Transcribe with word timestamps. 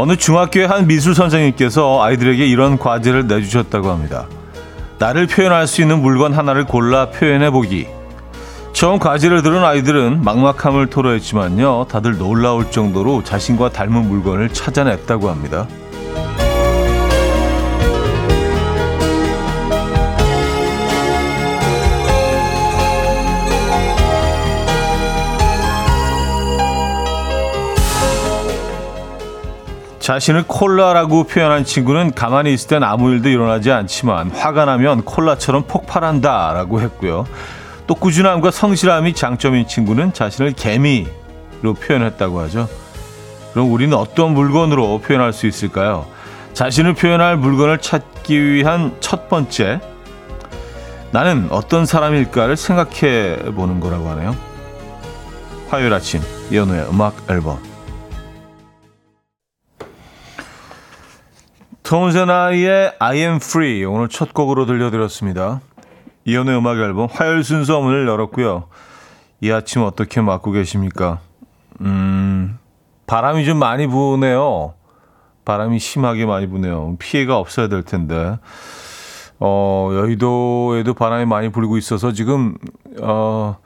어느 0.00 0.16
중학교의 0.16 0.66
한 0.66 0.86
미술 0.86 1.14
선생님께서 1.14 2.02
아이들에게 2.02 2.46
이런 2.46 2.78
과제를 2.78 3.26
내주셨다고 3.26 3.90
합니다. 3.90 4.28
나를 4.98 5.26
표현할 5.26 5.66
수 5.66 5.82
있는 5.82 6.00
물건 6.00 6.32
하나를 6.32 6.64
골라 6.64 7.10
표현해 7.10 7.50
보기. 7.50 7.86
처음 8.72 8.98
과제를 8.98 9.42
들은 9.42 9.62
아이들은 9.62 10.24
막막함을 10.24 10.86
토로했지만요. 10.86 11.88
다들 11.90 12.16
놀라울 12.16 12.70
정도로 12.70 13.24
자신과 13.24 13.72
닮은 13.72 14.08
물건을 14.08 14.48
찾아냈다고 14.54 15.28
합니다. 15.28 15.68
자신을 30.10 30.42
콜라라고 30.48 31.22
표현한 31.22 31.62
친구는 31.62 32.14
가만히 32.14 32.52
있을 32.52 32.66
땐 32.66 32.82
아무 32.82 33.12
일도 33.12 33.28
일어나지 33.28 33.70
않지만 33.70 34.32
화가 34.32 34.64
나면 34.64 35.02
콜라처럼 35.02 35.68
폭발한다라고 35.68 36.80
했고요. 36.80 37.26
또 37.86 37.94
꾸준함과 37.94 38.50
성실함이 38.50 39.14
장점인 39.14 39.68
친구는 39.68 40.12
자신을 40.12 40.54
개미로 40.54 41.74
표현했다고 41.80 42.40
하죠. 42.40 42.68
그럼 43.52 43.70
우리는 43.72 43.96
어떤 43.96 44.34
물건으로 44.34 44.98
표현할 44.98 45.32
수 45.32 45.46
있을까요? 45.46 46.08
자신을 46.54 46.94
표현할 46.94 47.36
물건을 47.36 47.78
찾기 47.78 48.44
위한 48.44 48.96
첫 48.98 49.28
번째, 49.28 49.78
나는 51.12 51.46
어떤 51.52 51.86
사람일까를 51.86 52.56
생각해 52.56 53.36
보는 53.54 53.78
거라고 53.78 54.08
하네요. 54.08 54.34
화요일 55.68 55.94
아침, 55.94 56.20
이현우의 56.50 56.88
음악 56.90 57.14
앨범. 57.30 57.69
톰세나의 61.90 62.92
I 63.00 63.16
am 63.16 63.36
free 63.42 63.84
오늘 63.84 64.08
첫 64.08 64.32
곡으로 64.32 64.64
들려드렸습니다. 64.64 65.60
이연의 66.24 66.56
음악 66.56 66.78
앨범 66.78 67.08
화요일 67.10 67.42
순서 67.42 67.80
문을 67.80 68.06
열었고요. 68.06 68.68
이 69.40 69.50
아침 69.50 69.82
어떻게 69.82 70.20
맞고 70.20 70.52
계십니까? 70.52 71.18
음, 71.80 72.60
바람이 73.08 73.44
좀 73.44 73.58
많이 73.58 73.88
부네요. 73.88 74.74
바람이 75.44 75.80
심하게 75.80 76.26
많이 76.26 76.46
부네요. 76.46 76.94
피해가 77.00 77.36
없어야 77.36 77.66
될 77.66 77.82
텐데. 77.82 78.38
어, 79.40 79.90
여의도에도 79.92 80.94
바람이 80.94 81.24
많이 81.24 81.48
불고 81.48 81.76
있어서 81.76 82.12
지금, 82.12 82.54
어, 83.00 83.56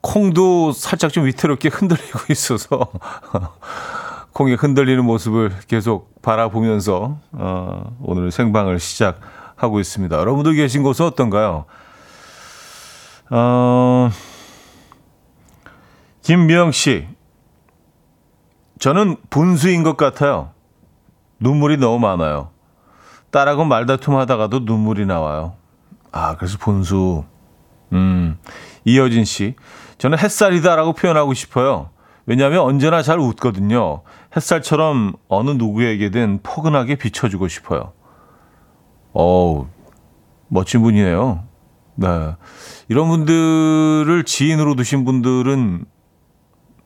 콩도 0.00 0.72
살짝 0.72 1.12
좀 1.12 1.26
위태롭게 1.26 1.68
흔들리고 1.68 2.20
있어서 2.30 2.88
콩이 4.34 4.54
흔들리는 4.54 5.04
모습을 5.04 5.52
계속 5.68 6.20
바라보면서 6.20 7.18
어, 7.32 7.96
오늘 8.00 8.32
생방을 8.32 8.80
시작하고 8.80 9.78
있습니다. 9.78 10.16
여러분들 10.16 10.54
계신 10.54 10.82
곳은 10.82 11.06
어떤가요? 11.06 11.66
어, 13.30 14.10
김미영 16.22 16.72
씨, 16.72 17.06
저는 18.80 19.16
분수인 19.30 19.84
것 19.84 19.96
같아요. 19.96 20.50
눈물이 21.38 21.76
너무 21.76 22.00
많아요. 22.00 22.50
딸하고 23.30 23.64
말다툼 23.64 24.16
하다가도 24.16 24.60
눈물이 24.60 25.06
나와요. 25.06 25.54
아, 26.10 26.36
그래서 26.36 26.58
분수. 26.58 27.24
음, 27.92 28.36
이여진 28.84 29.24
씨, 29.24 29.54
저는 29.98 30.18
햇살이다라고 30.18 30.94
표현하고 30.94 31.34
싶어요. 31.34 31.90
왜냐하면 32.26 32.60
언제나 32.60 33.02
잘 33.02 33.18
웃거든요. 33.18 34.02
햇살처럼 34.36 35.14
어느 35.28 35.50
누구에게든 35.50 36.40
포근하게 36.42 36.96
비춰주고 36.96 37.48
싶어요. 37.48 37.92
어우, 39.12 39.66
멋진 40.48 40.82
분이에요. 40.82 41.44
네. 41.96 42.08
이런 42.88 43.08
분들을 43.08 44.24
지인으로 44.24 44.74
두신 44.74 45.04
분들은 45.04 45.84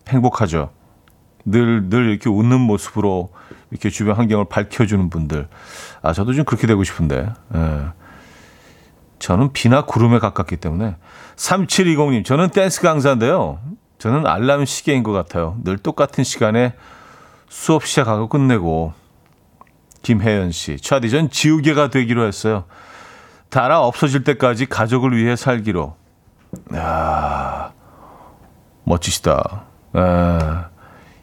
행복하죠. 0.08 0.70
늘, 1.44 1.88
늘 1.88 2.10
이렇게 2.10 2.28
웃는 2.28 2.60
모습으로 2.60 3.30
이렇게 3.70 3.90
주변 3.90 4.16
환경을 4.16 4.46
밝혀주는 4.48 5.08
분들. 5.10 5.48
아, 6.02 6.12
저도 6.12 6.34
좀 6.34 6.44
그렇게 6.44 6.66
되고 6.66 6.82
싶은데. 6.84 7.28
예. 7.54 7.84
저는 9.18 9.52
비나 9.52 9.84
구름에 9.84 10.18
가깝기 10.18 10.56
때문에. 10.56 10.96
3720님, 11.36 12.24
저는 12.24 12.50
댄스 12.50 12.82
강사인데요. 12.82 13.58
저는 13.98 14.26
알람 14.26 14.64
시계인 14.64 15.02
것 15.02 15.12
같아요. 15.12 15.56
늘 15.64 15.76
똑같은 15.78 16.22
시간에 16.22 16.74
수업 17.48 17.86
시작하고 17.86 18.28
끝내고 18.28 18.92
김혜연 20.02 20.52
씨, 20.52 20.78
차디 20.78 21.10
전 21.10 21.30
지우개가 21.30 21.90
되기로 21.90 22.26
했어요. 22.26 22.64
달아 23.50 23.80
없어질 23.80 24.24
때까지 24.24 24.66
가족을 24.66 25.16
위해 25.16 25.36
살기로. 25.36 25.96
야 26.74 27.72
멋지시다. 28.84 29.64
에, 29.96 30.00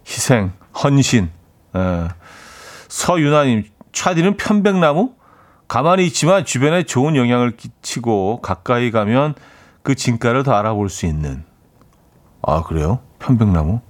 희생, 0.06 0.52
헌신. 0.84 1.32
에. 1.76 2.08
서윤아님, 2.88 3.66
차디는 3.92 4.38
편백나무? 4.38 5.14
가만히 5.68 6.06
있지만 6.08 6.46
주변에 6.46 6.84
좋은 6.84 7.16
영향을 7.16 7.58
끼치고 7.58 8.42
가까이 8.42 8.92
가면 8.92 9.34
그 9.82 9.96
진가를 9.96 10.44
더 10.44 10.54
알아볼 10.54 10.90
수 10.90 11.06
있는. 11.06 11.44
아, 12.44 12.62
그래요? 12.62 13.00
편백나무? 13.20 13.82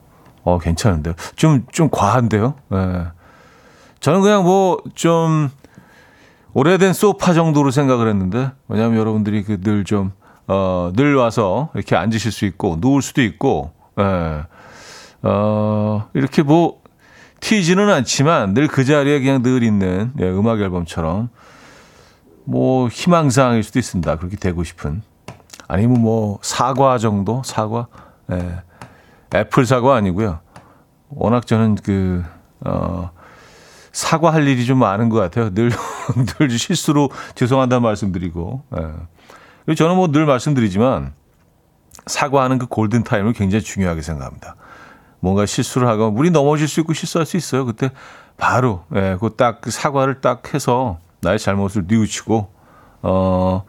어, 0.46 0.58
괜찮은데요. 0.60 1.16
좀, 1.36 1.66
좀 1.74 1.90
과한데요? 1.92 2.54
예. 2.74 3.08
저는 4.00 4.22
그냥 4.22 4.44
뭐, 4.44 4.78
좀, 4.94 5.50
오래된 6.54 6.94
소파 6.94 7.34
정도로 7.34 7.72
생각을 7.72 8.08
했는데, 8.08 8.52
왜냐하면 8.70 8.98
여러분들이 9.00 9.44
그 9.44 9.60
늘 9.60 9.84
좀, 9.84 10.14
어, 10.48 10.92
늘 10.96 11.16
와서 11.16 11.70
이렇게 11.76 11.96
앉으실 11.98 12.32
수 12.32 12.46
있고, 12.46 12.78
누울 12.80 13.02
수도 13.02 13.22
있고, 13.22 13.72
예. 14.00 14.44
어, 15.24 16.08
이렇게 16.14 16.44
뭐, 16.44 16.82
튀지는 17.42 17.90
않지만 17.90 18.54
늘 18.54 18.68
그 18.68 18.86
자리에 18.86 19.20
그냥 19.20 19.44
늘 19.44 19.62
있는 19.62 20.14
예, 20.20 20.30
음악 20.30 20.62
앨범처럼 20.62 21.30
뭐 22.46 22.88
희망사항일 22.88 23.62
수도 23.62 23.78
있습니다. 23.78 24.16
그렇게 24.16 24.38
되고 24.38 24.64
싶은. 24.64 25.04
아니면 25.68 26.02
뭐 26.02 26.40
사과 26.42 26.98
정도? 26.98 27.44
사과? 27.46 27.88
예. 28.32 28.62
애플 29.36 29.66
사과 29.66 29.96
아니고요. 29.96 30.40
워낙 31.10 31.46
저는 31.46 31.76
그, 31.76 32.24
어, 32.62 33.12
사과할 33.92 34.48
일이 34.48 34.66
좀 34.66 34.80
많은 34.80 35.10
것 35.10 35.20
같아요. 35.20 35.54
늘, 35.54 35.72
늘 36.40 36.50
실수로 36.50 37.10
죄송하다는 37.36 37.82
말씀 37.82 38.12
드리고. 38.12 38.64
예. 38.78 39.76
저는 39.76 39.96
뭐 39.96 40.08
늘 40.08 40.26
말씀드리지만 40.26 41.14
사과하는 42.06 42.60
그 42.60 42.68
골든타임을 42.68 43.34
굉장히 43.34 43.64
중요하게 43.64 44.02
생각합니다. 44.02 44.56
뭔가 45.20 45.46
실수를 45.46 45.88
하고 45.88 46.12
물이 46.12 46.30
넘어질 46.30 46.68
수 46.68 46.82
있고 46.82 46.94
실수할 46.94 47.26
수 47.26 47.38
있어요. 47.38 47.66
그때 47.66 47.90
바로 48.38 48.84
예, 48.96 49.18
그딱 49.20 49.62
그 49.62 49.72
사과를 49.72 50.22
딱 50.22 50.54
해서 50.54 51.00
나의 51.22 51.40
잘못을 51.40 51.86
뉘우치고 51.88 52.50
어 53.02 53.64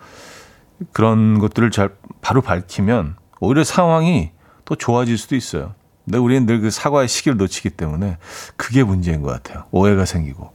그런 0.92 1.38
것들을 1.38 1.70
잘 1.70 1.90
바로 2.20 2.42
밝히면 2.42 3.16
오히려 3.40 3.64
상황이 3.64 4.32
또 4.66 4.74
좋아질 4.76 5.16
수도 5.16 5.34
있어요. 5.34 5.72
근데 6.04 6.18
우리는 6.18 6.44
늘 6.46 6.60
그 6.60 6.70
사과의 6.70 7.08
시기를 7.08 7.38
놓치기 7.38 7.70
때문에 7.70 8.18
그게 8.56 8.84
문제인 8.84 9.22
것 9.22 9.30
같아요. 9.32 9.64
오해가 9.70 10.04
생기고. 10.04 10.52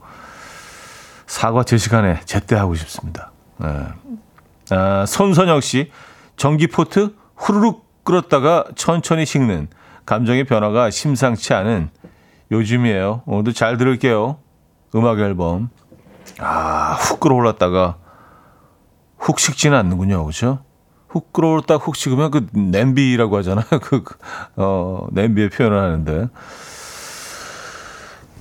사과 1.26 1.64
제 1.64 1.76
시간에 1.78 2.20
제때 2.24 2.54
하고 2.56 2.74
싶습니다. 2.76 3.32
네. 3.58 3.86
아, 4.70 5.04
손선영 5.06 5.60
씨, 5.60 5.90
전기포트 6.36 7.14
후루룩 7.36 8.04
끓었다가 8.04 8.64
천천히 8.76 9.26
식는 9.26 9.68
감정의 10.06 10.44
변화가 10.44 10.90
심상치 10.90 11.54
않은 11.54 11.90
요즘이에요. 12.50 13.22
오늘도 13.26 13.52
잘 13.52 13.76
들을게요. 13.76 14.38
음악 14.94 15.18
앨범. 15.20 15.70
아, 16.38 16.94
훅 17.00 17.20
끓어올랐다가 17.20 17.96
훅 19.18 19.38
식지는 19.38 19.76
않는군요. 19.78 20.22
그렇죠? 20.24 20.64
훅 21.12 21.32
끓어올랐다 21.32 21.76
훅 21.76 21.94
식으면 21.94 22.30
그 22.30 22.46
냄비라고 22.52 23.36
하잖아요. 23.38 23.66
그, 23.82 24.02
그 24.02 24.14
어, 24.56 25.06
냄비에 25.12 25.48
표현을 25.48 25.78
하는데. 25.78 26.28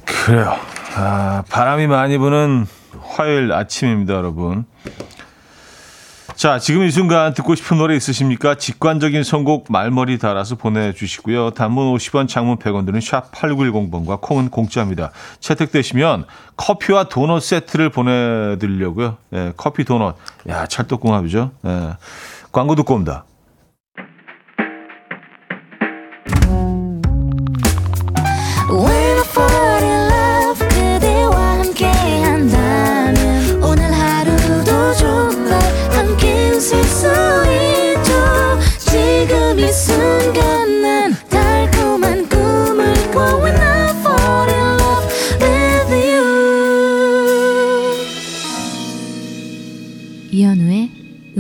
그래요. 0.06 0.56
아, 0.96 1.44
바람이 1.50 1.88
많이 1.88 2.18
부는 2.18 2.66
화요일 3.02 3.52
아침입니다, 3.52 4.14
여러분. 4.14 4.66
자, 6.36 6.58
지금 6.58 6.84
이 6.84 6.92
순간 6.92 7.34
듣고 7.34 7.54
싶은 7.56 7.78
노래 7.78 7.96
있으십니까? 7.96 8.56
직관적인 8.56 9.24
선곡 9.24 9.68
말머리 9.70 10.18
달아서 10.18 10.56
보내주시고요. 10.56 11.52
단문 11.52 11.94
50원, 11.94 12.28
장문 12.28 12.58
100원 12.58 12.86
드는 12.86 13.00
샵 13.00 13.32
8910번과 13.32 14.22
콩은 14.22 14.50
공짜입니다. 14.50 15.12
채택되시면 15.40 16.26
커피와 16.58 17.04
도넛 17.10 17.44
세트를 17.44 17.90
보내드리려고요. 17.90 19.18
네, 19.30 19.54
커피 19.56 19.84
도넛. 19.84 20.16
야, 20.50 20.66
찰떡궁합이죠. 20.66 21.52
네. 21.62 21.94
광고 22.52 22.76
듣고 22.76 22.96
옵니다. 22.96 23.26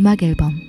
음악 0.02 0.24
앨범. 0.24 0.61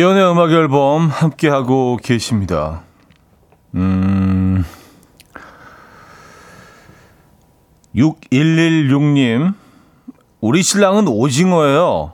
연의 0.00 0.28
음악 0.28 0.50
앨범 0.50 1.06
함께하고 1.06 1.98
계십니다. 2.02 2.82
음, 3.76 4.64
6116님, 7.94 9.54
우리 10.40 10.64
신랑은 10.64 11.06
오징어예요. 11.06 12.12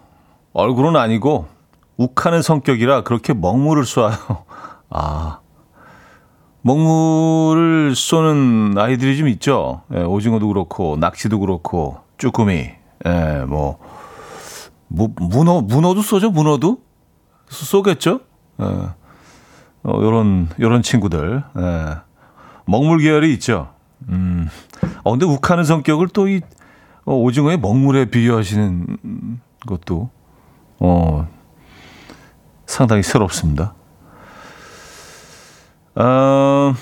얼굴은 0.52 0.94
아니고, 0.94 1.46
욱하는 1.96 2.42
성격이라 2.42 3.02
그렇게 3.02 3.32
먹물을 3.32 3.84
쏴요. 3.84 4.12
아, 4.90 5.38
먹물을 6.60 7.94
쏘는 7.96 8.74
아이들이 8.76 9.16
좀 9.16 9.26
있죠. 9.28 9.84
예, 9.94 10.02
오징어도 10.02 10.48
그렇고, 10.48 10.98
낚시도 11.00 11.40
그렇고, 11.40 12.00
쭈꾸미, 12.18 12.72
예, 13.06 13.44
뭐, 13.48 13.78
무, 14.88 15.08
문어, 15.16 15.62
문어도 15.62 16.02
쏘죠? 16.02 16.30
문어도? 16.30 16.89
쏘겠죠? 17.50 18.20
예. 18.60 18.64
어, 18.64 19.92
요런, 20.02 20.48
요런 20.60 20.82
친구들. 20.82 21.42
예. 21.58 21.96
먹물 22.66 22.98
계열이 22.98 23.32
있죠. 23.34 23.72
음. 24.08 24.48
어, 25.02 25.10
근데 25.10 25.26
욱하는 25.26 25.64
성격을 25.64 26.08
또 26.08 26.28
이, 26.28 26.40
어, 27.04 27.14
오징어의 27.14 27.58
먹물에 27.58 28.06
비유하시는 28.06 29.40
것도, 29.66 30.10
어, 30.78 31.28
상당히 32.66 33.02
새롭습니다. 33.02 33.74
어, 35.96 36.72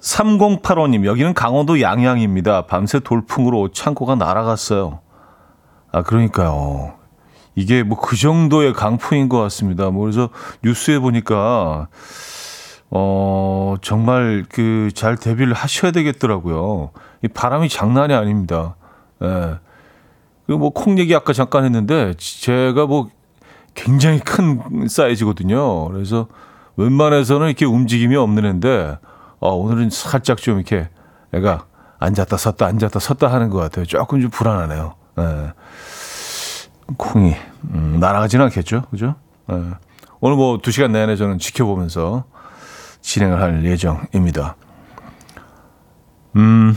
3085님, 0.00 1.04
여기는 1.04 1.34
강원도 1.34 1.80
양양입니다. 1.80 2.66
밤새 2.66 3.00
돌풍으로 3.00 3.72
창고가 3.72 4.14
날아갔어요. 4.14 5.00
아, 5.90 6.02
그러니까요. 6.02 6.94
이게 7.54 7.82
뭐 7.82 7.98
그 7.98 8.16
정도의 8.16 8.72
강풍인 8.72 9.28
것 9.28 9.38
같습니다. 9.42 9.90
뭐 9.90 10.02
그래서 10.02 10.30
뉴스에 10.64 10.98
보니까 10.98 11.88
어 12.90 13.74
정말 13.82 14.44
그 14.48 14.90
잘 14.94 15.16
대비를 15.16 15.52
하셔야 15.54 15.92
되겠더라고요. 15.92 16.90
이 17.22 17.28
바람이 17.28 17.68
장난이 17.68 18.12
아닙니다. 18.14 18.76
예. 19.22 19.56
그뭐 20.46 20.70
콩 20.70 20.98
얘기 20.98 21.14
아까 21.14 21.32
잠깐 21.32 21.64
했는데 21.64 22.14
제가 22.18 22.86
뭐 22.86 23.08
굉장히 23.74 24.18
큰 24.18 24.86
사이즈거든요. 24.88 25.88
그래서 25.88 26.26
웬만해서는 26.76 27.46
이렇게 27.46 27.64
움직임이 27.64 28.16
없는 28.16 28.44
애인데 28.44 28.98
어, 29.40 29.54
오늘은 29.54 29.90
살짝 29.90 30.38
좀 30.38 30.56
이렇게 30.56 30.88
애가 31.32 31.64
앉았다 31.98 32.36
섰다 32.36 32.66
앉았다 32.66 32.98
섰다 32.98 33.28
하는 33.32 33.48
것 33.50 33.58
같아요. 33.58 33.86
조금 33.86 34.20
좀 34.20 34.30
불안하네요. 34.30 34.94
예. 35.20 35.52
콩이 36.96 37.34
음, 37.74 37.98
날아가지는 38.00 38.44
않겠죠, 38.46 38.82
그죠? 38.90 39.14
예. 39.50 39.54
오늘 40.20 40.36
뭐 40.36 40.58
두 40.58 40.70
시간 40.70 40.92
내내 40.92 41.16
저는 41.16 41.38
지켜보면서 41.38 42.24
진행을 43.00 43.40
할 43.40 43.64
예정입니다. 43.64 44.56
음, 46.36 46.76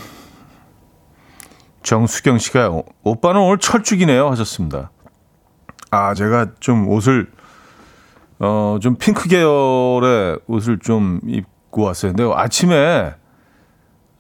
정수경 1.83 2.39
씨가 2.39 2.71
오빠는 3.03 3.41
오늘 3.41 3.57
철쭉이네요 3.59 4.29
하셨습니다. 4.31 4.91
아 5.91 6.13
제가 6.13 6.47
좀 6.59 6.87
옷을 6.89 7.31
어 8.39 8.79
좀 8.81 8.95
핑크 8.95 9.29
계열의 9.29 10.39
옷을 10.47 10.79
좀 10.79 11.21
입고 11.25 11.83
왔어요. 11.83 12.13
근데 12.13 12.29
아침에 12.35 13.13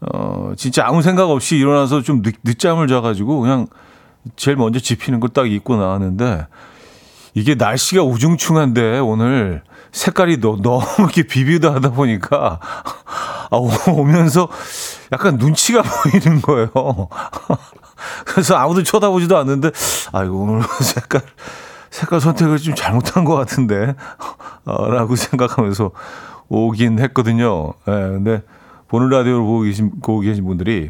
어 0.01 0.53
진짜 0.55 0.85
아무 0.87 1.01
생각 1.01 1.29
없이 1.29 1.57
일어나서 1.57 2.01
좀 2.01 2.21
늦, 2.21 2.35
늦잠을 2.43 2.87
자가지고 2.87 3.41
그냥 3.41 3.67
제일 4.35 4.57
먼저 4.57 4.79
집히는 4.79 5.19
걸 5.19 5.29
딱 5.29 5.51
입고 5.51 5.75
나왔는데 5.75 6.47
이게 7.33 7.55
날씨가 7.55 8.03
우중충한데 8.03 8.99
오늘 8.99 9.63
색깔이 9.91 10.39
너, 10.39 10.57
너무 10.61 10.85
이렇게 10.99 11.23
비비다 11.23 11.73
하다 11.75 11.91
보니까 11.91 12.59
아, 13.51 13.57
오면서 13.91 14.47
약간 15.11 15.37
눈치가 15.37 15.81
보이는 15.83 16.41
거예요. 16.41 16.69
그래서 18.25 18.55
아무도 18.55 18.83
쳐다보지도 18.83 19.37
않는데 19.37 19.71
아 20.11 20.23
이거 20.23 20.35
오늘 20.35 20.61
색깔 20.81 21.21
색깔 21.89 22.21
선택을 22.21 22.57
좀 22.57 22.75
잘못한 22.75 23.23
것 23.25 23.35
같은데 23.35 23.95
어, 24.65 24.89
라고 24.89 25.15
생각하면서 25.15 25.91
오긴 26.47 26.99
했거든요. 26.99 27.73
예, 27.87 27.91
네, 27.91 27.99
근데 27.99 28.43
보는 28.87 29.09
라디오를 29.09 29.41
보고 29.41 29.61
계신, 29.61 29.91
보고 30.01 30.19
계신 30.19 30.45
분들이 30.45 30.89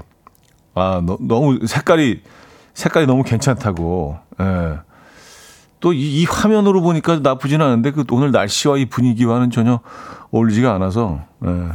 아 0.73 1.01
너, 1.03 1.17
너무 1.21 1.65
색깔이 1.65 2.21
색깔이 2.75 3.07
너무 3.07 3.23
괜찮다고. 3.23 4.19
예. 4.39 4.77
또이 5.79 5.97
이 6.21 6.25
화면으로 6.25 6.81
보니까 6.81 7.19
나쁘지는 7.19 7.65
않은데 7.65 7.91
그 7.91 8.03
오늘 8.11 8.31
날씨와 8.31 8.77
이 8.77 8.85
분위기와는 8.85 9.49
전혀 9.51 9.79
어울리지가 10.31 10.73
않아서 10.75 11.21
예. 11.45 11.69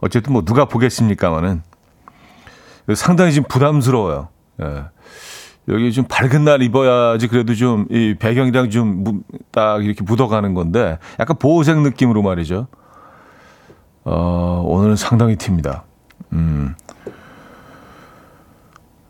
어쨌든 0.00 0.32
뭐 0.32 0.42
누가 0.44 0.64
보겠습니까마는 0.64 1.62
상당히 2.94 3.32
지금 3.32 3.48
부담스러워요. 3.48 4.28
예. 4.62 4.84
여기 5.68 5.92
좀 5.92 6.04
밝은 6.04 6.44
날 6.44 6.62
입어야지 6.62 7.26
그래도 7.28 7.54
좀 7.54 7.86
이 7.90 8.14
배경이랑 8.18 8.70
좀 8.70 9.22
딱 9.50 9.84
이렇게 9.84 10.02
묻어가는 10.04 10.52
건데 10.54 10.98
약간 11.18 11.36
보호색 11.38 11.80
느낌으로 11.80 12.22
말이죠. 12.22 12.66
어, 14.04 14.62
오늘은 14.66 14.96
상당히 14.96 15.34
팁니다. 15.36 15.84
음. 16.32 16.74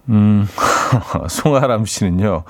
음, 0.09 0.47
송아람 1.29 1.85
씨는요. 1.87 2.45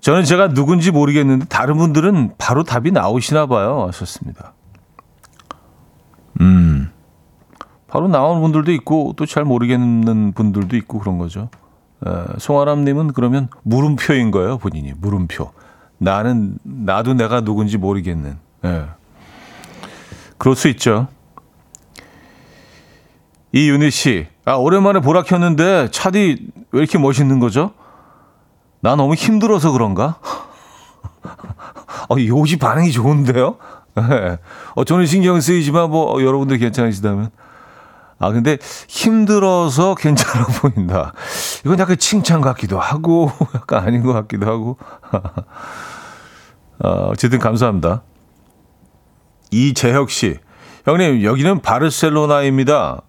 저는 0.00 0.24
제가 0.24 0.48
누군지 0.48 0.90
모르겠는데 0.90 1.46
다른 1.46 1.76
분들은 1.76 2.34
바로 2.38 2.62
답이 2.62 2.92
나오시나 2.92 3.46
봐요. 3.46 3.84
하셨습니다. 3.88 4.52
음. 6.40 6.90
바로 7.88 8.08
나오는 8.08 8.42
분들도 8.42 8.72
있고 8.72 9.14
또 9.16 9.26
잘 9.26 9.44
모르겠는 9.44 10.32
분들도 10.32 10.76
있고 10.76 10.98
그런 10.98 11.18
거죠. 11.18 11.48
에, 12.06 12.10
송아람 12.38 12.84
님은 12.84 13.12
그러면 13.14 13.48
물음표인 13.62 14.30
거예요, 14.30 14.58
본인이 14.58 14.92
물음표. 14.96 15.50
나는 15.98 16.58
나도 16.62 17.14
내가 17.14 17.40
누군지 17.40 17.78
모르겠는. 17.78 18.36
예. 18.64 18.84
그럴 20.38 20.54
수 20.54 20.68
있죠. 20.68 21.08
이윤희 23.52 23.90
씨, 23.90 24.26
아 24.44 24.54
오랜만에 24.54 25.00
보라 25.00 25.22
켰는데 25.22 25.88
차디 25.90 26.48
왜 26.76 26.82
이렇게 26.82 26.98
멋있는 26.98 27.40
거죠? 27.40 27.72
나 28.80 28.96
너무 28.96 29.14
힘들어서 29.14 29.72
그런가? 29.72 30.18
어, 32.10 32.16
요시 32.18 32.58
반응이 32.58 32.92
좋은데요? 32.92 33.56
네. 33.94 34.38
어, 34.76 34.84
저는 34.84 35.06
신경 35.06 35.40
쓰이지만 35.40 35.88
뭐 35.88 36.22
여러분들 36.22 36.58
괜찮으시다면. 36.58 37.30
아, 38.18 38.30
근데 38.30 38.58
힘들어서 38.88 39.94
괜찮아 39.94 40.46
보인다. 40.60 41.14
이건 41.64 41.78
약간 41.78 41.96
칭찬 41.96 42.42
같기도 42.42 42.78
하고, 42.78 43.32
약간 43.54 43.82
아닌 43.82 44.02
것 44.02 44.12
같기도 44.12 44.46
하고. 44.46 44.76
어, 46.84 47.08
어쨌든 47.08 47.38
감사합니다. 47.38 48.02
이재혁 49.50 50.10
씨. 50.10 50.38
형님, 50.84 51.24
여기는 51.24 51.60
바르셀로나입니다. 51.62 53.00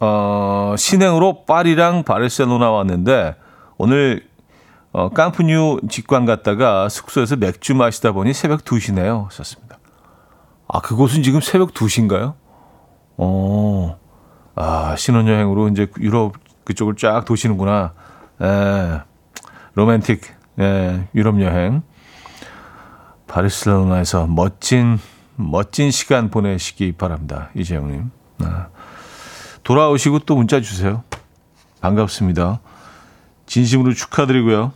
어, 0.00 0.74
신행으로 0.76 1.44
파리랑 1.44 2.04
바르셀로나 2.04 2.70
왔는데, 2.70 3.36
오늘 3.78 4.28
어, 4.92 5.08
깜푸뉴 5.10 5.80
직관 5.88 6.24
갔다가 6.26 6.88
숙소에서 6.88 7.36
맥주 7.36 7.74
마시다 7.74 8.12
보니 8.12 8.32
새벽 8.32 8.64
2시네요. 8.64 9.30
썼습니다. 9.30 9.78
아, 10.66 10.80
그곳은 10.80 11.22
지금 11.22 11.40
새벽 11.40 11.74
2시인가요? 11.74 12.34
어, 13.16 13.98
아, 14.56 14.96
신혼여행으로 14.96 15.68
이제 15.68 15.86
유럽 16.00 16.34
그쪽을 16.64 16.96
쫙 16.96 17.24
도시는구나. 17.24 17.92
에, 18.42 19.00
로맨틱, 19.74 20.22
에, 20.58 21.08
유럽 21.14 21.40
여행. 21.40 21.82
바르셀로나에서 23.28 24.26
멋진, 24.26 24.98
멋진 25.36 25.92
시간 25.92 26.30
보내시기 26.30 26.92
바랍니다. 26.92 27.50
이재영님. 27.54 28.10
아, 28.42 28.68
돌아오시고 29.62 30.20
또 30.20 30.36
문자 30.36 30.60
주세요. 30.60 31.04
반갑습니다. 31.80 32.60
진심으로 33.46 33.94
축하드리고요. 33.94 34.72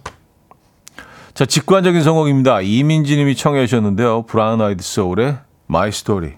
자, 1.35 1.45
직관적인 1.45 2.03
성공입니다. 2.03 2.61
이민지 2.61 3.17
님이 3.17 3.35
청해 3.35 3.67
주셨는데요. 3.67 4.23
브라운 4.23 4.61
아이드 4.61 4.83
소울의 4.83 5.39
My 5.69 5.89
Story. 5.89 6.35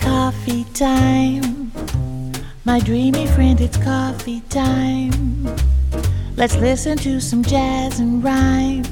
Coffee 0.00 0.64
time. 0.72 1.70
My 2.66 2.80
dreamy 2.80 3.24
friend, 3.24 3.62
it's 3.62 3.76
coffee 3.76 4.42
time. 4.48 5.46
Let's 6.36 6.56
listen 6.56 6.96
to 6.98 7.18
some 7.18 7.44
jazz 7.44 8.00
and 8.00 8.24
rhyme 8.24 8.84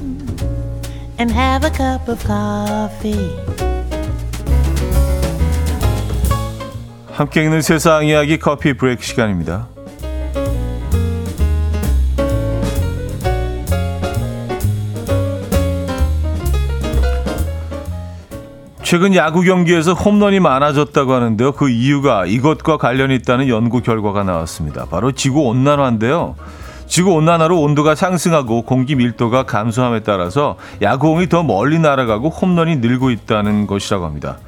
and 1.19 1.31
have 1.31 1.65
a 1.65 1.71
cup 1.71 2.07
of 2.07 2.23
coffee. 2.23 3.72
함께 7.13 7.43
읽는 7.43 7.61
세상 7.61 8.07
이야기 8.07 8.39
커피 8.39 8.73
브레이크 8.73 9.03
시간입니다. 9.03 9.67
최근 18.81 19.13
야구 19.13 19.43
경기에서 19.43 19.93
홈런이 19.93 20.39
많아졌다고 20.39 21.13
하는데요. 21.13 21.51
그 21.51 21.69
이유가 21.69 22.25
이것과 22.25 22.77
관련이 22.77 23.15
있다는 23.17 23.47
연구 23.47 23.81
결과가 23.81 24.23
나왔습니다. 24.23 24.85
바로 24.85 25.11
지구 25.11 25.41
온난화인데요. 25.41 26.35
지구 26.87 27.11
온난화로 27.13 27.61
온도가 27.61 27.93
상승하고 27.93 28.63
공기 28.63 28.95
밀도가 28.95 29.43
감소함에 29.43 29.99
따라서 29.99 30.57
야구공이 30.81 31.29
더 31.29 31.43
멀리 31.43 31.77
날아가고 31.77 32.29
홈런이 32.29 32.77
늘고 32.77 33.11
있다는 33.11 33.67
것이라고 33.67 34.03
합니다. 34.03 34.39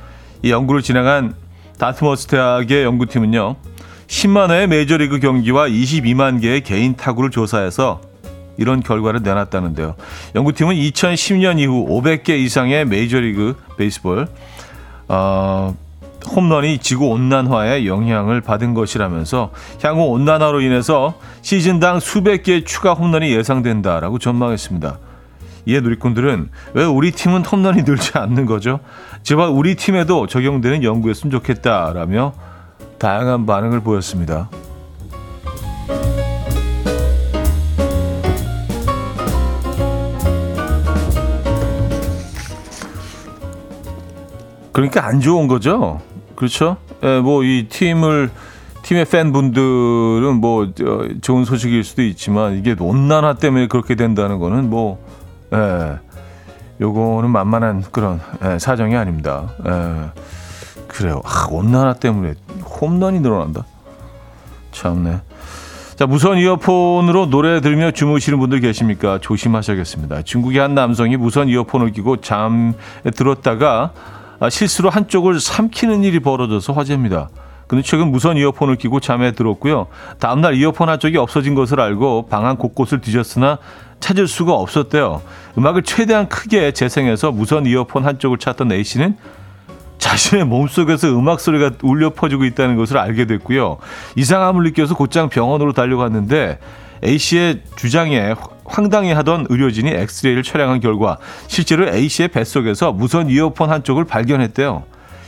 이 0.41 0.51
연구를 0.51 0.81
진행한 0.81 1.35
다트머스 1.77 2.27
대학의 2.27 2.83
연구팀은요. 2.83 3.55
10만 4.07 4.51
회의 4.51 4.67
메이저리그 4.67 5.19
경기와 5.19 5.67
22만 5.67 6.41
개의 6.41 6.61
개인 6.61 6.95
타구를 6.95 7.31
조사해서 7.31 8.01
이런 8.57 8.81
결과를 8.81 9.21
내놨다는데요. 9.23 9.95
연구팀은 10.35 10.75
2010년 10.75 11.59
이후 11.59 11.85
500개 11.87 12.29
이상의 12.29 12.85
메이저리그 12.85 13.55
베이스볼 13.77 14.27
어, 15.07 15.75
홈런이 16.27 16.79
지구 16.79 17.07
온난화에 17.07 17.85
영향을 17.85 18.41
받은 18.41 18.73
것이라면서 18.73 19.51
향후 19.83 20.05
온난화로 20.05 20.61
인해서 20.61 21.15
시즌당 21.41 21.99
수백 21.99 22.43
개의 22.43 22.65
추가 22.65 22.93
홈런이 22.93 23.31
예상된다라고 23.31 24.17
전망했습니다. 24.19 24.97
이에 25.65 25.79
누리꾼들은 25.81 26.49
왜 26.73 26.85
우리 26.85 27.11
팀은 27.11 27.45
홈런이 27.45 27.83
늘지 27.83 28.11
않는 28.17 28.45
거죠? 28.45 28.79
제발 29.23 29.49
우리 29.49 29.75
팀에도 29.75 30.27
적용되는 30.27 30.83
연구였으면 30.83 31.31
좋겠다라며 31.31 32.33
다양한 32.97 33.45
반응을 33.45 33.81
보였습니다. 33.81 34.49
그러니까 44.71 45.05
안 45.05 45.21
좋은 45.21 45.47
거죠. 45.47 46.01
그렇죠? 46.35 46.75
예, 47.01 47.21
뭐이 47.21 47.67
팀을 47.69 48.29
팀의 48.83 49.05
팬분들은 49.05 50.35
뭐 50.35 50.71
좋은 51.21 51.45
소식일 51.45 51.83
수도 51.83 52.03
있지만 52.03 52.57
이게 52.57 52.75
온난화 52.77 53.35
때문에 53.35 53.67
그렇게 53.67 53.95
된다는 53.95 54.37
거는 54.37 54.69
뭐 54.69 55.03
예. 55.55 55.99
요거는 56.81 57.29
만만한 57.29 57.83
그런 57.91 58.19
예, 58.43 58.59
사정이 58.59 58.95
아닙니다. 58.95 59.49
예. 59.65 60.21
그래요. 60.87 61.21
아, 61.25 61.47
온난화 61.49 61.93
때문에 61.93 62.33
홈런이 62.81 63.19
늘어난다. 63.19 63.65
참네. 64.71 65.21
자, 65.95 66.05
무선 66.05 66.37
이어폰으로 66.37 67.29
노래 67.29 67.61
들으며 67.61 67.91
주무시는 67.91 68.37
분들 68.39 68.59
계십니까? 68.59 69.19
조심하셔야겠습니다. 69.21 70.23
중국의 70.23 70.59
한 70.59 70.75
남성이 70.75 71.15
무선 71.15 71.47
이어폰을 71.47 71.91
끼고 71.93 72.17
잠에 72.17 72.73
들었다가 73.15 73.91
아, 74.41 74.49
실수로 74.49 74.89
한쪽을 74.89 75.39
삼키는 75.39 76.03
일이 76.03 76.19
벌어져서 76.19 76.73
화제입니다. 76.73 77.29
근데 77.67 77.81
최근 77.81 78.11
무선 78.11 78.37
이어폰을 78.37 78.75
끼고 78.75 78.99
잠에 78.99 79.31
들었고요. 79.31 79.87
다음날 80.19 80.55
이어폰 80.55 80.89
한쪽이 80.89 81.17
없어진 81.17 81.55
것을 81.55 81.79
알고 81.79 82.27
방안 82.27 82.57
곳곳을 82.57 83.01
뒤졌으나 83.01 83.57
찾을 83.99 84.27
수가 84.27 84.53
없었대요. 84.53 85.21
음악을 85.57 85.83
최대한 85.83 86.29
크게 86.29 86.71
재생해서 86.71 87.31
무선 87.31 87.65
이어폰 87.65 88.05
한쪽을 88.05 88.37
찾던 88.37 88.71
A씨는 88.71 89.17
자신의 89.97 90.45
몸속에서 90.45 91.17
음악 91.17 91.39
소리가 91.39 91.71
울려 91.81 92.11
퍼지고 92.11 92.45
있다는 92.45 92.75
것을 92.75 92.97
알게 92.97 93.25
됐고요. 93.25 93.77
이상함을 94.15 94.63
느껴서 94.63 94.95
곧장 94.95 95.29
병원으로 95.29 95.73
달려갔는데 95.73 96.59
A씨의 97.03 97.63
주장에 97.75 98.35
황당해하던 98.65 99.47
의료진이 99.49 99.89
엑스레이를 99.89 100.43
촬영한 100.43 100.79
결과 100.79 101.17
실제로 101.47 101.87
A씨의 101.87 102.29
뱃속에서 102.29 102.91
무선 102.91 103.29
이어폰 103.29 103.71
한쪽을 103.71 104.05
발견했대요. 104.05 104.83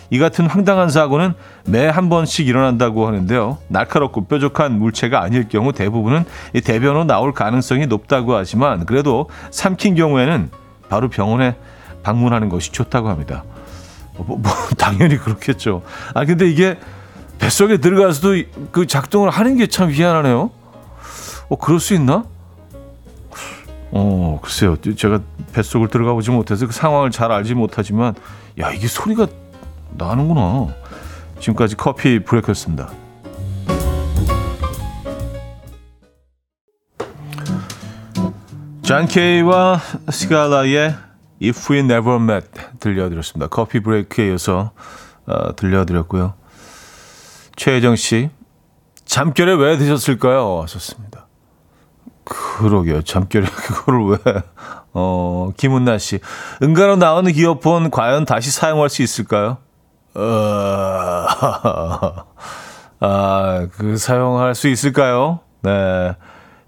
이 0.09 0.19
같은 0.19 0.47
황당한 0.47 0.89
사고는 0.89 1.33
매 1.65 1.87
한 1.87 2.09
번씩 2.09 2.47
일어난다고 2.47 3.07
하는데요. 3.07 3.57
날카롭고 3.67 4.27
뾰족한 4.27 4.77
물체가 4.79 5.21
아닐 5.21 5.47
경우 5.49 5.73
대부분은 5.73 6.25
대변으로 6.63 7.03
나올 7.05 7.33
가능성이 7.33 7.87
높다고 7.87 8.35
하지만 8.35 8.85
그래도 8.85 9.29
삼킨 9.51 9.95
경우에는 9.95 10.49
바로 10.89 11.09
병원에 11.09 11.55
방문하는 12.03 12.49
것이 12.49 12.71
좋다고 12.71 13.09
합니다. 13.09 13.43
뭐, 14.17 14.37
뭐 14.37 14.51
당연히 14.77 15.17
그렇겠죠. 15.17 15.81
아 16.13 16.23
근데 16.25 16.49
이게 16.49 16.77
뱃속에 17.39 17.77
들어가서도 17.77 18.35
그 18.71 18.87
작동을 18.87 19.29
하는 19.29 19.57
게 19.57 19.67
참 19.67 19.91
희한하네요. 19.91 20.49
어 21.49 21.55
그럴 21.57 21.79
수 21.79 21.93
있나? 21.93 22.23
어 23.91 24.39
글쎄요. 24.41 24.75
제가 24.95 25.19
뱃속을 25.53 25.87
들어가 25.87 26.13
보지 26.13 26.31
못해서 26.31 26.67
그 26.67 26.73
상황을 26.73 27.11
잘 27.11 27.31
알지 27.31 27.53
못하지만 27.55 28.15
야 28.59 28.71
이게 28.71 28.87
소리가 28.87 29.27
나는구나. 29.91 30.67
지금까지 31.39 31.75
커피 31.75 32.19
브레이크였습니다. 32.23 32.89
잔 38.81 39.05
케이와 39.05 39.81
스칼라의 40.09 40.95
If 41.43 41.71
We 41.73 41.79
Never 41.79 42.21
Met 42.21 42.47
들려드렸습니다. 42.79 43.47
커피 43.47 43.81
브레이크에 43.81 44.29
이어서 44.29 44.71
어, 45.25 45.55
들려드렸고요. 45.55 46.35
최혜정 47.57 47.95
씨, 47.97 48.29
잠결에 49.03 49.55
왜 49.55 49.77
드셨을까요? 49.77 50.61
하셨습니다. 50.61 51.27
그러게요. 52.23 53.01
잠결에 53.01 53.45
그거를 53.51 54.05
왜? 54.05 54.17
어, 54.93 55.51
김은나 55.57 55.97
씨, 55.97 56.19
응가로 56.63 56.95
나오는 56.95 57.33
이어폰 57.33 57.91
과연 57.91 58.25
다시 58.25 58.51
사용할 58.51 58.89
수 58.89 59.01
있을까요? 59.01 59.57
어, 60.17 61.27
아, 62.99 63.67
그 63.77 63.97
사용할 63.97 64.55
수 64.55 64.67
있을까요? 64.67 65.39
네. 65.61 66.15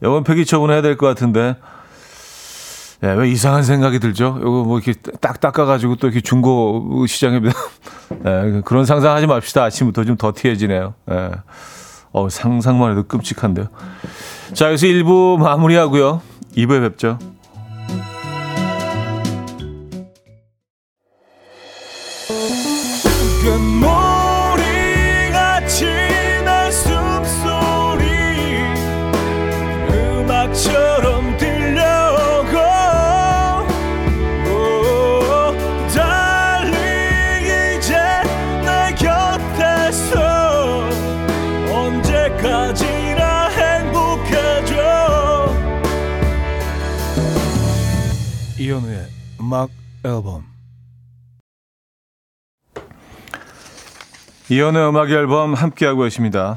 이건 0.01 0.23
폐기 0.23 0.45
처분해야 0.45 0.81
될 0.81 0.97
것 0.97 1.07
같은데. 1.07 1.55
네, 3.01 3.13
왜 3.13 3.29
이상한 3.29 3.63
생각이 3.63 3.99
들죠? 3.99 4.37
이거 4.39 4.49
뭐 4.65 4.77
이렇게 4.79 4.93
딱 5.21 5.39
닦아가지고 5.39 5.95
또 5.95 6.07
이렇게 6.07 6.19
중고 6.21 7.05
시장에 7.07 7.39
네, 7.39 8.61
그런 8.65 8.85
상상하지 8.85 9.25
맙시다. 9.25 9.63
아침부터 9.63 10.03
좀 10.03 10.17
더티해지네요. 10.17 10.93
네. 11.05 11.31
어, 12.11 12.27
상상만 12.29 12.91
해도 12.91 13.03
끔찍한데요. 13.03 13.67
자, 14.53 14.67
여기서 14.67 14.87
1부 14.87 15.37
마무리하고요. 15.39 16.21
2부에 16.57 16.81
뵙죠. 16.81 17.17
음악 49.49 49.71
앨범 50.05 50.43
이현우의 54.47 54.89
음악 54.89 55.09
앨범 55.09 55.55
함께하고 55.55 56.03
계십니다. 56.03 56.55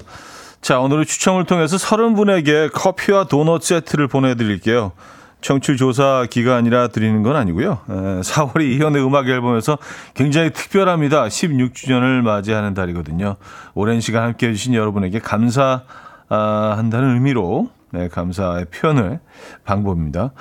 자, 0.60 0.78
오늘은 0.78 1.06
추첨을 1.06 1.46
통해서 1.46 1.78
30분에게 1.78 2.70
커피와 2.70 3.24
도넛 3.24 3.62
세트를 3.62 4.08
보내드릴게요. 4.08 4.92
청취 5.40 5.78
조사 5.78 6.26
기간이라 6.28 6.88
드리는 6.88 7.22
건 7.22 7.34
아니고요. 7.36 7.80
4월이 7.88 8.70
이현의 8.76 9.02
음악 9.06 9.26
앨범에서 9.26 9.78
굉장히 10.12 10.50
특별합니다. 10.50 11.28
16주년을 11.28 12.20
맞이하는 12.20 12.74
달이거든요. 12.74 13.36
오랜 13.72 14.02
시간 14.02 14.24
함께 14.24 14.48
해주신 14.48 14.74
여러분에게 14.74 15.18
감사한다는 15.18 17.14
의미로 17.14 17.70
네, 17.92 18.08
감사의 18.08 18.66
표현을 18.66 19.20
방법입니다. 19.64 20.32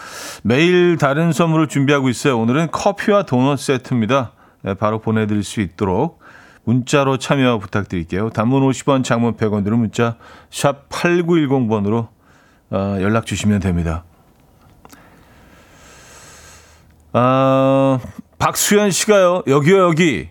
매일 0.41 0.97
다른 0.97 1.33
선물을 1.33 1.67
준비하고 1.67 2.07
있어요. 2.07 2.39
오늘은 2.39 2.71
커피와 2.71 3.23
도넛 3.23 3.59
세트입니다. 3.59 4.31
네, 4.61 4.73
바로 4.73 4.99
보내드릴 4.99 5.43
수 5.43 5.59
있도록 5.59 6.19
문자로 6.63 7.17
참여 7.17 7.59
부탁드릴게요. 7.59 8.29
단문 8.29 8.61
50원, 8.69 9.03
장문 9.03 9.35
100원 9.35 9.65
들은 9.65 9.79
문자 9.79 10.15
샵 10.49 10.87
8910번으로 10.89 12.07
어, 12.69 12.97
연락 13.01 13.25
주시면 13.25 13.59
됩니다. 13.59 14.05
아, 17.11 17.99
박수현 18.39 18.91
씨가요. 18.91 19.43
여기요 19.47 19.79
여기. 19.79 20.29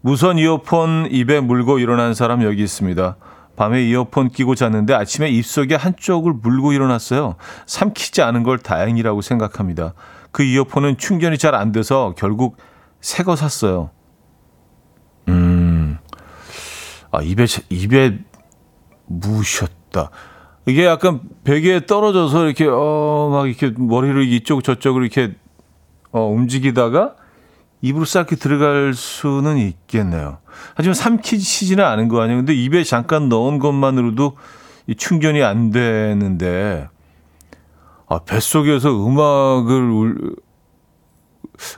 무선 0.00 0.38
이어폰 0.38 1.08
입에 1.10 1.40
물고 1.40 1.78
일어난 1.78 2.14
사람 2.14 2.42
여기 2.42 2.62
있습니다. 2.62 3.16
밤에 3.56 3.82
이어폰 3.84 4.30
끼고 4.30 4.54
잤는데 4.54 4.94
아침에 4.94 5.28
입속에 5.30 5.74
한쪽을 5.76 6.32
물고 6.32 6.72
일어났어요. 6.72 7.36
삼키지 7.66 8.22
않은 8.22 8.42
걸 8.42 8.58
다행이라고 8.58 9.20
생각합니다. 9.20 9.94
그 10.32 10.42
이어폰은 10.42 10.98
충전이 10.98 11.38
잘 11.38 11.54
안 11.54 11.70
돼서 11.72 12.14
결국 12.18 12.56
새 13.00 13.22
거 13.22 13.36
샀어요. 13.36 13.90
음, 15.28 15.98
아, 17.12 17.22
입에, 17.22 17.46
입에 17.70 18.18
무셨다. 19.06 20.10
이게 20.66 20.86
약간 20.86 21.20
베개에 21.44 21.86
떨어져서 21.86 22.46
이렇게, 22.46 22.66
어, 22.66 23.28
막 23.30 23.46
이렇게 23.48 23.70
머리를 23.76 24.26
이쪽 24.32 24.64
저쪽으로 24.64 25.04
이렇게, 25.04 25.34
어, 26.10 26.26
움직이다가 26.26 27.14
입으로 27.84 28.06
싹 28.06 28.28
들어갈 28.28 28.94
수는 28.94 29.58
있겠네요. 29.58 30.38
하지만 30.74 30.94
삼키지는 30.94 31.84
않은 31.84 32.08
거 32.08 32.22
아니에요. 32.22 32.38
근데 32.38 32.54
입에 32.54 32.82
잠깐 32.82 33.28
넣은 33.28 33.58
것만으로도 33.58 34.38
이 34.86 34.94
충전이 34.94 35.42
안 35.42 35.70
되는데, 35.70 36.88
아, 38.08 38.20
뱃속에서 38.20 38.88
음악을, 39.06 40.16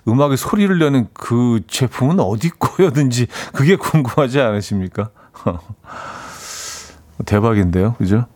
음악의 0.06 0.36
소리를 0.36 0.78
내는 0.78 1.08
그 1.12 1.62
제품은 1.66 2.20
어디 2.20 2.50
거였는지 2.50 3.26
그게 3.52 3.74
궁금하지 3.74 4.40
않으십니까? 4.40 5.10
대박인데요. 7.26 7.94
그죠? 7.94 8.26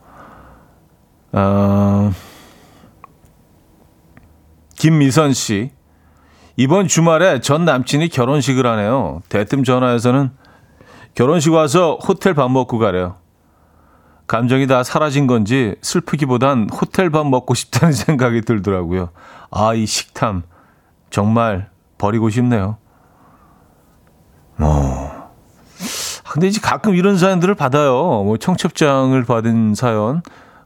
아, 1.31 2.11
김미선 4.75 5.31
씨. 5.31 5.71
이번 6.61 6.87
주말에 6.87 7.41
전 7.41 7.65
남친이 7.65 8.09
결혼식을 8.09 8.67
하네요. 8.67 9.23
대뜸 9.29 9.63
전화해서는 9.63 10.29
결혼식 11.15 11.51
와서 11.53 11.97
호텔 12.07 12.35
밥 12.35 12.51
먹고 12.51 12.77
가래요. 12.77 13.15
감정이 14.27 14.67
다 14.67 14.83
사라진 14.83 15.25
건지 15.25 15.73
슬프기보단 15.81 16.69
호텔 16.71 17.09
밥 17.09 17.25
먹고 17.25 17.55
싶다는 17.55 17.93
생각이 17.93 18.41
들더라고요. 18.41 19.09
아, 19.49 19.73
이 19.73 19.87
식탐. 19.87 20.43
정말 21.09 21.71
버리고 21.97 22.29
싶네요. 22.29 22.77
어. 24.59 25.31
근데 26.31 26.47
이제 26.47 26.61
가끔 26.61 26.93
이런 26.93 27.17
사연들을 27.17 27.55
받아요. 27.55 27.93
뭐 28.23 28.37
청첩장을 28.37 29.21
받은 29.23 29.73
사연, 29.73 30.21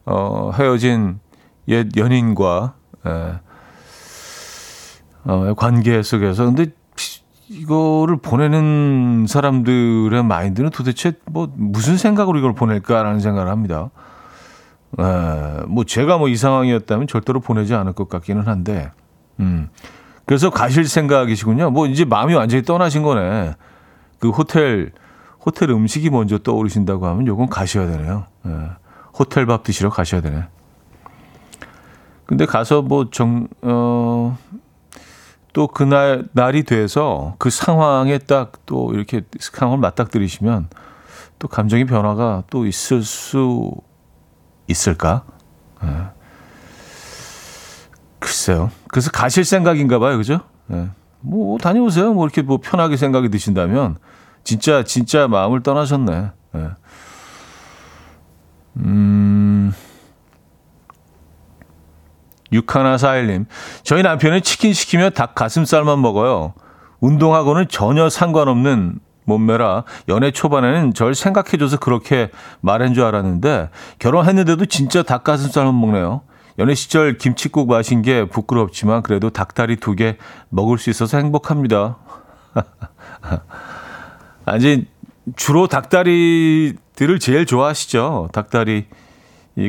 어, 0.05 0.51
헤어진 0.55 1.21
옛 1.69 1.87
연인과, 1.95 2.73
예, 3.07 3.39
어, 5.25 5.53
관계 5.55 6.01
속에서. 6.01 6.45
근데 6.45 6.67
이거를 7.49 8.17
보내는 8.17 9.25
사람들의 9.27 10.23
마인드는 10.23 10.69
도대체 10.71 11.13
뭐 11.25 11.51
무슨 11.55 11.97
생각으로 11.97 12.39
이걸 12.39 12.53
보낼까라는 12.53 13.19
생각을 13.19 13.51
합니다. 13.51 13.89
에, 14.97 15.63
뭐 15.67 15.83
제가 15.83 16.17
뭐 16.17 16.29
이 16.29 16.35
상황이었다면 16.35 17.07
절대로 17.07 17.39
보내지 17.39 17.75
않을 17.75 17.93
것 17.93 18.09
같기는 18.09 18.47
한데, 18.47 18.91
음. 19.39 19.69
그래서 20.25 20.49
가실 20.49 20.87
생각이시군요. 20.87 21.69
뭐 21.69 21.85
이제 21.85 22.03
마음이 22.05 22.33
완전히 22.33 22.63
떠나신 22.63 23.03
거네. 23.03 23.53
그 24.17 24.29
호텔, 24.29 24.91
호텔 25.45 25.69
음식이 25.69 26.09
먼저 26.09 26.39
떠오르신다고 26.39 27.05
하면 27.05 27.27
요건 27.27 27.47
가셔야 27.47 27.85
되네요. 27.85 28.25
예. 28.47 28.51
호텔 29.17 29.45
밥 29.45 29.63
드시러 29.63 29.91
가셔야 29.91 30.21
되네. 30.21 30.45
근데 32.25 32.47
가서 32.47 32.81
뭐 32.81 33.09
정, 33.11 33.47
어, 33.61 34.35
또 35.55 35.67
그날, 35.67 36.27
날이 36.33 36.63
돼서 36.63 37.35
그 37.39 37.49
상황에 37.49 38.17
딱 38.17 38.51
또 38.65 38.91
이렇게 38.93 39.21
상황을 39.39 39.77
맞닥뜨리시면 39.79 40.67
또 41.39 41.47
감정의 41.47 41.85
변화가 41.85 42.43
또 42.49 42.65
있을 42.65 43.03
수 43.03 43.71
있을까? 44.67 45.23
예. 45.81 45.87
글쎄요. 48.19 48.69
그래서 48.89 49.11
가실 49.11 49.45
생각인가 49.45 49.97
봐요. 49.97 50.17
그죠? 50.17 50.41
예. 50.73 50.89
뭐 51.21 51.57
다녀오세요. 51.57 52.13
뭐 52.13 52.25
이렇게 52.25 52.41
뭐 52.41 52.59
편하게 52.61 52.97
생각이 52.97 53.29
드신다면 53.29 53.95
진짜 54.43 54.83
진짜 54.83 55.29
마음을 55.29 55.63
떠나셨네. 55.63 56.31
예. 56.55 56.69
음. 58.75 59.73
6141님. 62.61 63.45
저희 63.83 64.03
남편은 64.03 64.41
치킨 64.41 64.73
시키면 64.73 65.13
닭 65.13 65.35
가슴살만 65.35 66.01
먹어요. 66.01 66.53
운동하고는 66.99 67.67
전혀 67.67 68.09
상관없는 68.09 68.99
몸매라 69.25 69.83
연애 70.07 70.31
초반에는 70.31 70.93
절 70.93 71.15
생각해줘서 71.15 71.77
그렇게 71.77 72.29
말한 72.61 72.93
줄 72.93 73.03
알았는데 73.03 73.69
결혼했는데도 73.99 74.65
진짜 74.67 75.03
닭 75.03 75.23
가슴살만 75.23 75.79
먹네요. 75.79 76.21
연애 76.57 76.73
시절 76.73 77.17
김치국 77.17 77.67
마신 77.67 78.01
게 78.01 78.25
부끄럽지만 78.25 79.01
그래도 79.01 79.29
닭다리 79.29 79.75
두 79.77 79.95
개 79.95 80.17
먹을 80.49 80.77
수 80.77 80.89
있어서 80.89 81.17
행복합니다. 81.17 81.97
아니 84.45 84.85
주로 85.35 85.67
닭다리들을 85.67 87.19
제일 87.19 87.45
좋아하시죠. 87.45 88.29
닭다리 88.31 88.85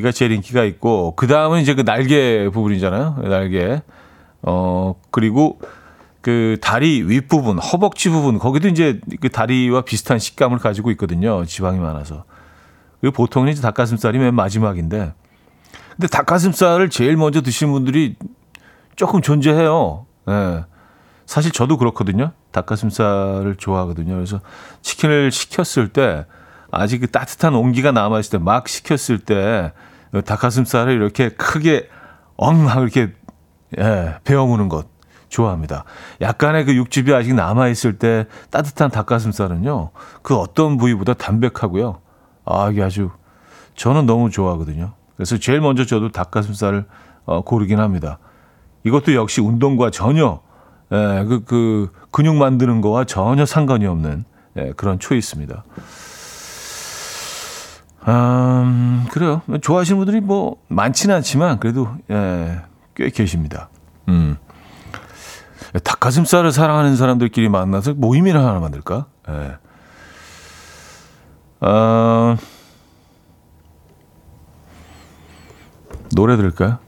가 0.03 0.13
제일 0.13 0.33
인기가 0.33 0.65
있고 0.65 1.15
그 1.17 1.27
다음은 1.27 1.61
이제 1.61 1.75
그 1.75 1.85
날개 1.85 2.49
부분이잖아요. 2.51 3.19
날개. 3.23 3.83
어 4.43 4.95
그리고 5.11 5.61
그 6.21 6.59
다리 6.61 7.03
윗 7.03 7.29
부분, 7.29 7.59
허벅지 7.59 8.09
부분 8.09 8.39
거기도 8.39 8.69
이제 8.69 9.01
그 9.21 9.29
다리와 9.29 9.83
비슷한 9.83 10.19
식감을 10.19 10.59
가지고 10.59 10.91
있거든요. 10.93 11.45
지방이 11.45 11.79
많아서. 11.79 12.25
그리고 13.01 13.15
보통은 13.15 13.53
이제 13.53 13.63
닭가슴살이 13.63 14.19
맨 14.19 14.35
마지막인데 14.35 15.13
근데 15.93 16.09
닭가슴살을 16.09 16.91
제일 16.91 17.17
먼저 17.17 17.41
드시는 17.41 17.73
분들이 17.73 18.17
조금 18.97 19.23
존재해요. 19.23 20.07
예. 20.29 20.65
사실 21.27 21.51
저도 21.53 21.77
그렇거든요. 21.77 22.33
닭가슴살을 22.53 23.57
좋아하거든요. 23.57 24.15
그래서 24.15 24.41
치킨을 24.83 25.31
시켰을 25.31 25.89
때 25.89 26.27
아직 26.71 27.01
그 27.01 27.11
따뜻한 27.11 27.55
온기가 27.55 27.93
남아있을 27.93 28.39
때막 28.39 28.69
시켰을 28.69 29.21
때 29.21 29.73
닭가슴살을 30.25 30.93
이렇게 30.93 31.31
크게 31.31 31.89
엉망 32.37 32.83
이렇게 32.83 33.13
예, 33.79 34.17
베어무는 34.25 34.69
것 34.69 34.87
좋아합니다. 35.29 35.85
약간의 36.21 36.65
그 36.65 36.75
육즙이 36.75 37.13
아직 37.13 37.35
남아있을 37.35 37.99
때 37.99 38.27
따뜻한 38.51 38.91
닭가슴살은요. 38.91 39.91
그 40.23 40.37
어떤 40.37 40.77
부위보다 40.77 41.15
담백하고요. 41.15 42.01
아, 42.45 42.71
이게 42.71 42.83
아주 42.83 43.11
저는 43.75 44.07
너무 44.07 44.31
좋아하거든요. 44.31 44.93
그래서 45.17 45.39
제일 45.39 45.61
먼저 45.61 45.85
저도 45.85 46.13
닭가슴살을 46.13 46.85
어, 47.25 47.43
고르긴 47.43 47.81
합니다. 47.81 48.19
이것도 48.85 49.15
역시 49.15 49.41
운동과 49.41 49.91
전혀 49.91 50.41
예, 50.93 51.25
그, 51.29 51.43
그 51.45 51.91
근육 52.13 52.37
만드는 52.37 52.81
거와 52.81 53.05
전혀 53.05 53.45
상관이 53.45 53.87
없는 53.87 54.25
예, 54.57 54.73
그런 54.77 54.99
초이스입니다. 54.99 55.65
음, 58.09 59.07
그래요. 59.11 59.43
좋아하시는 59.61 59.99
분들이 59.99 60.21
뭐 60.21 60.57
많지는 60.69 61.15
않지만 61.17 61.59
그래도 61.59 61.89
예, 62.11 62.61
꽤 62.95 63.11
계십니다. 63.11 63.69
음. 64.09 64.37
닭가슴살을 65.83 66.53
사랑하는 66.53 66.97
사람들끼리 66.97 67.49
만나서 67.49 67.95
모임이나 67.95 68.47
하나 68.47 68.61
만들까? 68.61 69.07
예. 69.29 69.57
어, 71.61 72.37
노래 76.15 76.37
들을까요? 76.37 76.79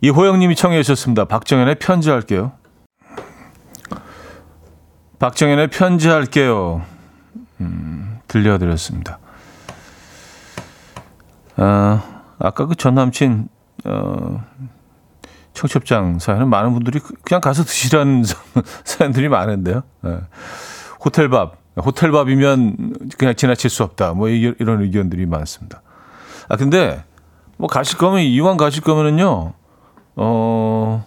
이호영님이 0.00 0.56
청해 0.56 0.82
주셨습니다. 0.82 1.26
박정현의 1.26 1.78
편지할게요. 1.78 2.52
박정현의 5.18 5.68
편지할게요. 5.68 6.82
음, 7.60 8.20
들려드렸습니다. 8.26 9.18
아, 11.56 12.22
아까 12.38 12.66
그 12.66 12.74
전 12.74 12.94
남친 12.94 13.48
어, 13.84 14.44
청첩장 15.52 16.18
사연은 16.18 16.48
많은 16.48 16.72
분들이 16.72 17.00
그냥 17.22 17.40
가서 17.40 17.64
드시라는 17.64 18.24
사연들이 18.84 19.28
많은데요. 19.28 19.82
네. 20.02 20.18
호텔밥, 21.04 21.56
호텔밥이면 21.76 23.08
그냥 23.18 23.34
지나칠 23.36 23.70
수 23.70 23.82
없다. 23.84 24.14
뭐 24.14 24.28
이런 24.28 24.82
의견들이 24.82 25.26
많습니다. 25.26 25.82
아 26.48 26.56
근데 26.56 27.04
뭐 27.56 27.68
가실 27.68 27.98
거면 27.98 28.22
이왕 28.22 28.56
가실 28.56 28.82
거면은요. 28.82 29.52
어 30.16 31.06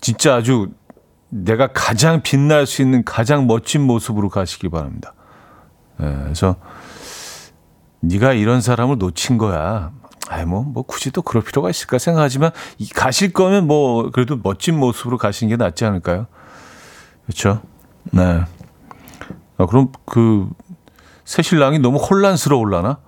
진짜 0.00 0.36
아주 0.36 0.68
내가 1.28 1.68
가장 1.68 2.22
빛날 2.22 2.66
수 2.66 2.82
있는 2.82 3.04
가장 3.04 3.46
멋진 3.46 3.82
모습으로 3.82 4.28
가시기 4.28 4.68
바랍니다. 4.68 5.14
네, 5.98 6.18
그래서 6.24 6.56
네가 8.00 8.32
이런 8.32 8.60
사람을 8.60 8.98
놓친 8.98 9.38
거야. 9.38 9.92
아이 10.28 10.44
뭐, 10.44 10.62
뭐 10.62 10.84
굳이 10.84 11.10
또 11.10 11.22
그럴 11.22 11.42
필요가 11.42 11.70
있을까 11.70 11.98
생각하지만 11.98 12.52
이 12.78 12.88
가실 12.88 13.32
거면 13.32 13.66
뭐 13.66 14.10
그래도 14.10 14.38
멋진 14.42 14.78
모습으로 14.78 15.18
가시는 15.18 15.50
게 15.50 15.56
낫지 15.56 15.84
않을까요? 15.84 16.26
그렇죠? 17.26 17.60
네. 18.12 18.44
아, 19.58 19.66
그럼 19.66 19.92
그 20.06 20.48
새 21.30 21.42
신랑이 21.42 21.78
너무 21.78 21.98
혼란스러울라나? 21.98 22.98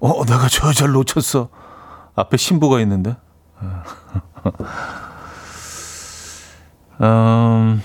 어, 0.00 0.24
내가 0.24 0.48
저 0.48 0.68
여자를 0.68 0.94
놓쳤어. 0.94 1.50
앞에 2.14 2.38
신부가 2.38 2.80
있는데. 2.80 3.18
음, 7.02 7.82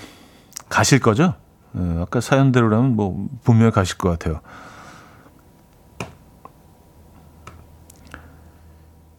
가실 0.70 0.98
거죠? 0.98 1.34
네, 1.72 2.00
아까 2.00 2.22
사연대로라면 2.22 2.96
뭐 2.96 3.28
분명히 3.44 3.70
가실 3.70 3.98
것 3.98 4.08
같아요. 4.08 4.40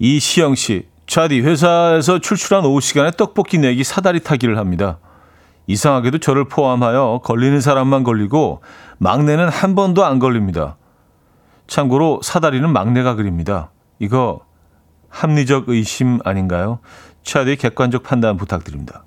이시영 0.03 0.55
씨, 0.55 0.85
차디 1.07 1.39
회사에서 1.39 2.19
출출한 2.19 2.65
오후 2.65 2.81
시간에 2.81 3.11
떡볶이 3.11 3.57
내기 3.57 3.85
사다리 3.85 4.19
타기를 4.19 4.57
합니다. 4.57 4.99
이상하게도 5.67 6.17
저를 6.17 6.43
포함하여 6.43 7.21
걸리는 7.23 7.61
사람만 7.61 8.03
걸리고 8.03 8.61
막내는 8.97 9.47
한 9.47 9.75
번도 9.75 10.03
안 10.03 10.19
걸립니다. 10.19 10.75
참고로 11.67 12.19
사다리는 12.21 12.69
막내가 12.69 13.15
그립니다. 13.15 13.71
이거 13.97 14.41
합리적 15.07 15.69
의심 15.69 16.19
아닌가요? 16.25 16.79
차디 17.23 17.55
객관적 17.55 18.03
판단 18.03 18.35
부탁드립니다. 18.35 19.05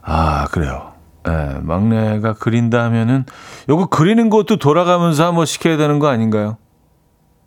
아, 0.00 0.46
그래요. 0.50 0.94
예, 1.28 1.58
막내가 1.60 2.32
그린다 2.32 2.84
하면은 2.84 3.26
요거 3.68 3.88
그리는 3.88 4.30
것도 4.30 4.56
돌아가면서 4.56 5.26
한번 5.26 5.44
시켜야 5.44 5.76
되는 5.76 5.98
거 5.98 6.08
아닌가요? 6.08 6.56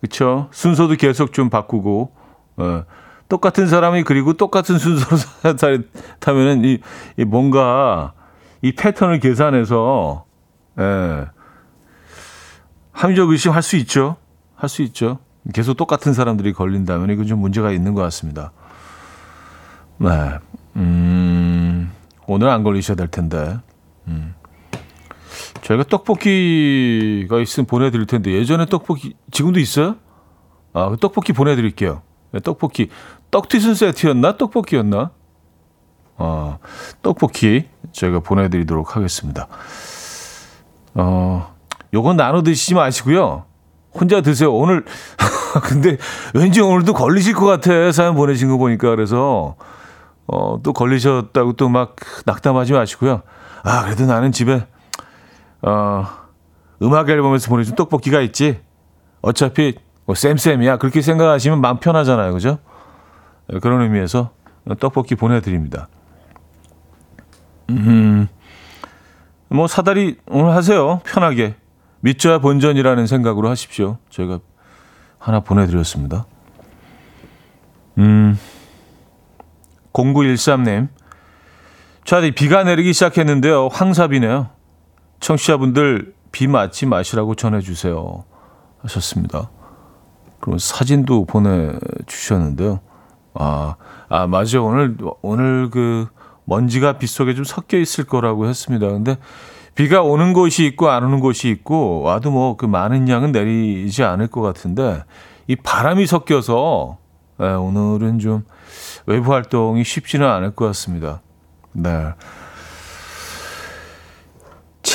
그쵸? 0.02 0.48
순서도 0.52 0.96
계속 0.96 1.34
좀 1.34 1.50
바꾸고, 1.50 2.12
예, 2.62 2.84
똑같은 3.30 3.68
사람이 3.68 4.04
그리고 4.04 4.34
똑같은 4.34 4.78
순서로 4.78 5.18
타면은 6.20 6.64
이, 6.66 6.80
이 7.18 7.26
뭔가 7.26 8.14
이 8.62 8.72
패턴을 8.74 9.20
계산해서, 9.20 10.26
예, 10.80 11.26
합리적 12.92 13.30
의심할 13.30 13.62
수 13.62 13.76
있죠. 13.78 14.16
할 14.56 14.70
수 14.70 14.82
있죠. 14.84 15.20
계속 15.54 15.76
똑같은 15.78 16.14
사람들이 16.14 16.52
걸린다면 16.54 17.12
이건 17.12 17.28
좀 17.28 17.40
문제가 17.40 17.72
있는 17.72 17.94
것 17.94 18.02
같습니다. 18.04 18.52
네. 19.98 20.10
음, 20.76 21.92
오늘 22.28 22.50
안 22.50 22.64
걸리셔야 22.64 22.96
될 22.96 23.08
텐데. 23.08 23.58
음. 24.08 24.34
저희가 25.62 25.84
떡볶이가 25.84 27.40
있으면 27.42 27.68
보내드릴 27.68 28.06
텐데 28.06 28.32
예전에 28.32 28.66
떡볶이 28.66 29.16
지금도 29.32 29.60
있어요? 29.60 29.96
아, 30.74 30.90
그 30.90 30.98
떡볶이 30.98 31.34
보내드릴게요. 31.34 32.02
네, 32.32 32.40
떡볶이 32.40 32.90
떡튀순 33.32 33.76
세트였나 33.76 34.38
떡볶이였나? 34.38 35.12
어, 36.18 36.60
떡볶이 37.02 37.66
저희가 37.92 38.20
보내드리도록 38.20 38.96
하겠습니다. 38.96 39.48
어, 40.94 41.56
요건 41.94 42.18
나눠 42.18 42.42
드시지 42.44 42.74
마시고요. 42.76 43.46
혼자 43.94 44.22
드세요. 44.22 44.54
오늘 44.54 44.86
근데 45.64 45.98
왠지 46.34 46.62
오늘도 46.62 46.94
걸리실 46.94 47.34
것 47.34 47.46
같아 47.46 47.92
사연 47.92 48.16
보내신 48.16 48.50
거 48.50 48.58
보니까 48.58 48.90
그래서 48.92 49.56
어, 50.28 50.60
또 50.62 50.74
걸리셨다고 50.74 51.54
또 51.54 51.70
막 51.70 51.96
낙담하지 52.26 52.74
마시고요. 52.74 53.22
아, 53.64 53.84
그래도 53.84 54.06
나는 54.06 54.32
집에, 54.32 54.66
어, 55.68 56.06
음악 56.82 57.10
앨범에서 57.10 57.50
보내준 57.50 57.76
떡볶이가 57.76 58.22
있지. 58.22 58.62
어차피, 59.22 59.76
뭐, 60.06 60.16
쌤쌤이야. 60.16 60.78
그렇게 60.78 61.02
생각하시면 61.02 61.60
마음 61.60 61.80
편하잖아요. 61.80 62.34
그죠? 62.34 62.60
네, 63.50 63.60
그런 63.60 63.82
의미에서 63.82 64.32
떡볶이 64.80 65.16
보내드립니다. 65.16 65.90
음, 67.70 68.28
뭐, 69.50 69.68
사다리 69.68 70.18
오늘 70.28 70.52
하세요. 70.52 71.02
편하게. 71.04 71.56
믿져야 72.00 72.40
본전이라는 72.40 73.08
생각으로 73.08 73.50
하십시오. 73.50 73.98
저희가 74.10 74.40
하나 75.20 75.42
보내드렸습니다. 75.42 76.26
음, 77.98 78.40
0913님. 79.92 80.88
차디 82.06 82.32
비가 82.32 82.64
내리기 82.64 82.94
시작했는데요. 82.94 83.68
황사비네요. 83.68 84.57
청취자분들 85.20 86.14
비 86.32 86.48
맞지 86.48 86.86
마시라고 86.86 87.36
전해주세요. 87.36 88.24
하셨습니다. 88.80 89.50
그럼 90.40 90.60
사진도 90.60 91.26
보내주셨는데요. 91.26 92.80
아, 93.34 93.76
아, 94.10 94.28
맞아. 94.28 94.62
오늘, 94.62 94.98
오늘 95.22 95.70
그 95.70 96.08
먼지가 96.46 96.98
빗 96.98 97.08
속에 97.08 97.34
좀 97.36 97.44
섞여 97.44 97.78
있을 97.78 98.06
거라고 98.06 98.48
했습니다. 98.48 98.88
근데 98.88 99.18
비가 99.76 100.02
오는 100.02 100.34
곳이 100.34 100.66
있고 100.66 100.90
안 100.90 101.04
오는 101.04 101.20
곳이 101.20 101.50
있고 101.50 102.02
와도 102.02 102.32
뭐 102.32 102.56
그 102.58 102.66
많은 102.66 103.10
양은 103.10 103.32
내리지 103.32 104.04
않을 104.04 104.28
것 104.28 104.42
같은데 104.42 105.04
이 105.48 105.56
바람이 105.56 106.08
섞여서 106.08 106.98
네, 107.40 107.48
오늘은 107.50 108.18
좀 108.20 108.44
외부 109.06 109.34
활동이 109.34 109.84
쉽지는 109.84 110.28
않을 110.28 110.56
것 110.56 110.66
같습니다. 110.68 111.22
네. 111.74 111.90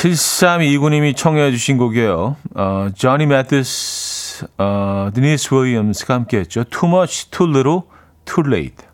7329님이 0.03 1.15
청해 1.15 1.51
주신 1.51 1.77
곡이에요. 1.77 2.35
어, 2.55 2.89
조니 2.93 3.25
매티스, 3.25 4.47
어, 4.57 5.09
드니스 5.13 5.53
윌리엄스가 5.53 6.13
함께 6.13 6.39
했죠. 6.39 6.65
Too 6.65 6.93
much, 6.93 7.31
too 7.31 7.49
little, 7.49 7.81
too 8.25 8.43
late. 8.45 8.85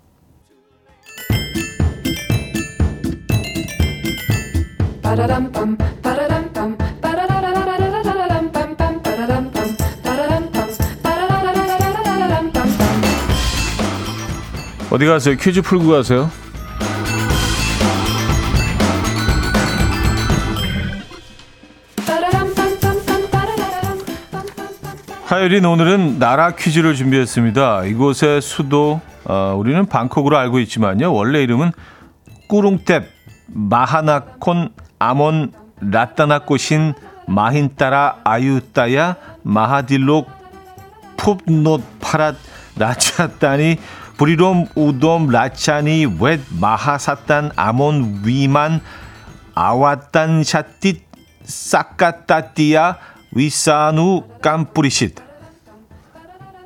어디 14.91 15.05
가세요? 15.05 15.35
퀴즈 15.37 15.61
풀고 15.61 15.87
가세요. 15.87 16.29
하율인 25.29 25.63
오늘은 25.63 26.17
나라 26.17 26.55
퀴즈를 26.55 26.95
준비했습니다. 26.95 27.83
이곳의 27.85 28.41
수도 28.41 28.99
어, 29.25 29.53
우리는 29.55 29.85
방콕으로 29.85 30.35
알고 30.35 30.57
있지만요. 30.57 31.13
원래 31.13 31.43
이름은 31.43 31.71
꾸룽탭 32.49 33.03
마하나콘 33.45 34.69
아몬 34.97 35.51
라따나꽃인 35.81 36.95
마힌따라 37.27 38.21
아유따야 38.23 39.17
마하딜록 39.43 40.31
풋노 41.17 41.79
파랏 42.01 42.35
라차따니 42.77 43.77
브리롬 44.17 44.65
우돔 44.73 45.29
라차니 45.29 46.07
웻 46.07 46.39
마하사탄 46.59 47.51
아몬 47.55 48.21
위만 48.25 48.81
아와탄 49.53 50.43
샤띠 50.43 51.03
싹까따띠야 51.43 53.18
위사누 53.31 54.23
깜뿌리싯 54.41 55.15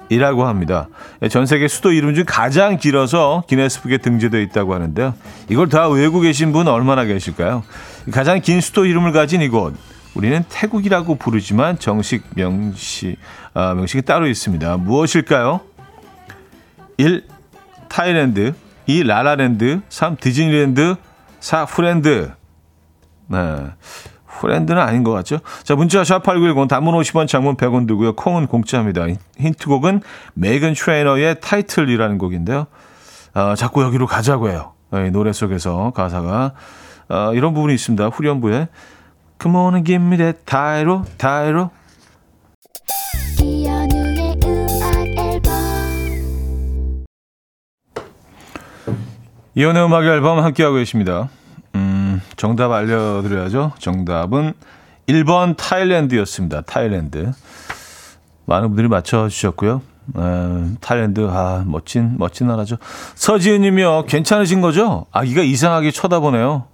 이라고 0.09 0.45
합니다. 0.45 0.87
전 1.29 1.45
세계 1.45 1.67
수도 1.67 1.91
이름 1.91 2.13
중 2.13 2.23
가장 2.27 2.77
길어서 2.77 3.43
기네스북에 3.47 3.97
등재되어 3.97 4.41
있다고 4.41 4.73
하는데요. 4.73 5.15
이걸 5.49 5.69
다 5.69 5.87
외우고 5.87 6.19
계신 6.19 6.51
분 6.51 6.67
얼마나 6.67 7.03
계실까요? 7.05 7.63
가장 8.11 8.41
긴 8.41 8.61
수도 8.61 8.85
이름을 8.85 9.11
가진 9.11 9.41
이곳. 9.41 9.73
우리는 10.13 10.43
태국이라고 10.49 11.15
부르지만 11.15 11.79
정식 11.79 12.23
명시, 12.35 13.17
아, 13.53 13.73
명칭이 13.73 14.03
따로 14.03 14.27
있습니다. 14.27 14.77
무엇일까요? 14.77 15.61
1. 16.97 17.25
타일랜드 17.89 18.53
2. 18.85 19.03
라라랜드 19.03 19.81
3. 19.89 20.17
디즈니랜드 20.17 20.95
4. 21.39 21.65
friend 21.65 22.31
네. 23.27 23.37
friend는 24.43 24.81
아닌 24.81 25.03
것 25.03 25.11
같죠? 25.11 25.39
자, 25.63 25.75
문자 25.75 26.01
샵8910 26.01 26.67
단문 26.67 26.93
50원 26.95 27.27
장문 27.27 27.55
100원 27.55 27.87
들고요. 27.87 28.13
콩은 28.13 28.47
공짜입니다. 28.47 29.05
힌트곡은 29.39 30.01
메이건 30.33 30.73
트레이너의 30.73 31.39
Title이라는 31.39 32.17
곡인데요. 32.17 32.67
어, 33.35 33.55
자꾸 33.55 33.83
여기로 33.83 34.05
가자고 34.05 34.49
해요. 34.49 34.73
네, 34.91 35.09
노래 35.11 35.31
속에서 35.31 35.91
가사가 35.95 36.51
어, 37.07 37.31
이런 37.33 37.53
부분이 37.53 37.73
있습니다. 37.73 38.07
후렴부에 38.07 38.67
Come 39.41 39.57
on 39.57 39.73
and 39.75 39.87
give 39.87 40.05
me 40.05 40.17
that 40.17 40.39
타이로 40.45 41.05
타이로 41.17 41.71
이연의 49.55 49.85
음악 49.85 50.03
앨범 50.03 50.39
함께하고 50.43 50.75
계십니다. 50.75 51.29
음, 52.13 52.21
정답 52.37 52.71
알려드려야죠. 52.71 53.73
정답은 53.79 54.53
1번 55.07 55.55
타일랜드였습니다. 55.57 56.61
타일랜드. 56.61 57.31
많은 58.45 58.69
분들이 58.69 58.87
맞춰주셨고요. 58.87 59.81
에, 60.17 60.75
타일랜드, 60.81 61.27
아, 61.29 61.63
멋진, 61.65 62.15
멋진 62.17 62.47
나라죠. 62.47 62.77
서지은 63.15 63.61
님이요. 63.61 64.05
괜찮으신 64.07 64.61
거죠? 64.61 65.05
아기가 65.11 65.41
이상하게 65.41 65.91
쳐다보네요. 65.91 66.65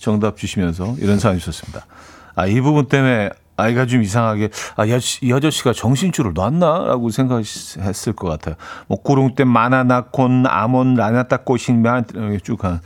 정답 0.00 0.36
주시면서 0.36 0.96
이런 0.98 1.18
사연이 1.18 1.38
있었습니다. 1.38 1.86
아, 2.34 2.46
이 2.46 2.60
부분 2.60 2.86
때문에 2.86 3.30
아이가 3.56 3.86
좀 3.86 4.02
이상하게 4.02 4.50
아, 4.76 4.84
이 4.84 5.32
아저씨가 5.32 5.72
정신줄을 5.72 6.32
놨나? 6.34 6.84
라고 6.84 7.10
생각했을 7.10 8.14
것 8.14 8.28
같아요. 8.28 8.56
뭐, 8.88 9.00
구릉때 9.00 9.44
마나나콘, 9.44 10.46
아몬, 10.46 10.96
꽃인면 11.44 12.06
쭉 12.42 12.64
한. 12.64 12.80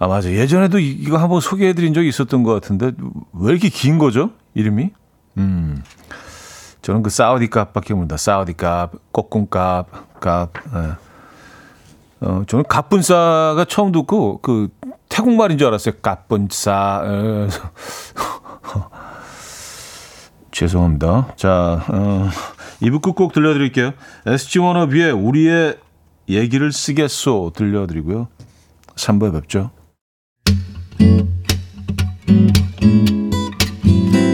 아, 0.00 0.08
맞아. 0.08 0.30
예전에도 0.30 0.78
이거 0.78 1.18
한번 1.18 1.40
소개해 1.40 1.74
드린 1.74 1.92
적이 1.92 2.08
있었던 2.08 2.42
것 2.42 2.54
같은데, 2.54 2.92
왜 3.34 3.52
이렇게 3.52 3.68
긴 3.68 3.98
거죠? 3.98 4.30
이름이? 4.54 4.90
음. 5.36 5.82
저는 6.80 7.02
그 7.02 7.10
사우디 7.10 7.48
값밖에 7.50 7.92
모른다. 7.92 8.16
사우디 8.16 8.54
값, 8.54 8.92
꼬꿍 9.12 9.48
값, 9.50 10.18
값. 10.18 10.52
예. 10.74 12.26
어, 12.26 12.44
저는 12.46 12.64
갑분싸가 12.66 13.66
처음 13.68 13.92
듣고 13.92 14.40
그 14.40 14.68
태국말인 15.10 15.58
줄 15.58 15.68
알았어요. 15.68 15.96
갑분싸. 16.00 17.02
예. 17.04 17.48
죄송합니다. 20.50 21.34
자, 21.36 21.84
어, 21.88 22.28
2부 22.80 23.02
끝곡 23.02 23.34
들려드릴게요. 23.34 23.92
SG 24.24 24.60
워너비의 24.60 25.12
우리의 25.12 25.76
얘기를 26.30 26.72
쓰겠소 26.72 27.52
들려드리고요. 27.54 28.28
3부에 28.96 29.32
뵙죠. 29.32 29.70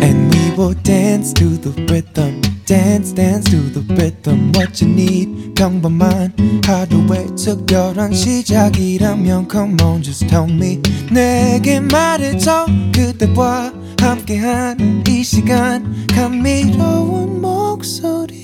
And 0.02 0.32
we 0.32 0.50
will 0.56 0.74
dance 0.82 1.32
to 1.34 1.56
the 1.56 1.70
rhythm. 1.90 2.40
Dance, 2.66 3.12
dance 3.14 3.48
to 3.50 3.58
the 3.72 3.82
rhythm. 3.94 4.52
What 4.54 4.82
you 4.82 4.92
need, 4.92 5.54
평범한 5.54 6.34
하루의 6.64 7.26
특별한 7.36 8.12
시작이라면 8.12 9.48
Come 9.50 9.76
on, 9.82 10.02
just 10.02 10.26
tell 10.26 10.50
me. 10.50 10.80
내게 11.12 11.78
말해줘. 11.78 12.66
그대와 12.92 13.72
함께한 14.00 15.04
이 15.08 15.22
시간. 15.22 16.06
감미로운 16.08 17.40
목소리. 17.40 18.36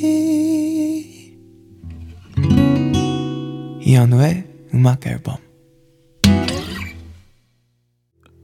이현우의 3.81 4.45
음악 4.75 5.07
앨범. 5.07 5.42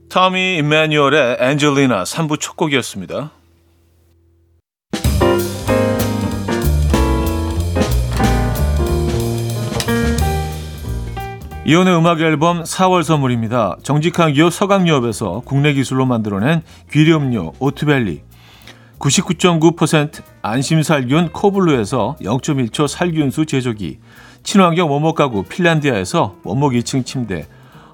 타미 0.09 0.57
이메뉴얼의 0.57 1.37
엔젤리나 1.39 2.01
3부 2.03 2.39
첫 2.39 2.57
곡이었습니다. 2.57 3.29
이혼의 11.63 11.95
음악 11.95 12.21
앨범 12.21 12.63
4월 12.63 13.03
선물입니다. 13.03 13.77
정직한 13.83 14.33
기업 14.33 14.51
서강유업에서 14.51 15.43
국내 15.45 15.73
기술로 15.73 16.07
만들어낸 16.07 16.63
귀리음료 16.91 17.53
오트벨리 17.59 18.23
99.9% 18.97 20.23
안심살균 20.41 21.29
코블루에서 21.29 22.15
0.1초 22.19 22.87
살균수 22.87 23.45
제조기 23.45 23.99
친환경 24.41 24.91
원목 24.91 25.15
가구 25.15 25.43
핀란디아에서 25.43 26.37
원목 26.43 26.73
2층 26.73 27.05
침대 27.05 27.45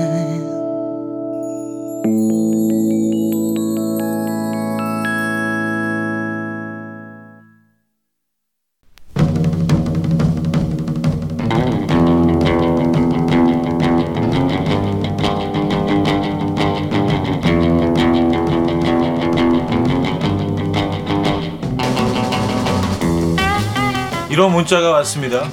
이런 24.40 24.54
문자가 24.54 24.92
왔습니다. 24.92 25.50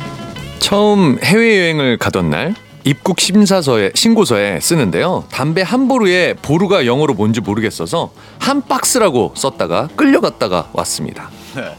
처음 0.60 1.18
해외여행을 1.20 1.98
가던 1.98 2.30
날 2.30 2.54
입국 2.84 3.18
심사서에 3.18 3.90
신고서에 3.96 4.60
쓰는데요. 4.60 5.24
담배 5.28 5.62
한 5.62 5.88
보루에 5.88 6.34
보루가 6.40 6.86
영어로 6.86 7.14
뭔지 7.14 7.40
모르겠어서 7.40 8.12
한 8.38 8.62
박스라고 8.62 9.32
썼다가 9.34 9.88
끌려갔다가 9.96 10.68
왔습니다. 10.72 11.30
네. 11.56 11.76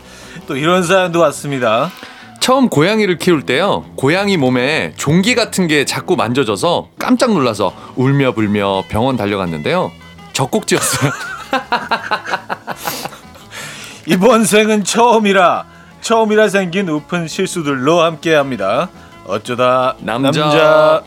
또 0.48 0.58
이런 0.58 0.84
사연도 0.84 1.22
왔습니다. 1.22 1.92
처음 2.42 2.68
고양이를 2.68 3.18
키울 3.18 3.44
때요. 3.44 3.86
고양이 3.96 4.36
몸에 4.36 4.92
종기 4.98 5.34
같은 5.34 5.68
게 5.68 5.86
자꾸 5.86 6.18
만져져서 6.18 6.90
깜짝 7.00 7.32
놀라서 7.32 7.74
울며 7.96 8.34
불며 8.34 8.84
병원 8.90 9.16
달려갔는데요. 9.16 9.94
젖꼭지였어요. 10.34 11.10
이번 14.08 14.44
생은 14.44 14.84
처음이라 14.84 15.77
처음이라 16.08 16.48
생긴 16.48 16.88
우픈 16.88 17.28
실수들로 17.28 18.00
함께합니다. 18.00 18.88
어쩌다 19.26 19.94
남자. 20.00 20.40
남자. 20.40 21.04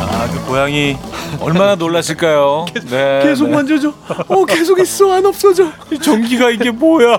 아, 0.00 0.30
그 0.32 0.46
고양이 0.48 0.96
얼마나 1.40 1.74
놀랐을까요? 1.74 2.66
네, 2.88 3.20
계속 3.22 3.48
네. 3.48 3.54
만져줘. 3.54 3.92
어 4.28 4.44
계속 4.44 4.78
있어 4.78 5.12
안 5.12 5.26
없어져. 5.26 5.70
이 5.90 5.98
전기가 5.98 6.50
이게 6.50 6.70
뭐야? 6.70 7.18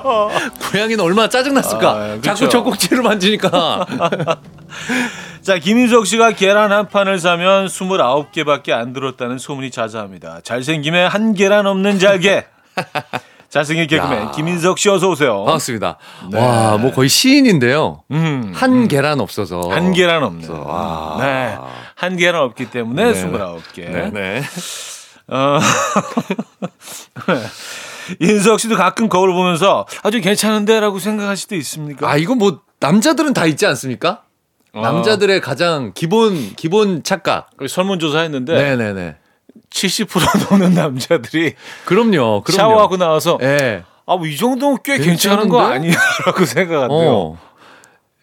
고양이는 0.71 0.99
얼마나 0.99 1.29
짜증났을까. 1.29 1.91
아, 1.91 2.15
그쵸. 2.15 2.21
자꾸 2.21 2.49
젖꼭지를 2.49 3.03
만지니까. 3.03 3.85
자, 5.41 5.57
김인석 5.57 6.05
씨가 6.05 6.31
계란 6.31 6.71
한 6.73 6.89
판을 6.89 7.19
사면 7.19 7.67
29개밖에 7.67 8.71
안 8.71 8.91
들었다는 8.91 9.37
소문이 9.37 9.71
자자합니다. 9.71 10.41
잘생김에 10.43 11.05
한 11.05 11.33
계란 11.33 11.67
없는 11.67 11.99
잘게. 11.99 12.45
잘생긴 13.49 13.87
개그맨 13.87 14.19
야. 14.19 14.31
김인석 14.31 14.77
씨 14.77 14.89
어서 14.89 15.09
오세요. 15.09 15.43
반갑습니다. 15.45 15.97
와, 16.33 16.77
뭐 16.77 16.91
거의 16.91 17.09
시인인데요. 17.09 18.03
음, 18.11 18.51
한 18.53 18.87
계란 18.87 19.19
없어서. 19.21 19.61
한 19.69 19.93
계란 19.93 20.23
없는. 20.23 20.49
와. 20.49 21.17
네. 21.21 21.57
한 21.95 22.17
계란 22.17 22.41
없기 22.43 22.69
때문에 22.69 23.13
네. 23.13 23.31
29개. 23.31 23.89
네, 23.89 24.09
네. 24.11 24.41
어. 25.29 25.59
인석 28.19 28.59
씨도 28.59 28.75
가끔 28.75 29.09
거울 29.09 29.33
보면서 29.33 29.85
아주 30.03 30.21
괜찮은데라고 30.21 30.99
생각할 30.99 31.35
수도 31.35 31.55
있습니까? 31.55 32.09
아 32.09 32.17
이거 32.17 32.35
뭐 32.35 32.61
남자들은 32.79 33.33
다 33.33 33.45
있지 33.45 33.65
않습니까? 33.65 34.23
어. 34.73 34.81
남자들의 34.81 35.41
가장 35.41 35.91
기본 35.93 36.53
기본 36.55 37.03
착각. 37.03 37.49
그 37.57 37.67
설문조사 37.67 38.19
했는데 38.19 38.53
네네네. 38.53 39.15
70% 39.69 40.49
넘는 40.49 40.73
남자들이 40.73 41.55
그럼요. 41.85 42.41
그럼요. 42.41 42.51
샤워하고 42.51 42.97
나와서 42.97 43.37
예. 43.41 43.83
아뭐 44.05 44.25
이 44.25 44.37
정도면 44.37 44.79
꽤 44.83 44.97
괜찮은 44.97 45.49
거 45.49 45.57
괜찮은데? 45.59 45.75
아니야라고 45.97 46.45
생각한대요. 46.45 47.11
어. 47.11 47.37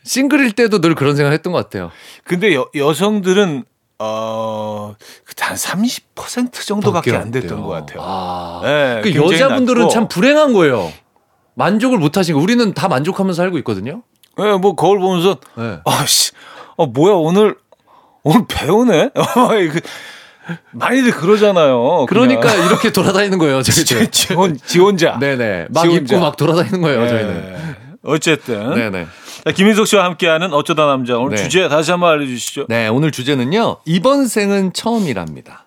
싱글일 0.05 0.53
때도 0.53 0.81
늘 0.81 0.95
그런 0.95 1.17
생각했던 1.17 1.53
것 1.53 1.59
같아요. 1.65 1.91
근데 2.25 2.55
여, 2.55 2.69
여성들은 2.75 3.65
어한 3.99 4.97
30% 5.37 6.67
정도밖에 6.67 7.13
밖에 7.13 7.23
안 7.23 7.31
됐던. 7.31 7.63
것 7.63 7.69
같아요. 7.69 8.01
아. 8.03 8.61
네, 8.65 9.01
그 9.03 9.15
여자분들은 9.15 9.83
낮고. 9.83 9.93
참 9.93 10.09
불행한 10.09 10.53
거예요. 10.53 10.93
만족을 11.55 11.99
못 11.99 12.17
하신 12.17 12.35
거. 12.35 12.41
우리는 12.41 12.75
다 12.75 12.89
만족하면서 12.89 13.37
살고 13.37 13.59
있거든요. 13.59 14.03
예, 14.41 14.57
뭐 14.57 14.75
거울 14.75 14.99
보면서 14.99 15.39
네. 15.57 15.79
아씨, 15.85 16.33
어 16.77 16.87
뭐야 16.87 17.15
오늘 17.15 17.57
오늘 18.25 18.47
배우네. 18.49 19.11
많이들 20.73 21.13
그러잖아요. 21.13 22.07
그러니까 22.09 22.41
그냥. 22.53 22.67
이렇게 22.67 22.93
돌아다니는 22.93 23.39
거예요. 23.39 23.63
지, 23.63 23.85
저희들. 23.85 24.11
지, 24.11 24.35
혼, 24.35 24.59
지 24.65 24.79
혼자. 24.79 25.19
네네. 25.19 25.67
막지 25.71 25.95
입고. 25.95 26.19
막 26.19 26.37
돌아다니는 26.37 26.81
거예요. 26.81 27.05
예. 27.05 27.09
저희는. 27.09 27.55
어쨌든 28.03 28.75
네네. 28.75 29.07
자, 29.45 29.51
김인석 29.53 29.87
씨와 29.87 30.05
함께하는 30.05 30.53
어쩌다 30.53 30.87
남자 30.87 31.17
오늘 31.17 31.37
네. 31.37 31.43
주제 31.43 31.69
다시 31.69 31.91
한번 31.91 32.11
알려주시죠. 32.11 32.67
네, 32.69 32.89
오늘 32.89 33.11
주제는요. 33.11 33.79
이번 33.87 34.27
생은 34.27 34.73
처음이랍니다. 34.73 35.67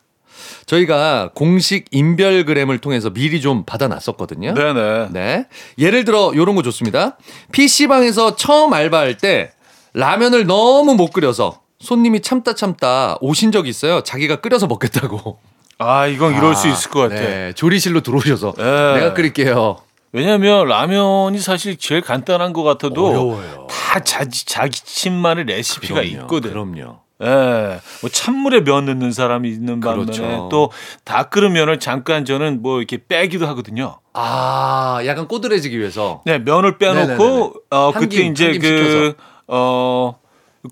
저희가 0.68 1.32
공식 1.34 1.86
인별그램을 1.92 2.80
통해서 2.80 3.10
미리 3.10 3.40
좀 3.42 3.64
받아놨었거든요. 3.66 4.54
네네. 4.54 5.08
네. 5.12 5.48
예를 5.80 6.04
들어 6.04 6.32
요런 6.36 6.56
거 6.56 6.62
좋습니다. 6.62 7.18
PC방에서 7.54 8.36
처음 8.36 8.74
알바할 8.74 9.18
때 9.18 9.52
라면을 9.94 10.46
너무 10.46 10.96
못 10.96 11.12
끓여서 11.12 11.62
손님이 11.80 12.22
참다 12.22 12.54
참다 12.56 13.18
오신 13.22 13.52
적이 13.52 13.70
있어요. 13.70 14.02
자기가 14.02 14.38
끓여서 14.38 14.68
먹겠다고. 14.68 15.40
아 15.80 16.08
이건 16.08 16.36
이럴 16.36 16.56
수 16.56 16.68
아, 16.68 16.72
있을 16.72 16.90
것 16.90 17.02
같아. 17.02 17.16
네, 17.16 17.54
조리실로 17.54 18.02
들어오셔서 18.02 18.54
네. 18.58 18.64
내가 18.96 19.14
끓일게요. 19.14 19.78
왜냐하면 20.12 20.68
라면이 20.68 21.38
사실 21.40 21.78
제일 21.78 22.02
간단한 22.02 22.54
것 22.54 22.64
같아도 22.64 23.08
어려워요. 23.08 23.68
다 23.70 24.00
자기 24.00 24.46
자기 24.46 24.80
집만의 24.84 25.46
레시피가 25.46 25.96
그럼요, 26.02 26.10
있거든. 26.22 26.50
그럼요. 26.52 27.00
예, 27.20 27.80
뭐 28.02 28.10
찬물에 28.12 28.62
면 28.64 28.86
넣는 28.86 29.12
사람이 29.12 29.50
있는 29.50 29.80
반면에 29.80 30.06
그렇죠. 30.06 30.50
또다 30.52 31.30
끓은 31.30 31.54
면을 31.54 31.80
잠깐 31.80 32.26
저는 32.26 32.62
뭐 32.62 32.78
이렇게 32.80 33.00
빼기도 33.08 33.48
하거든요. 33.48 34.00
아, 34.14 35.00
약간 35.06 35.28
꼬들해지기 35.28 35.78
위해서. 35.78 36.22
네, 36.26 36.40
면을 36.40 36.78
빼놓고 36.80 37.06
네네네네. 37.08 37.54
어 37.72 37.90
한김, 37.92 38.00
그때 38.10 38.24
이제 38.26 38.58
그 38.58 39.16
어 39.48 40.20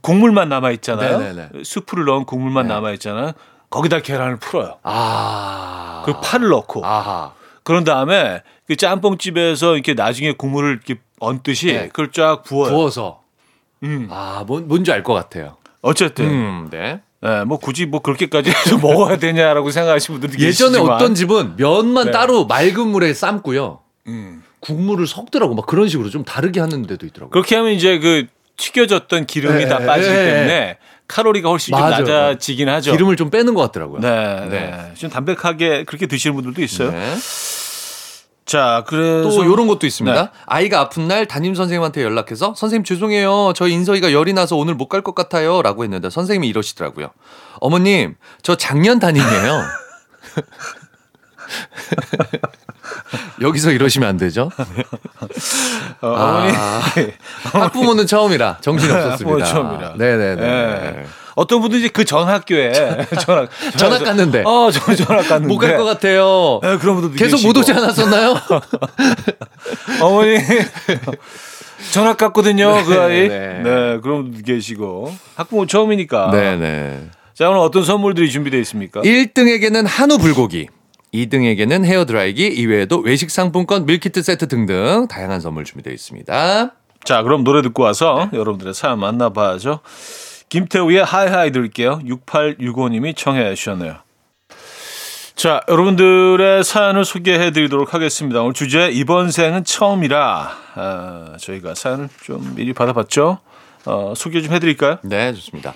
국물만 0.01 0.49
남아 0.49 0.71
있잖아요. 0.71 1.19
네네네. 1.19 1.49
수프를 1.63 2.05
넣은 2.05 2.25
국물만 2.25 2.67
네. 2.67 2.73
남아 2.73 2.91
있잖아요. 2.93 3.31
거기다 3.69 3.99
계란을 4.01 4.37
풀어요. 4.37 4.77
아. 4.83 6.03
그 6.05 6.13
파를 6.21 6.49
넣고 6.49 6.85
아하. 6.85 7.33
그런 7.63 7.83
다음에 7.83 8.41
그 8.67 8.75
짬뽕집에서 8.75 9.73
이렇게 9.73 9.93
나중에 9.93 10.33
국물을 10.33 10.71
이렇게 10.71 10.99
얹듯이 11.19 11.67
네. 11.67 11.87
그걸 11.87 12.11
쫙 12.11 12.43
부어요. 12.43 12.71
부어서. 12.71 13.21
음. 13.83 14.07
아, 14.11 14.43
뭔, 14.47 14.67
뭔지 14.67 14.91
알 14.91 15.03
것 15.03 15.13
같아요. 15.13 15.57
어쨌든 15.81 16.25
음, 16.25 16.67
네. 16.71 17.01
예, 17.25 17.43
뭐 17.43 17.57
굳이 17.57 17.85
뭐 17.85 18.01
그렇게까지 18.01 18.49
해서 18.51 18.77
먹어야 18.81 19.17
되냐라고 19.17 19.71
생각하시는 19.71 20.19
분들도 20.19 20.43
예전에 20.43 20.71
계시지만 20.73 20.95
어떤 20.95 21.15
집은 21.15 21.55
면만 21.57 22.05
네. 22.05 22.11
따로 22.11 22.45
맑은 22.45 22.87
물에 22.87 23.13
삶고요. 23.13 23.79
음. 24.07 24.43
국물을 24.59 25.05
섞더라고. 25.07 25.53
막 25.55 25.65
그런 25.65 25.87
식으로 25.87 26.09
좀 26.09 26.23
다르게 26.23 26.59
하는 26.59 26.83
데도 26.83 27.05
있더라고요. 27.07 27.29
그렇게 27.31 27.55
하면 27.55 27.71
이제 27.73 27.99
그 27.99 28.27
튀겨졌던 28.57 29.25
기름이 29.27 29.63
네, 29.65 29.69
다 29.69 29.79
빠지기 29.79 30.13
네. 30.13 30.25
때문에 30.25 30.77
칼로리가 31.07 31.49
훨씬 31.49 31.71
좀 31.73 31.79
맞아요. 31.81 31.99
낮아지긴 31.99 32.67
하죠. 32.69 32.91
기름을 32.91 33.15
좀 33.15 33.29
빼는 33.29 33.53
것 33.53 33.61
같더라고요. 33.63 33.99
네, 34.01 34.39
네. 34.49 34.51
네. 34.71 34.91
좀 34.95 35.09
담백하게 35.09 35.83
그렇게 35.83 36.07
드시는 36.07 36.35
분들도 36.35 36.61
있어요. 36.63 36.91
네. 36.91 37.15
자, 38.45 38.83
그래서 38.87 39.29
또 39.29 39.43
이런 39.43 39.65
것도 39.67 39.87
있습니다. 39.87 40.21
네. 40.23 40.29
아이가 40.45 40.79
아픈 40.79 41.07
날 41.07 41.25
담임 41.25 41.55
선생님한테 41.55 42.03
연락해서 42.03 42.53
선생님 42.55 42.83
죄송해요. 42.83 43.53
저희 43.55 43.73
인서이가 43.73 44.13
열이 44.13 44.33
나서 44.33 44.55
오늘 44.55 44.75
못 44.75 44.87
갈 44.87 45.01
것 45.01 45.15
같아요. 45.15 45.61
라고 45.63 45.83
했는데 45.83 46.09
선생님이 46.11 46.47
이러시더라고요. 46.49 47.09
어머님, 47.59 48.15
저 48.43 48.55
작년 48.55 48.99
담임이에요. 48.99 49.63
여기서 53.41 53.71
이러시면 53.71 54.07
안 54.09 54.17
되죠. 54.17 54.49
어, 56.01 56.13
아, 56.17 56.81
학부모는 57.51 58.07
처음이라 58.07 58.57
정신이 58.61 58.91
없었습니다. 58.91 59.45
학부모 59.45 59.45
처음이라. 59.45 59.93
네네네. 59.97 60.35
네. 60.41 61.05
어떤 61.35 61.59
분들이 61.61 61.81
이제 61.81 61.89
그 61.89 62.05
전 62.05 62.27
학교에 62.29 62.71
전학 63.19 63.49
전학 63.75 64.03
갔는데. 64.03 64.43
어, 64.45 64.69
저 64.71 64.95
전학 64.95 65.27
갔는데 65.27 65.47
못 65.53 65.57
갈 65.59 65.75
것 65.77 65.83
같아요. 65.83 66.59
네, 66.63 66.77
그런 66.77 66.95
분들도 66.95 67.15
계속 67.17 67.37
계시고. 67.37 67.49
못 67.49 67.57
오지 67.59 67.73
않았었나요? 67.73 68.35
어머니 70.01 70.37
전학 71.91 72.17
갔거든요, 72.17 72.83
그 72.85 72.99
아이. 72.99 73.27
네. 73.27 73.61
네, 73.63 73.99
그런 74.01 74.23
분도 74.31 74.41
계시고 74.45 75.13
학부모 75.35 75.65
처음이니까. 75.67 76.31
네네. 76.31 77.09
자, 77.33 77.49
오늘 77.49 77.59
어떤 77.59 77.83
선물들이 77.83 78.31
준비되어 78.31 78.59
있습니까? 78.61 79.01
1등에게는 79.01 79.85
한우 79.85 80.17
불고기, 80.17 80.67
2등에게는 81.15 81.85
헤어드라이기, 81.85 82.47
이외에도 82.47 82.99
외식 82.99 83.31
상품권, 83.31 83.85
밀키트 83.85 84.21
세트 84.21 84.47
등등 84.47 85.07
다양한 85.07 85.39
선물 85.39 85.63
준비되어 85.63 85.93
있습니다. 85.93 86.71
자, 87.03 87.21
그럼 87.23 87.43
노래 87.43 87.61
듣고 87.61 87.83
와서 87.83 88.29
여러분들의 88.33 88.73
사연 88.73 88.99
만나봐야죠. 88.99 89.79
김태우의 90.49 91.03
High 91.03 91.27
High 91.27 91.51
들을게요. 91.51 91.99
6865님이 91.99 93.15
청해 93.15 93.55
주셨네요. 93.55 93.97
자, 95.35 95.61
여러분들의 95.67 96.63
사연을 96.63 97.03
소개해 97.03 97.51
드리도록 97.51 97.93
하겠습니다. 97.93 98.41
오늘 98.41 98.53
주제 98.53 98.89
이번 98.89 99.31
생은 99.31 99.65
처음이라 99.65 100.51
아, 100.75 101.37
저희가 101.39 101.75
사연을 101.75 102.09
좀 102.23 102.53
미리 102.55 102.73
받아봤죠. 102.73 103.39
어, 103.85 104.13
소개 104.15 104.41
좀 104.41 104.53
해드릴까요? 104.53 104.99
네, 105.03 105.33
좋습니다. 105.33 105.73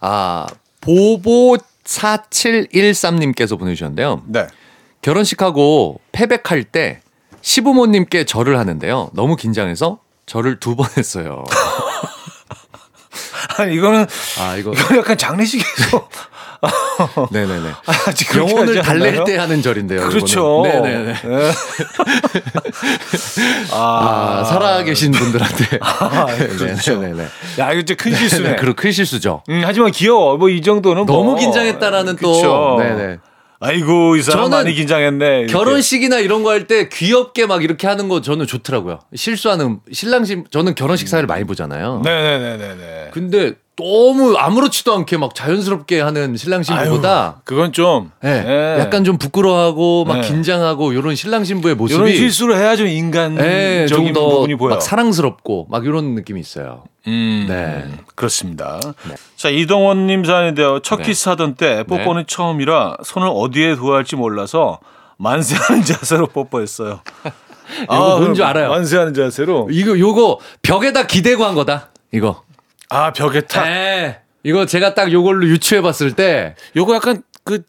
아, 0.00 0.46
보보 0.80 1.56
4713님께서 1.84 3.58
보내주셨는데요. 3.58 4.22
네. 4.26 4.46
결혼식하고 5.02 6.00
패백할 6.12 6.64
때 6.64 7.00
시부모님께 7.40 8.24
절을 8.24 8.58
하는데요. 8.58 9.10
너무 9.14 9.36
긴장해서 9.36 9.98
절을 10.26 10.60
두 10.60 10.76
번 10.76 10.88
했어요. 10.96 11.44
아니, 13.58 13.74
이거는 13.74 14.06
아, 14.40 14.56
이거. 14.56 14.72
이거 14.72 14.96
약간 14.98 15.16
장례식에서 15.18 16.08
네네네. 17.30 17.70
아직 18.06 18.28
그렇게 18.28 18.50
영혼을 18.52 18.78
하지 18.78 18.90
않나요? 18.90 19.10
달랠 19.12 19.24
때 19.24 19.36
하는 19.36 19.62
절인데요. 19.62 20.08
그렇죠. 20.08 20.64
이거는. 20.66 20.82
네네네. 20.82 21.12
네. 21.22 21.22
아, 23.72 24.44
살아계신 24.44 25.12
분들한테. 25.12 25.78
아, 25.80 26.26
그렇죠. 26.26 26.98
네네네. 27.00 27.22
야, 27.60 27.72
이거 27.72 27.82
진짜 27.84 27.94
큰 28.02 28.14
실수네. 28.14 28.56
그리고 28.56 28.74
큰 28.74 28.90
실수죠. 28.92 29.42
음, 29.48 29.62
하지만 29.64 29.90
귀여워. 29.92 30.36
뭐 30.36 30.48
이 30.50 30.60
정도는 30.62 31.06
너무 31.06 31.24
뭐. 31.32 31.36
긴장했다라는 31.36 32.16
그쵸. 32.16 32.42
또. 32.42 32.76
네네. 32.80 33.18
아이고 33.60 34.16
이 34.16 34.22
사람 34.22 34.50
많이 34.50 34.72
긴장했네. 34.74 35.26
이렇게. 35.40 35.52
결혼식이나 35.52 36.18
이런 36.20 36.42
거 36.44 36.50
할 36.50 36.66
때 36.68 36.88
귀엽게 36.88 37.46
막 37.46 37.64
이렇게 37.64 37.86
하는 37.86 38.08
거 38.08 38.20
저는 38.20 38.46
좋더라고요. 38.46 39.00
실수하는 39.14 39.80
신랑 39.92 40.24
신 40.24 40.44
저는 40.50 40.74
결혼식 40.74 41.08
사회를 41.08 41.26
많이 41.26 41.44
보잖아요. 41.44 42.02
네네네네네. 42.04 43.10
근데 43.12 43.54
너무 43.78 44.36
아무렇지도 44.36 44.92
않게 44.92 45.16
막 45.18 45.34
자연스럽게 45.36 46.00
하는 46.00 46.36
신랑 46.36 46.64
신부보다 46.64 47.42
그건 47.44 47.72
좀 47.72 48.10
네, 48.20 48.44
예. 48.46 48.80
약간 48.80 49.04
좀 49.04 49.18
부끄러워하고 49.18 50.04
막 50.04 50.20
네. 50.20 50.28
긴장하고 50.28 50.92
이런 50.92 51.14
신랑 51.14 51.44
신부의 51.44 51.74
이런 51.74 51.78
모습이 51.78 52.16
실수를 52.16 52.56
해야 52.56 52.74
좀 52.74 52.86
네, 52.86 52.94
인간적인 52.94 53.86
좀더 53.88 54.28
부분이 54.28 54.56
보여. 54.56 54.70
막 54.70 54.82
사랑스럽고 54.82 55.68
막 55.70 55.86
이런 55.86 56.16
느낌이 56.16 56.40
있어요. 56.40 56.82
음, 57.06 57.46
네. 57.48 57.84
그렇습니다. 58.16 58.80
자 59.36 59.48
이동원 59.48 60.08
님 60.08 60.24
사연인데요. 60.24 60.80
첫 60.80 60.96
네. 60.96 61.04
키스하던 61.04 61.54
때 61.54 61.84
뽀뽀는 61.84 62.24
처음이라 62.26 62.96
손을 63.04 63.30
어디에 63.32 63.76
두어야 63.76 63.98
할지 63.98 64.16
몰라서 64.16 64.80
만세하는 65.18 65.84
자세로 65.86 66.26
뽀뽀했어요. 66.26 67.00
이거 67.84 68.18
뭔지 68.18 68.42
알아요. 68.42 68.70
만세하는 68.70 69.14
자세로. 69.14 69.68
이거 69.70 69.96
요거 69.96 70.40
벽에다 70.62 71.06
기대고 71.06 71.44
한 71.44 71.54
거다. 71.54 71.90
이거. 72.12 72.42
아 72.90 73.12
벽에 73.12 73.42
탁. 73.42 73.64
네. 73.68 74.20
이거 74.44 74.66
제가 74.66 74.94
딱 74.94 75.12
요걸로 75.12 75.46
유추해 75.46 75.80
봤을 75.82 76.12
때 76.12 76.54
요거 76.76 76.94
약간 76.94 77.22
그 77.44 77.62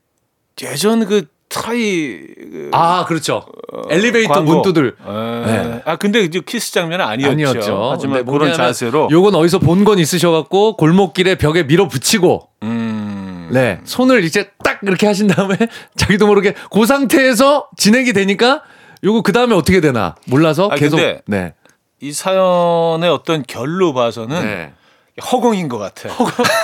예전 0.62 1.06
그 1.06 1.26
트라이 1.50 2.20
그 2.52 2.70
아, 2.74 3.06
그렇죠. 3.06 3.46
엘리베이터 3.90 4.34
광고. 4.34 4.54
문 4.54 4.62
두들. 4.62 4.96
에. 5.06 5.12
네. 5.52 5.82
아 5.86 5.96
근데 5.96 6.22
이제 6.22 6.42
키스 6.46 6.72
장면은 6.72 7.04
아니었죠. 7.06 7.32
아니었죠. 7.32 7.90
하지만 7.92 8.26
그런 8.26 8.54
자세로. 8.54 9.10
요건 9.12 9.34
어디서 9.36 9.60
본 9.60 9.84
건 9.84 9.98
있으셔갖고 10.00 10.78
골목길에 10.78 11.36
벽에 11.36 11.64
밀어 11.64 11.88
붙이고, 11.88 12.50
음. 12.64 13.50
네. 13.52 13.80
손을 13.84 14.24
이제 14.24 14.52
딱 14.64 14.80
이렇게 14.84 15.08
하신 15.08 15.28
다음에 15.28 15.58
자기도 15.98 16.28
모르게 16.28 16.54
그 16.72 16.86
상태에서 16.86 17.68
진행이 17.78 18.14
되니까 18.14 18.62
요거 19.04 19.24
그 19.24 19.32
다음에 19.32 19.56
어떻게 19.56 19.82
되나 19.82 20.16
몰라서 20.28 20.70
아, 20.72 20.76
계속 20.76 20.98
근데 20.98 21.22
네. 21.26 21.54
이 22.00 22.12
사연의 22.14 23.10
어떤 23.10 23.42
결로 23.48 23.94
봐서는 23.94 24.42
네. 24.46 24.74
허공인 25.20 25.70
것 25.70 25.78
같아. 25.78 26.10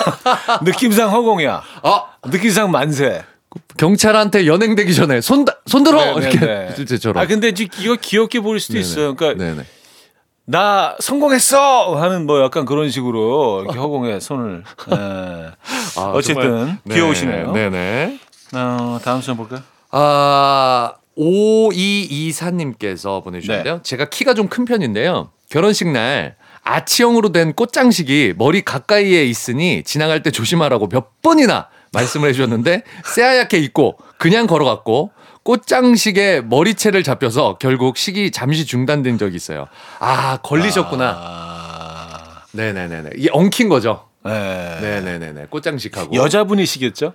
느낌상 0.63 1.11
허공이야. 1.11 1.61
아 1.83 2.03
느낌상 2.25 2.71
만세. 2.71 3.23
경찰한테 3.77 4.47
연행되기 4.47 4.93
전에 4.93 5.21
손 5.21 5.45
손들어 5.65 5.99
네, 5.99 6.13
네, 6.13 6.19
이렇게 6.19 6.39
네. 6.39 6.73
실제처럼. 6.75 7.23
아 7.23 7.27
근데 7.27 7.53
이거 7.79 7.95
귀엽게 7.95 8.41
보일 8.41 8.59
수도 8.59 8.77
있어요. 8.77 9.15
그러니까 9.15 9.41
네네. 9.43 9.65
나 10.47 10.95
성공했어 10.99 11.95
하는 11.95 12.25
뭐 12.25 12.43
약간 12.43 12.65
그런 12.65 12.89
식으로 12.89 13.61
이렇게 13.63 13.79
허공에 13.79 14.19
손을. 14.19 14.63
예. 14.91 14.95
아, 15.97 16.01
어쨌든 16.13 16.77
네, 16.83 16.95
귀여우시네요. 16.95 17.51
네네. 17.53 18.19
어, 18.53 18.99
다음 19.03 19.21
사연 19.21 19.37
볼까요? 19.37 19.61
아, 19.91 20.93
5224님께서 21.17 23.23
보내주셨는데요. 23.23 23.79
제가 23.83 24.05
키가 24.09 24.33
좀 24.33 24.49
큰 24.49 24.65
편인데요. 24.65 25.29
결혼식 25.49 25.87
날 25.89 26.35
아치형으로 26.65 27.31
된 27.31 27.53
꽃장식이 27.53 28.33
머리 28.37 28.63
가까이에 28.63 29.23
있으니 29.23 29.83
지나갈 29.83 30.23
때 30.23 30.31
조심하라고 30.31 30.89
몇 30.89 31.21
번이나 31.21 31.69
말씀을 31.93 32.29
해주셨는데 32.29 32.83
새하얗게 33.05 33.59
입고 33.59 33.97
그냥 34.17 34.47
걸어갔고 34.47 35.11
꽃장식에 35.43 36.41
머리채를 36.41 37.03
잡혀서 37.03 37.57
결국 37.59 37.97
식이 37.97 38.31
잠시 38.31 38.65
중단된 38.65 39.19
적이 39.19 39.35
있어요. 39.35 39.67
아, 39.99 40.37
걸리셨구나. 40.37 41.15
아, 41.15 42.41
네네네네. 42.51 43.11
이게 43.15 43.29
엉킨 43.31 43.69
거죠. 43.69 44.07
네. 44.25 44.79
네네네네. 44.81 45.45
꽃장식하고. 45.51 46.15
여자분이시겠죠? 46.15 47.13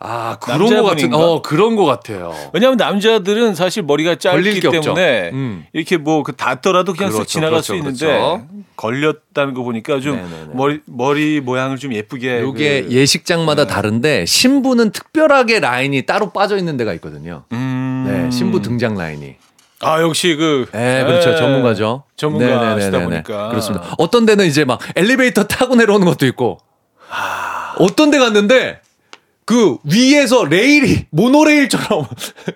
아, 0.00 0.36
그런 0.40 0.68
거 0.68 0.82
같은? 0.82 1.14
어, 1.14 1.40
그런 1.40 1.76
거 1.76 1.84
같아요. 1.84 2.34
왜냐하면 2.52 2.76
남자들은 2.76 3.54
사실 3.54 3.82
머리가 3.84 4.16
짧기. 4.16 4.60
때문에 4.60 5.30
음. 5.32 5.64
이렇게 5.72 5.96
뭐 5.96 6.22
그 6.22 6.32
닿더라도 6.32 6.92
그냥 6.92 7.10
쓱 7.10 7.14
그렇죠, 7.14 7.28
지나갈 7.28 7.62
수 7.62 7.72
그렇죠, 7.72 7.88
있는데 7.88 8.06
그렇죠. 8.06 8.46
걸렸다는 8.76 9.54
거 9.54 9.62
보니까 9.62 10.00
좀 10.00 10.16
네네네. 10.16 10.50
머리 10.54 10.80
머리 10.86 11.40
모양을 11.40 11.78
좀 11.78 11.94
예쁘게 11.94 12.40
요게 12.40 12.82
그- 12.82 12.90
예식장마다 12.90 13.66
다른데 13.66 14.26
신부는 14.26 14.90
특별하게 14.90 15.60
라인이 15.60 16.02
따로 16.06 16.30
빠져 16.30 16.58
있는 16.58 16.76
데가 16.76 16.92
있거든요. 16.94 17.44
음. 17.52 18.04
네, 18.06 18.30
신부 18.30 18.60
등장 18.60 18.96
라인이. 18.96 19.36
아 19.80 20.00
역시 20.02 20.34
그 20.36 20.66
네, 20.72 21.04
그렇죠. 21.04 21.30
네. 21.30 21.36
전문가죠. 21.36 22.02
전문가시다 22.16 22.74
네네네네네. 22.74 23.04
보니까 23.04 23.48
그렇습니다. 23.48 23.94
어떤 23.98 24.26
데는 24.26 24.44
이제 24.46 24.64
막 24.64 24.80
엘리베이터 24.96 25.44
타고 25.44 25.76
내려오는 25.76 26.04
것도 26.06 26.26
있고. 26.26 26.58
어떤 27.78 28.10
데 28.10 28.18
갔는데 28.18 28.80
그 29.46 29.76
위에서 29.84 30.44
레일이 30.44 31.04
모노레일처럼 31.10 32.06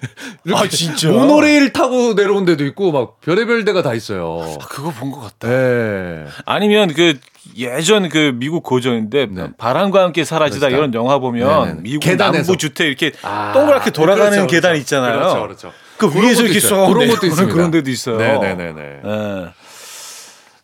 이렇게 0.45 0.65
아, 0.65 0.69
진짜? 0.69 1.09
모노레일 1.11 1.73
타고 1.75 2.15
내려온 2.15 2.45
데도 2.47 2.65
있고 2.67 2.93
막 2.93 3.21
별의별 3.21 3.65
데가 3.67 3.83
다 3.83 3.93
있어요. 3.95 4.57
그거 4.71 4.91
본 4.91 5.11
것 5.11 5.21
같다. 5.21 5.49
네. 5.49 6.25
아니면 6.47 6.93
그 6.95 7.19
예전 7.57 8.09
그 8.09 8.33
미국 8.35 8.63
고전인데 8.63 9.27
네. 9.31 9.49
바람과 9.59 10.03
함께 10.03 10.25
사라지다. 10.25 10.69
이런 10.71 10.95
영화 10.95 11.19
보면 11.19 11.63
네네네. 11.65 11.81
미국 11.83 12.01
계단에서. 12.01 12.33
남부 12.45 12.57
주택 12.57 12.87
이렇게 12.87 13.13
아, 13.23 13.53
동그랗게 13.53 13.91
돌아가는 13.91 14.31
그렇죠, 14.31 14.47
계단 14.47 14.71
그렇죠. 14.73 14.81
있잖아요. 14.81 15.19
그렇죠, 15.19 15.41
그렇죠. 15.43 15.73
그 15.99 16.07
위에서 16.23 16.43
이렇게 16.43 16.59
있어요. 16.59 16.87
쏙 16.87 16.95
그런 16.95 17.09
것도 17.09 17.27
있습니다. 17.27 17.55
그런 17.55 17.71
데도 17.71 17.91
있어요. 17.91 18.17
네네네네. 18.19 18.83
예. 19.05 19.49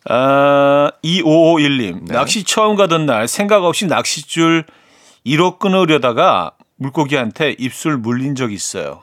아, 0.07 0.91
2551님. 1.03 2.05
네. 2.07 2.13
낚시 2.13 2.43
처음 2.43 2.75
가던 2.75 3.05
날 3.05 3.27
생각 3.27 3.63
없이 3.63 3.85
낚싯줄 3.87 4.65
1호 5.25 5.59
끊으려다가 5.59 6.51
물고기한테 6.77 7.55
입술 7.57 7.97
물린 7.97 8.35
적이 8.35 8.53
있어요. 8.55 9.01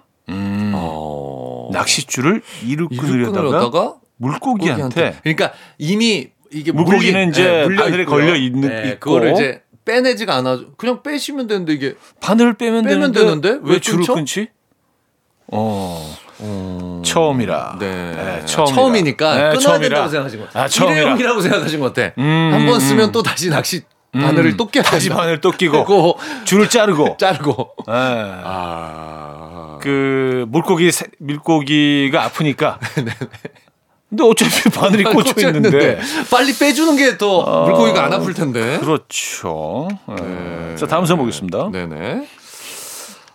어. 0.74 1.68
낚싯줄을 1.72 2.42
2로 2.62 2.88
이륙 2.92 2.96
끊으려다가 2.96 3.42
끊으려다가 3.42 3.94
물고기한테 4.16 5.18
그러니까 5.22 5.52
이미 5.78 6.28
이게 6.50 6.70
물고기는 6.70 7.28
물린- 7.28 7.30
이제 7.30 7.42
네, 7.44 7.64
물려 7.64 7.84
바늘에. 7.84 8.04
걸려 8.04 8.34
있는- 8.34 8.68
네, 8.68 8.88
있고. 8.90 9.00
그거를 9.00 9.32
이제 9.32 9.62
빼내지가 9.84 10.36
않아 10.36 10.60
그냥 10.76 11.02
빼시면 11.02 11.46
되는데 11.48 11.72
이게 11.72 11.94
바늘을 12.20 12.54
빼면, 12.54 12.84
빼면 12.84 13.12
되는데, 13.12 13.20
되는데 13.50 13.66
왜 13.68 13.74
왜 13.74 13.80
줄을? 13.80 14.04
끊지? 14.06 14.48
어. 15.48 16.16
처음이라. 17.04 17.76
네, 17.80 17.86
네, 18.14 18.44
처음이라. 18.46 19.02
니까 19.04 19.34
네, 19.34 19.40
끊어야 19.40 19.58
처음이라. 19.58 19.80
된다고 19.88 20.08
생각하신 20.08 20.40
거. 20.40 20.46
아, 20.58 20.68
처음이라. 20.68 21.00
일회용이라고 21.00 21.40
생각하신 21.40 21.80
것 21.80 21.94
같아. 21.94 22.14
음, 22.18 22.50
한번 22.52 22.80
쓰면 22.80 23.08
음. 23.08 23.12
또 23.12 23.22
다시 23.22 23.48
낚시 23.48 23.82
바늘을 24.12 24.56
또 24.56 24.66
껴야 24.68 24.82
다시. 24.84 25.08
바늘 25.08 25.40
또 25.40 25.50
끼고 25.50 26.18
줄을 26.44 26.68
자르고. 26.68 27.16
자르고. 27.20 27.74
예. 27.88 27.92
아. 28.44 29.78
그 29.80 30.44
물고기 30.48 30.92
새- 30.92 31.06
물고기가 31.18 32.24
아프니까. 32.24 32.78
근데 34.10 34.24
어차피 34.24 34.68
바늘이 34.68 35.04
꽂혀 35.04 35.48
있는데. 35.48 35.98
빨리 36.30 36.52
빼주는 36.54 36.94
게더 36.96 37.64
물고기가 37.64 38.04
안 38.04 38.12
아플 38.12 38.34
텐데. 38.34 38.78
그렇죠. 38.80 39.88
예. 40.10 40.14
네. 40.22 40.76
자 40.76 40.86
다음 40.86 41.06
선 41.06 41.16
보 41.16 41.24
겠습니다. 41.24 41.70
네네. 41.72 42.26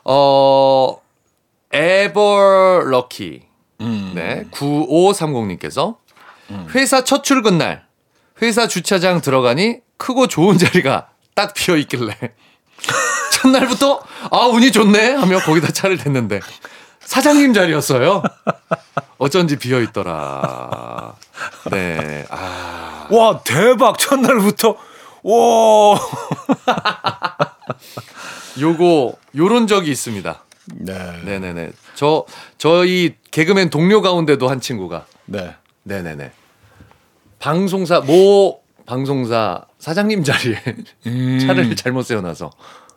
어, 0.05 0.97
에버 1.73 2.81
럭키. 2.85 3.41
음. 3.81 4.11
네. 4.13 4.45
9530님께서 4.51 5.95
회사 6.75 7.03
첫 7.03 7.23
출근 7.23 7.57
날 7.57 7.86
회사 8.41 8.67
주차장 8.67 9.21
들어가니 9.21 9.79
크고 9.97 10.27
좋은 10.27 10.57
자리가 10.57 11.09
딱 11.33 11.53
비어 11.53 11.75
있길래 11.77 12.15
첫날부터 13.33 14.01
아 14.31 14.37
운이 14.47 14.71
좋네 14.71 15.13
하며 15.13 15.39
거기다 15.39 15.71
차를 15.71 15.97
댔는데 15.97 16.39
사장님 16.99 17.53
자리였어요. 17.53 18.21
어쩐지 19.17 19.55
비어 19.55 19.79
있더라. 19.81 21.15
네. 21.71 22.25
아. 22.29 23.07
와 23.09 23.39
대박 23.43 23.97
첫날부터 23.97 24.75
와. 25.23 25.99
요거 28.59 29.13
요런 29.35 29.67
적이 29.67 29.91
있습니다. 29.91 30.43
네. 30.75 31.21
네네네. 31.23 31.71
저 31.95 32.25
저희 32.57 33.15
개그맨 33.31 33.69
동료 33.69 34.01
가운데도 34.01 34.49
한 34.49 34.59
친구가 34.59 35.05
네. 35.25 35.55
네네네. 35.83 36.31
방송사 37.39 37.99
모 38.01 38.59
방송사 38.85 39.63
사장님 39.79 40.23
자리에 40.23 40.59
차를 41.45 41.75
잘못 41.75 42.03
세워놔서 42.03 42.51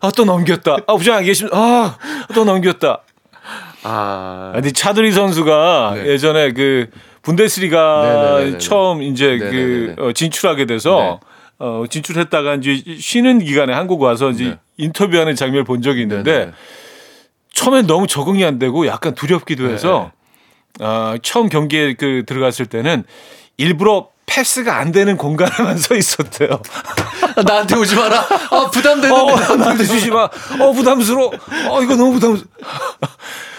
아 0.00 0.10
또 0.16 0.24
넘겼다. 0.24 0.76
아 0.86 0.96
부장 0.96 1.16
안 1.18 1.24
계십니다. 1.24 1.98
아또 2.30 2.44
넘겼다. 2.44 3.02
아. 3.82 4.52
아니 4.54 4.72
차두리 4.72 5.12
선수가 5.12 5.92
네. 5.96 6.06
예전에 6.08 6.52
그 6.52 6.88
분데스리가. 7.22 8.58
처음 8.58 9.02
이제 9.02 9.36
네네네네. 9.36 9.94
그 9.96 10.06
어, 10.06 10.12
진출하게 10.12 10.66
돼서 10.66 11.20
네. 11.20 11.26
어, 11.58 11.84
진출했다가 11.90 12.54
이제 12.56 12.82
쉬는 12.98 13.40
기간에 13.40 13.72
한국 13.74 14.00
와서 14.00 14.30
이제 14.30 14.44
네. 14.44 14.58
인터뷰하는 14.78 15.34
장면을 15.36 15.64
본 15.64 15.82
적이 15.82 16.02
있는데 16.02 16.32
네네네. 16.32 16.52
처음엔 17.52 17.86
너무 17.86 18.06
적응이 18.06 18.44
안 18.44 18.58
되고 18.58 18.86
약간 18.86 19.14
두렵기도 19.14 19.66
네. 19.66 19.74
해서 19.74 20.12
아, 20.80 21.18
처음 21.22 21.48
경기에 21.48 21.94
그 21.94 22.22
들어갔을 22.26 22.66
때는 22.66 23.04
일부러 23.58 24.08
패스가 24.26 24.78
안 24.78 24.92
되는 24.92 25.16
공간에만 25.16 25.78
서 25.78 25.94
있었대요. 25.94 26.62
아, 27.36 27.42
나한테 27.42 27.76
오지 27.76 27.94
마라. 27.96 28.26
아, 28.50 28.70
부담되는데. 28.70 29.10
어, 29.10 29.56
나한테 29.56 29.84
주지 29.84 30.10
마. 30.10 30.24
어, 30.60 30.72
부담스러워. 30.72 31.32
어, 31.68 31.82
이거 31.82 31.96
너무 31.96 32.12
부담스러워. 32.12 32.46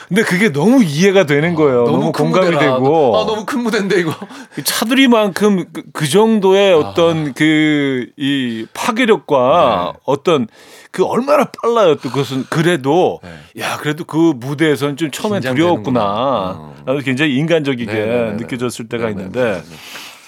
근데 0.10 0.24
그게 0.24 0.52
너무 0.52 0.84
이해가 0.84 1.26
되는 1.28 1.54
거예요. 1.54 1.86
너무, 1.86 2.12
큰 2.12 2.24
공감이 2.26 2.48
무대라. 2.48 2.74
되고. 2.74 3.16
아 3.16 3.26
너무 3.28 3.46
큰 3.46 3.62
무대인데 3.62 4.00
이거. 4.00 4.14
그 4.56 4.64
차두리만큼 4.64 5.66
그, 5.72 5.84
그 5.94 6.10
정도의 6.10 6.74
아. 6.74 6.78
어떤 6.78 7.34
그이 7.36 8.66
파괴력과 8.74 9.92
네. 9.94 10.00
어떤 10.06 10.48
그 10.90 11.06
얼마나 11.06 11.46
빨라요. 11.62 11.96
또 11.96 12.10
그것은 12.10 12.46
그래도 12.50 13.22
야 13.60 13.78
그래도 13.78 14.04
그 14.04 14.34
무대에서는 14.36 14.98
좀 14.98 15.12
처음엔 15.12 15.42
네. 15.42 15.50
두려웠구나. 15.52 16.02
어. 16.04 16.76
나도 16.88 17.00
굉장히 17.02 17.36
인간적이게 17.36 17.94
네네네네. 17.94 18.32
느껴졌을 18.38 18.90
때가 18.90 19.10
네네네. 19.10 19.22
있는데 19.28 19.64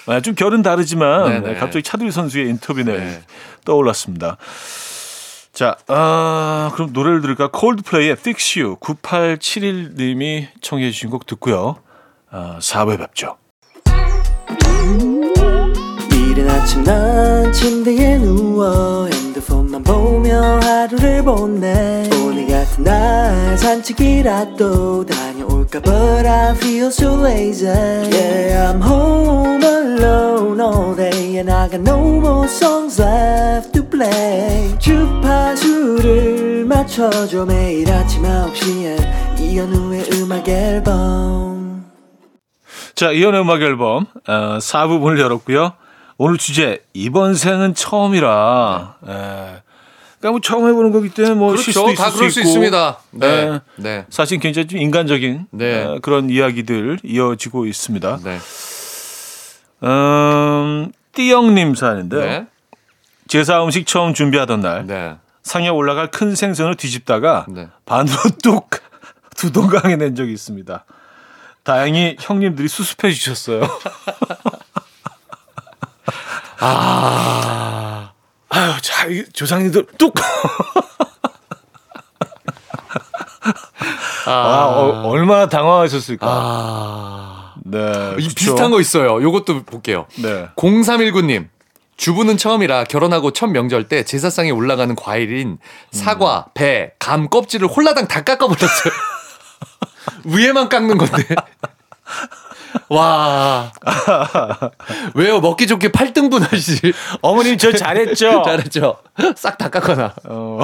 아, 0.06 0.20
좀 0.20 0.36
결은 0.36 0.62
다르지만 0.62 1.42
네네. 1.42 1.58
갑자기 1.58 1.82
차두리 1.82 2.12
선수의 2.12 2.48
인터뷰네 2.50 2.96
네. 2.96 3.20
떠올랐습니다. 3.64 4.36
자, 5.52 5.76
아, 5.86 6.70
그럼 6.74 6.90
노래를 6.92 7.20
들을까? 7.20 7.50
콜드플레이의 7.52 8.12
Fix 8.12 8.58
You 8.58 8.76
9871님이 8.76 10.46
청해 10.62 10.90
주신 10.90 11.10
곡 11.10 11.26
듣고요. 11.26 11.76
아, 12.30 12.58
4부에 12.60 12.98
뵙죠. 12.98 13.36
이른 16.10 16.48
아침 16.48 16.82
난 16.82 17.52
침대에 17.52 18.16
누워 18.16 19.06
핸드폰만 19.06 19.82
보며 19.82 20.60
하루를 20.62 21.22
보내 21.22 22.08
오늘 22.24 22.46
같은 22.46 22.84
날 22.84 23.58
산책이라도 23.58 25.04
다녀올까 25.04 25.80
But 25.80 26.26
I 26.26 26.54
feel 26.56 26.86
so 26.86 27.22
lazy 27.22 27.68
Yeah 27.68 28.72
I'm 28.72 28.80
home 28.80 29.62
alone 29.62 30.58
all 30.58 30.96
day 30.96 31.36
And 31.36 31.52
I 31.52 31.68
got 31.68 31.82
no 31.82 31.98
more 31.98 32.48
songs 32.48 32.98
left 32.98 33.71
play 33.92 34.78
주파수를 34.78 36.64
맞춰줘 36.64 37.44
매일 37.44 37.90
아침 37.92 38.22
9시에 38.22 39.38
이현우의 39.38 40.04
음악 40.14 40.48
앨범 40.48 41.84
자, 42.94 43.10
이연의 43.12 43.42
음악 43.42 43.60
앨범 43.62 44.06
어, 44.28 44.58
4부 44.58 44.98
문을 44.98 45.18
열었고요. 45.20 45.74
오늘 46.18 46.38
주제 46.38 46.84
이번 46.92 47.34
생은 47.34 47.74
처음이라. 47.74 48.96
예. 49.06 49.10
그러니까 50.20 50.30
뭐 50.30 50.40
처음 50.40 50.68
해보는 50.68 50.92
거기 50.92 51.08
때문에 51.08 51.34
뭐 51.34 51.56
실수도 51.56 51.86
그렇죠. 51.86 52.00
다 52.02 52.08
있을 52.08 52.16
그럴 52.18 52.30
수수 52.30 52.40
있고. 52.40 52.48
있습니다. 52.50 52.98
네. 53.12 53.50
네. 53.50 53.60
네. 53.76 54.06
사실 54.08 54.38
굉장히 54.38 54.68
좀 54.68 54.78
인간적인 54.78 55.46
네. 55.50 55.84
어, 55.84 55.98
그런 56.00 56.30
이야기들 56.30 57.00
이어지고 57.02 57.66
있습니다. 57.66 58.20
네. 58.24 58.38
음, 59.82 60.92
띠영님 61.12 61.74
사연인데요. 61.74 62.46
네. 63.32 63.38
제사 63.38 63.64
음식 63.64 63.86
처음 63.86 64.12
준비하던 64.12 64.60
날 64.60 64.86
네. 64.86 65.16
상에 65.42 65.70
올라갈 65.70 66.10
큰 66.10 66.34
생선을 66.34 66.74
뒤집다가 66.76 67.46
네. 67.48 67.68
반으로 67.86 68.18
뚝 68.44 68.68
두동강에 69.36 69.96
낸 69.96 70.14
적이 70.14 70.34
있습니다. 70.34 70.84
다행히 71.62 72.16
형님들이 72.20 72.68
수습해 72.68 73.10
주셨어요. 73.10 73.62
아, 76.60 78.12
아유, 78.50 78.72
자, 78.82 79.06
이 79.06 79.24
조상님들 79.32 79.86
뚝. 79.98 80.14
아, 84.26 84.66
어, 84.66 85.08
얼마나 85.08 85.48
당황하셨을까. 85.48 86.26
아. 86.28 87.54
네? 87.64 88.16
비슷한 88.16 88.70
거 88.70 88.80
있어요. 88.80 89.22
요것도 89.22 89.64
볼게요. 89.64 90.06
네. 90.16 90.48
0319님. 90.56 91.48
주부는 92.02 92.36
처음이라 92.36 92.82
결혼하고 92.84 93.30
첫 93.30 93.46
명절 93.46 93.86
때 93.86 94.02
제사상에 94.02 94.50
올라가는 94.50 94.92
과일인 94.96 95.58
사과, 95.92 96.46
배, 96.52 96.94
감 96.98 97.28
껍질을 97.28 97.68
홀라당 97.68 98.08
다 98.08 98.24
깎아버렸어요. 98.24 98.92
위에만 100.26 100.68
깎는 100.68 100.98
건데. 100.98 101.24
와. 102.90 103.70
왜요? 105.14 105.40
먹기 105.40 105.68
좋게 105.68 105.92
8등분 105.92 106.40
하시지. 106.40 106.92
어머님 107.20 107.56
저 107.56 107.70
잘했죠. 107.70 108.42
잘했죠. 108.46 108.96
싹 109.36 109.56
다 109.56 109.70
깎아놔. 109.70 110.12
어. 110.24 110.58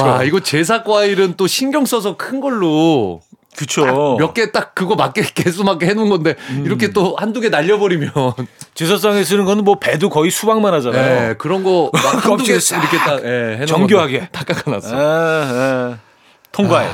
와, 0.00 0.22
이거 0.24 0.40
제사 0.40 0.82
과일은 0.82 1.34
또 1.36 1.46
신경 1.46 1.84
써서 1.84 2.16
큰 2.16 2.40
걸로 2.40 3.20
그쵸. 3.56 4.16
몇 4.18 4.34
개 4.34 4.50
딱 4.52 4.74
그거 4.74 4.94
맞게 4.96 5.22
개수 5.34 5.64
맞게 5.64 5.86
해놓은 5.86 6.08
건데 6.08 6.34
이렇게 6.64 6.90
또 6.92 7.16
한두 7.16 7.40
개 7.40 7.48
날려버리면 7.48 8.10
제사상에 8.74 9.22
쓰는 9.24 9.44
거는 9.44 9.64
뭐 9.64 9.78
배도 9.78 10.08
거의 10.10 10.30
수박만 10.30 10.74
하잖아요. 10.74 11.28
네, 11.28 11.34
그런 11.38 11.62
거 11.64 11.90
막 11.94 12.24
한두 12.26 12.44
개 12.44 12.52
이렇게 12.54 12.96
딱 12.98 13.22
예, 13.24 13.52
해놓은 13.54 13.66
정교하게. 13.66 14.28
다 14.32 14.44
깎아놨어. 14.44 14.96
아, 14.96 14.98
아. 15.00 15.98
통과해. 16.52 16.88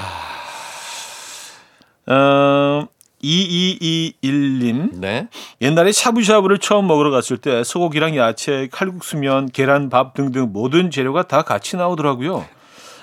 어, 2.06 2.86
2221님. 3.22 4.90
네. 4.94 5.28
옛날에 5.60 5.92
샤브샤브를 5.92 6.58
처음 6.58 6.86
먹으러 6.86 7.10
갔을 7.10 7.36
때 7.36 7.62
소고기랑 7.64 8.16
야채, 8.16 8.68
칼국수면, 8.72 9.50
계란, 9.50 9.90
밥 9.90 10.14
등등 10.14 10.48
모든 10.52 10.90
재료가 10.90 11.24
다 11.28 11.42
같이 11.42 11.76
나오더라고요. 11.76 12.46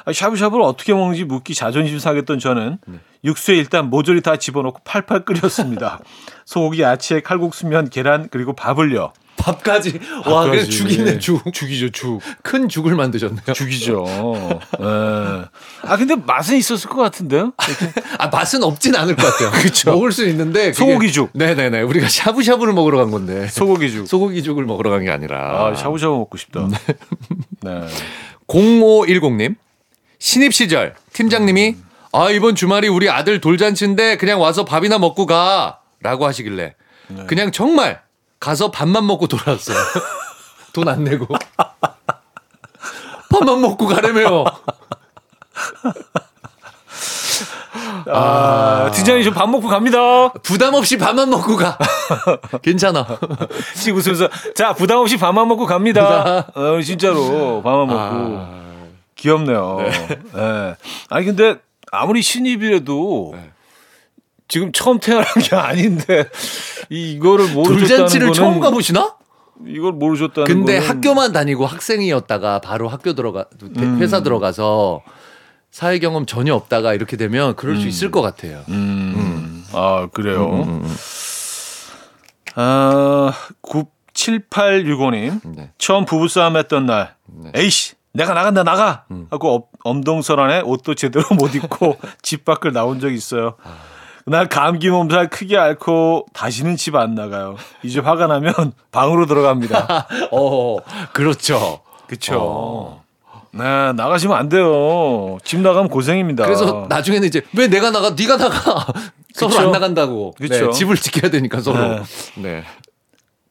아, 0.07 0.13
샤브샤브를 0.13 0.63
어떻게 0.63 0.93
먹는지 0.93 1.25
묻기 1.25 1.53
자존심 1.53 1.99
상했던 1.99 2.39
저는 2.39 2.77
네. 2.87 2.99
육수에 3.25 3.55
일단 3.57 3.89
모조리 3.89 4.21
다 4.21 4.37
집어넣고 4.37 4.79
팔팔 4.85 5.25
끓였습니다. 5.25 5.99
소고기, 6.45 6.81
야채, 6.81 7.19
칼국수면, 7.19 7.89
계란 7.89 8.29
그리고 8.31 8.53
밥을요. 8.53 9.11
밥까지. 9.35 9.99
와, 10.25 10.45
밥까지. 10.45 10.69
죽이네, 10.69 11.19
죽. 11.19 11.53
죽이죠, 11.53 11.89
죽. 11.89 12.21
큰 12.41 12.69
죽을 12.69 12.95
만드셨네요. 12.95 13.53
죽이죠. 13.53 14.05
예. 14.79 14.83
아 15.83 15.97
근데 15.97 16.15
맛은 16.15 16.55
있었을 16.57 16.89
것 16.89 17.01
같은데요? 17.01 17.51
아, 18.17 18.27
맛은 18.29 18.63
없진 18.63 18.95
않을 18.95 19.15
것 19.15 19.23
같아요. 19.25 19.51
그쵸. 19.61 19.91
먹을 19.91 20.11
수 20.13 20.25
있는데. 20.29 20.71
그게- 20.71 20.73
소고기 20.73 21.11
죽. 21.11 21.29
네네네. 21.33 21.81
우리가 21.81 22.07
샤브샤브를 22.07 22.73
먹으러 22.73 22.97
간 22.97 23.11
건데. 23.11 23.47
소고기 23.47 23.91
죽. 23.91 24.07
소고기 24.07 24.41
죽을 24.41 24.65
먹으러 24.65 24.89
간 24.89 25.03
게 25.03 25.11
아니라. 25.11 25.67
아 25.67 25.75
샤브샤브 25.75 26.13
먹고 26.15 26.37
싶다. 26.37 26.67
네. 27.61 27.81
0510님 28.47 29.55
신입 30.19 30.53
시절 30.53 30.95
팀장님이 31.13 31.75
아 32.13 32.29
이번 32.31 32.55
주말이 32.55 32.87
우리 32.87 33.09
아들 33.09 33.39
돌잔치인데 33.41 34.17
그냥 34.17 34.41
와서 34.41 34.65
밥이나 34.65 34.97
먹고 34.97 35.25
가라고 35.25 36.25
하시길래 36.25 36.75
그냥 37.27 37.51
정말 37.51 38.01
가서 38.39 38.71
밥만 38.71 39.05
먹고 39.07 39.27
돌아왔어요. 39.27 39.77
돈 40.73 40.87
안 40.89 41.03
내고 41.03 41.27
밥만 43.31 43.61
먹고 43.61 43.87
가려며요. 43.87 44.45
아, 48.09 48.91
팀장님 48.93 49.23
저밥 49.25 49.49
먹고 49.49 49.67
갑니다. 49.67 50.31
부담 50.43 50.73
없이 50.75 50.97
밥만 50.97 51.29
먹고 51.29 51.55
가. 51.57 51.77
괜찮아. 52.61 53.05
지금 53.75 53.97
웃으면서 53.99 54.29
자 54.55 54.73
부담 54.73 54.99
없이 54.99 55.17
밥만 55.17 55.47
먹고 55.47 55.65
갑니다. 55.65 56.45
어, 56.55 56.81
진짜로 56.81 57.61
밥만 57.63 57.87
먹고 57.87 58.57
귀엽네요. 59.17 59.77
네. 60.33 60.75
아니 61.09 61.25
근데 61.25 61.55
아무리 61.91 62.21
신입이라도 62.21 63.31
네. 63.35 63.49
지금 64.47 64.71
처음 64.71 64.99
태어난 64.99 65.25
게 65.41 65.55
아닌데 65.55 66.29
이- 66.89 67.13
이거를 67.13 67.49
모르셨다는 67.49 67.79
돌잔치를 67.87 68.27
거는 68.27 68.33
처음 68.33 68.59
가보시나? 68.59 69.15
이걸 69.65 69.91
모르셨다는 69.93 70.45
근데 70.45 70.79
거는 70.79 70.87
학교만 70.89 71.33
다니고 71.33 71.65
학생이었다가 71.65 72.59
바로 72.61 72.87
학교 72.87 73.13
들어가 73.13 73.45
회사 73.97 74.21
들어가서 74.23 75.01
사회 75.71 75.99
경험 75.99 76.25
전혀 76.25 76.53
없다가 76.55 76.93
이렇게 76.93 77.17
되면 77.17 77.55
그럴 77.55 77.77
수 77.77 77.87
있을 77.87 78.09
것 78.11 78.21
같아요. 78.21 78.63
음. 78.69 79.65
아 79.73 80.07
그래요. 80.13 80.63
음, 80.63 80.95
아 82.55 83.33
97865님 83.63 85.41
네. 85.55 85.71
처음 85.77 86.05
부부싸움 86.05 86.55
했던 86.57 86.85
날 86.85 87.15
에이씨 87.53 87.95
내가 88.17 88.33
나간다 88.33 88.63
나가 88.63 89.03
음. 89.11 89.27
하고 89.29 89.69
엄- 89.83 89.97
엄동설 89.97 90.39
안에 90.39 90.61
옷도 90.61 90.95
제대로 90.95 91.23
못 91.37 91.53
입고 91.55 91.97
집 92.23 92.45
밖을 92.45 92.73
나온 92.73 92.99
적이 92.99 93.15
있어요. 93.15 93.55
그날 94.25 94.49
감기 94.49 94.89
몸살 94.89 95.29
크게 95.29 95.55
앓고 95.57 96.25
다시는 96.33 96.75
집 96.77 96.95
안 96.95 97.13
나가요. 97.15 97.55
이제 97.83 97.99
화가 97.99 98.25
나면 98.27 98.53
방으로 98.91 99.25
들어갑니다. 99.27 100.07
어, 100.33 100.77
그렇죠. 101.13 101.81
그렇죠. 102.07 103.01
네 103.51 103.93
나가시면 103.93 104.35
안 104.35 104.49
돼요. 104.49 105.37
집 105.43 105.59
나가면 105.61 105.89
고생입니다. 105.89 106.43
그래서 106.45 106.85
나중에는 106.89 107.27
이제 107.27 107.41
왜 107.55 107.67
내가 107.67 107.91
나가, 107.91 108.11
네가 108.17 108.37
나가. 108.37 108.85
서로 109.33 109.49
그쵸. 109.51 109.61
안 109.61 109.71
나간다고. 109.71 110.33
그쵸. 110.37 110.65
네, 110.67 110.71
집을 110.71 110.95
지켜야 110.97 111.29
되니까 111.29 111.61
서로. 111.61 111.77
네. 111.79 112.01
네. 112.37 112.63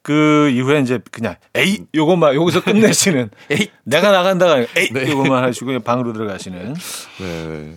그 0.07 0.49
이후에 0.53 0.79
이제 0.79 0.99
그냥 1.11 1.35
에이 1.53 1.83
요것만 1.93 2.33
여기서 2.35 2.63
끝내시는 2.63 3.29
에이. 3.51 3.69
내가 3.83 4.11
나간다가 4.11 4.59
에이 4.77 4.89
네. 4.93 5.11
요것만 5.11 5.43
하시고 5.43 5.77
방으로 5.81 6.13
들어가시는 6.13 6.73
네. 7.19 7.75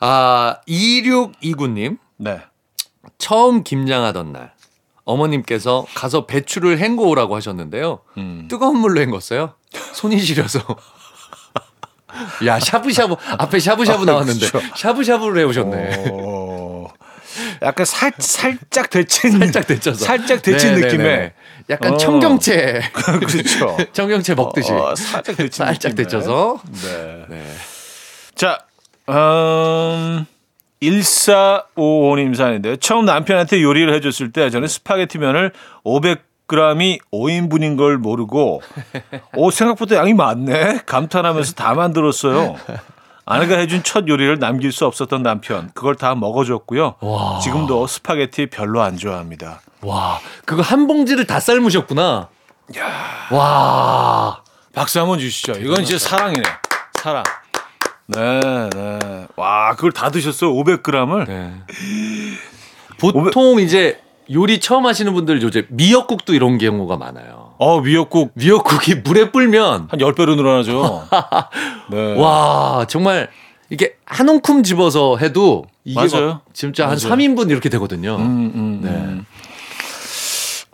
아, 0.00 0.56
2629님. 0.66 1.98
네. 2.16 2.40
처음 3.18 3.62
김장하던 3.62 4.32
날 4.32 4.54
어머님께서 5.04 5.86
가서 5.94 6.26
배추를 6.26 6.80
헹궈 6.80 7.04
오라고 7.04 7.36
하셨는데요. 7.36 8.00
음. 8.16 8.48
뜨거운 8.50 8.78
물로 8.78 9.00
헹궜어요. 9.00 9.52
손이 9.92 10.18
시려서 10.18 10.58
야 12.44 12.58
샤브샤브 12.58 13.14
앞에 13.38 13.60
샤브샤브 13.60 14.04
나왔는데 14.04 14.48
그렇죠. 14.48 14.66
샤브샤브를 14.76 15.42
해오셨네. 15.42 15.90
어, 17.64 17.66
약간 17.66 17.86
살, 17.86 18.12
살짝 18.18 18.90
데친 18.90 19.32
살짝 19.40 19.66
데쳐서. 19.66 20.04
살짝 20.04 20.42
데친 20.42 20.74
네네네. 20.74 20.86
느낌의 20.86 21.32
약간 21.70 21.94
어. 21.94 21.96
청경채 21.96 22.82
그렇죠. 22.92 23.76
청경채 23.92 24.34
먹듯이 24.34 24.72
어, 24.72 24.94
살짝 24.94 25.36
데친 25.36 25.64
살짝. 25.64 25.94
데쳐서. 25.94 26.60
네. 26.82 27.24
네. 27.30 27.42
자, 28.34 28.58
음, 29.08 30.26
1455님 30.82 32.34
사연인데요. 32.34 32.76
처음 32.76 33.04
남편한테 33.06 33.62
요리를 33.62 33.92
해줬을 33.94 34.32
때 34.32 34.50
저는 34.50 34.68
스파게티 34.68 35.18
면을 35.18 35.52
500g이 35.84 36.98
5인분인 37.12 37.78
걸 37.78 37.96
모르고 37.96 38.60
오 39.36 39.50
생각보다 39.50 39.96
양이 39.96 40.12
많네 40.12 40.80
감탄하면서 40.84 41.54
다 41.54 41.74
만들었어요. 41.74 42.56
아내가 43.26 43.56
해준 43.56 43.82
첫 43.82 44.06
요리를 44.06 44.38
남길 44.38 44.70
수 44.72 44.86
없었던 44.86 45.22
남편 45.22 45.70
그걸 45.74 45.94
다 45.96 46.14
먹어줬고요. 46.14 46.96
와. 47.00 47.38
지금도 47.40 47.86
스파게티 47.86 48.46
별로 48.46 48.82
안 48.82 48.96
좋아합니다. 48.96 49.60
와 49.82 50.20
그거 50.44 50.62
한 50.62 50.86
봉지를 50.86 51.26
다 51.26 51.40
삶으셨구나. 51.40 52.28
와. 53.30 54.42
박수 54.74 55.00
한번 55.00 55.18
주시죠. 55.18 55.52
이건 55.52 55.84
진짜 55.84 56.08
사랑이네. 56.08 56.42
사랑. 57.00 57.22
네, 58.06 58.40
네. 58.70 59.26
와, 59.36 59.74
그걸 59.76 59.92
다 59.92 60.10
드셨어요? 60.10 60.52
500g을? 60.52 61.26
네. 61.26 61.52
보통 62.98 63.60
이제 63.60 64.00
요리 64.32 64.60
처음 64.60 64.86
하시는 64.86 65.12
분들 65.12 65.40
요새 65.42 65.66
미역국도 65.68 66.34
이런 66.34 66.58
경우가 66.58 66.96
많아요. 66.96 67.43
어, 67.58 67.80
미역국 67.80 68.32
미역국이 68.34 68.96
물에 68.96 69.30
불면 69.30 69.86
한 69.90 69.98
10배로 70.00 70.36
늘어나죠. 70.36 71.06
네. 71.90 72.14
와 72.18 72.84
정말 72.88 73.28
이게 73.70 73.94
한 74.04 74.28
움큼 74.28 74.62
집어서 74.62 75.16
해도 75.16 75.64
이게 75.84 75.94
맞아요. 76.00 76.26
막 76.28 76.44
진짜 76.52 76.84
한 76.88 76.98
맞아요. 77.00 77.14
3인분 77.16 77.50
이렇게 77.50 77.68
되거든요. 77.70 78.16
음, 78.16 78.52
음, 78.54 78.80
네. 78.82 78.90
음. 78.90 79.26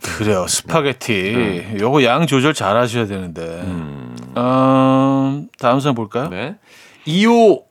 그래요. 0.02 0.46
스파게티. 0.48 1.76
요거 1.78 2.02
양 2.04 2.26
조절 2.26 2.54
잘 2.54 2.76
하셔야 2.76 3.06
되는데. 3.06 3.42
음. 3.42 4.16
음, 4.36 5.48
다음 5.58 5.80
사연 5.80 5.94
볼까요? 5.94 6.28
네. 6.28 6.56
25 7.04 7.64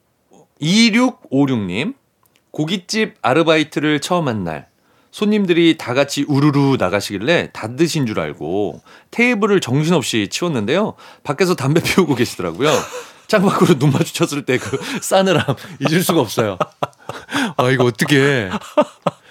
2656님 0.61 1.93
고깃집 2.51 3.15
아르바이트를 3.21 3.99
처음 3.99 4.27
한 4.27 4.43
날 4.43 4.67
손님들이 5.11 5.77
다 5.77 5.93
같이 5.93 6.23
우르르 6.27 6.77
나가시길래 6.79 7.49
다 7.51 7.67
드신 7.75 8.05
줄 8.05 8.19
알고 8.19 8.81
테이블을 9.11 9.59
정신없이 9.59 10.27
치웠는데요. 10.29 10.95
밖에서 11.23 11.55
담배 11.55 11.81
피우고 11.81 12.15
계시더라고요. 12.15 12.69
창밖으로 13.27 13.77
눈 13.79 13.91
마주쳤을 13.91 14.45
때 14.45 14.57
그 14.57 14.77
싸늘함 15.01 15.43
잊을 15.79 16.01
수가 16.03 16.19
없어요. 16.21 16.57
아 17.57 17.69
이거 17.69 17.85
어떻게? 17.85 18.49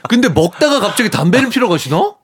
근데 0.08 0.28
먹다가 0.28 0.80
갑자기 0.80 1.10
담배를 1.10 1.48
피러 1.50 1.68
가시나? 1.68 2.14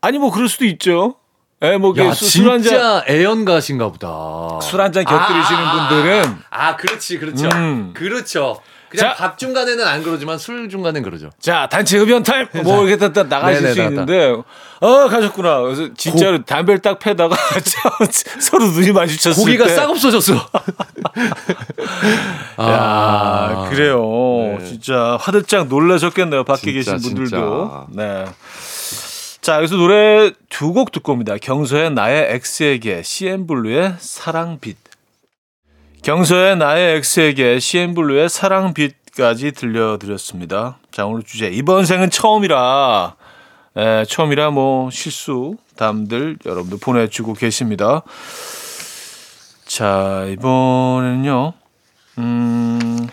아니, 0.00 0.16
뭐, 0.18 0.30
그럴 0.30 0.48
수도 0.48 0.64
있죠. 0.66 1.16
예, 1.60 1.76
뭐, 1.76 1.92
야 1.98 2.10
술 2.12 2.48
한 2.50 2.62
잔, 2.62 2.70
진짜 2.72 3.04
애연가신가 3.08 3.90
보다. 3.90 4.60
술 4.62 4.80
한잔 4.80 5.04
곁들이시는 5.04 5.60
아, 5.60 5.88
분들은 5.88 6.36
아 6.50 6.76
그렇지 6.76 7.18
그렇죠 7.18 7.48
음. 7.52 7.92
그렇죠 7.94 8.60
그냥 8.90 9.10
자. 9.10 9.14
밥 9.16 9.38
중간에는 9.38 9.86
안 9.86 10.02
그러지만 10.02 10.38
술 10.38 10.68
중간엔 10.68 11.02
그러죠 11.02 11.30
자, 11.40 11.68
단체 11.70 11.98
흡연 11.98 12.22
타임! 12.22 12.46
뭐, 12.64 12.86
이렇게 12.86 12.96
딱, 12.96 13.12
딱 13.12 13.28
나가실 13.28 13.62
네네, 13.62 13.74
수 13.74 13.78
나갔다. 13.82 14.00
있는데, 14.02 14.42
어, 14.80 15.08
가셨구나. 15.08 15.60
그래서 15.62 15.88
진짜로 15.96 16.42
담배를 16.44 16.80
딱 16.80 16.98
패다가 16.98 17.36
서로 18.40 18.66
눈이 18.66 18.92
마주쳤을 18.92 19.42
고기가 19.42 19.66
때. 19.66 19.74
싹 19.74 19.90
없어졌어 19.90 20.34
야, 22.60 23.66
그래요. 23.70 24.56
네. 24.58 24.64
진짜 24.66 25.16
화들짝 25.20 25.68
놀라셨겠네요. 25.68 26.44
밖에 26.44 26.72
진짜, 26.72 26.92
계신 26.92 27.14
분들도. 27.14 27.86
진짜. 27.90 28.02
네. 28.02 28.24
자, 29.40 29.56
여기서 29.56 29.76
노래 29.76 30.32
두 30.50 30.72
곡 30.72 30.92
듣고 30.92 31.12
옵니다. 31.12 31.36
경서의 31.40 31.90
나의 31.92 32.40
X에게, 32.58 33.02
CN블루의 33.02 33.94
사랑빛. 33.98 34.76
경서의 36.02 36.56
나의 36.56 37.02
X에게, 37.02 37.58
CN블루의 37.58 38.28
사랑빛까지 38.28 39.52
들려드렸습니다. 39.52 40.78
자, 40.90 41.06
오늘 41.06 41.22
주제. 41.22 41.48
이번 41.48 41.84
생은 41.84 42.10
처음이라, 42.10 43.14
에, 43.76 44.04
처음이라 44.04 44.50
뭐 44.50 44.90
실수, 44.90 45.56
담들 45.76 46.38
여러분들 46.46 46.78
보내주고 46.80 47.34
계십니다. 47.34 48.02
자, 49.66 50.26
이번에는요. 50.30 51.52
음, 52.18 53.08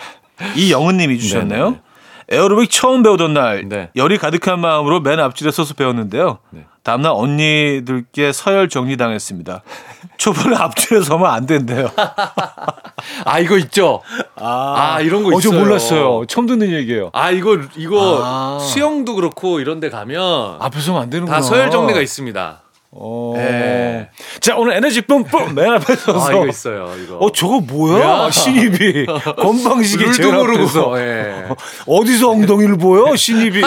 이영은 0.56 0.98
님이 0.98 1.20
주셨네요. 1.20 1.70
네네. 1.72 1.85
에어로빅 2.30 2.70
처음 2.72 3.04
배우던 3.04 3.34
날 3.34 3.68
네. 3.68 3.90
열이 3.96 4.18
가득한 4.18 4.60
마음으로 4.60 5.00
맨 5.00 5.20
앞줄에 5.20 5.52
서서 5.52 5.74
배웠는데요. 5.76 6.40
네. 6.52 6.66
다음날 6.84 7.12
언니들께 7.16 8.32
서열 8.32 8.70
정리당했습니다. 8.70 9.62
초반에 10.18 10.56
앞줄에 10.56 11.02
서면 11.02 11.30
안 11.32 11.46
된대요. 11.46 11.90
아 13.26 13.40
이거 13.40 13.58
있죠 13.58 14.02
아, 14.36 15.00
이런 15.02 15.24
거 15.24 15.30
어, 15.36 15.40
저 15.40 15.50
있어요. 15.50 15.60
몰랐어요. 15.60 16.26
처음 16.28 16.46
듣는 16.48 16.72
얘기예요. 16.72 17.10
아 17.14 17.32
이거 17.32 17.58
이거 17.76 18.22
아. 18.24 18.60
수영도 18.60 19.16
그렇고 19.16 19.60
이런 19.60 19.80
데 19.80 19.90
가면 19.90 20.58
앞에 20.60 20.80
서면 20.80 21.02
안 21.04 21.10
되는구나. 21.10 21.38
다 21.38 21.42
서열 21.44 21.70
정리가 21.72 22.02
있습니다 22.02 22.62
어. 22.98 23.34
네. 23.36 24.10
자, 24.40 24.56
오늘 24.56 24.74
에너지 24.78 25.02
뿜뿜 25.02 25.54
맨 25.54 25.70
앞에 25.74 25.96
서서. 25.96 26.28
아 26.30 26.32
이거 26.32 26.48
있어요 26.48 26.90
이거 27.04 27.18
어, 27.18 27.32
저거 27.32 27.60
뭐야? 27.60 28.00
야. 28.26 28.32
신입이. 28.32 29.06
건방지게 29.38 30.04
룰도 30.06 30.18
제일 30.18 30.34
모르고 30.34 30.60
앞에서. 30.64 31.00
예. 31.02 31.46
어디서 31.88 32.30
엉덩이를 32.32 32.78
보여? 32.78 33.14
신입이. 33.16 33.62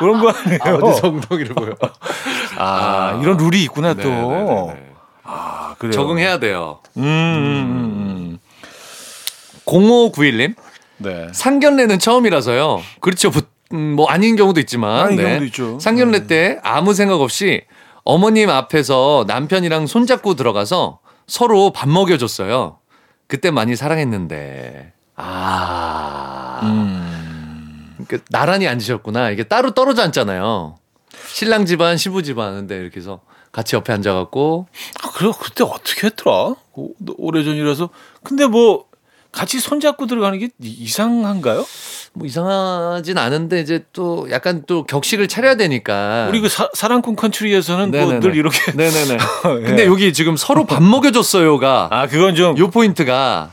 그런 0.00 0.20
거 0.20 0.30
아니에요? 0.30 0.78
어디서 0.82 1.06
엉덩이를 1.08 1.54
보여 1.54 1.72
아, 2.56 3.18
이런 3.22 3.36
룰이 3.36 3.62
있구나 3.62 3.94
또. 3.94 4.08
네네네네. 4.08 4.86
아, 5.22 5.74
그래요. 5.78 5.92
적응해야 5.92 6.38
돼요 6.38 6.80
음, 6.98 7.02
음, 7.02 7.06
음. 7.06 8.38
0591님 9.66 10.54
네. 10.98 11.28
상견례는 11.32 11.98
처음이라서요. 11.98 12.82
그렇죠. 13.00 13.30
부- 13.30 13.42
음, 13.72 13.94
뭐 13.96 14.06
아닌 14.08 14.36
경우도 14.36 14.60
있지만 14.60 15.06
아닌 15.06 15.16
경우도 15.16 15.44
있죠. 15.46 15.78
상견례 15.80 16.26
때 16.26 16.58
아무 16.62 16.92
생각 16.94 17.20
없이 17.20 17.62
어머님 18.04 18.50
앞에서 18.50 19.24
남편이랑 19.26 19.86
손잡고 19.86 20.34
들어가서 20.34 21.00
서로 21.26 21.72
밥 21.72 21.88
먹여줬어요. 21.88 22.78
그때 23.26 23.50
많이 23.50 23.76
사랑했는데 23.76 24.92
아 25.16 26.60
음. 26.62 27.94
그러니까 28.06 28.26
나란히 28.30 28.68
앉으셨구나. 28.68 29.30
이게 29.30 29.44
따로 29.44 29.72
떨어져 29.72 30.02
앉잖아요. 30.02 30.76
신랑 31.28 31.64
집안, 31.66 31.96
시부 31.96 32.22
집안 32.22 32.54
근데 32.54 32.76
이렇게 32.76 33.00
해서 33.00 33.20
같이 33.52 33.76
옆에 33.76 33.92
앉아갖고 33.92 34.66
아, 35.02 35.10
그래, 35.12 35.30
그때 35.40 35.64
어떻게 35.64 36.08
했더라? 36.08 36.54
오, 36.74 36.90
오래전이라서. 37.16 37.88
근데 38.22 38.46
뭐, 38.46 38.86
같이 39.34 39.58
손잡고 39.60 40.06
들어가는 40.06 40.38
게 40.38 40.46
이- 40.62 40.68
이상한가요? 40.80 41.66
뭐 42.14 42.26
이상하진 42.26 43.18
않은데 43.18 43.60
이제 43.60 43.84
또 43.92 44.28
약간 44.30 44.62
또 44.66 44.84
격식을 44.84 45.26
차려야 45.28 45.56
되니까 45.56 46.26
우리 46.30 46.40
그 46.40 46.48
사, 46.48 46.68
사랑꾼 46.72 47.16
country에서는 47.16 47.90
뭐. 47.90 48.20
늘 48.20 48.36
이렇게. 48.36 48.72
네네네. 48.72 49.14
예. 49.60 49.62
근데 49.64 49.86
여기 49.86 50.12
지금 50.12 50.36
서로 50.36 50.64
밥 50.64 50.82
먹여줬어요가 50.82 51.88
아, 51.90 52.06
그건 52.06 52.34
좀. 52.36 52.56
요 52.58 52.70
포인트가 52.70 53.50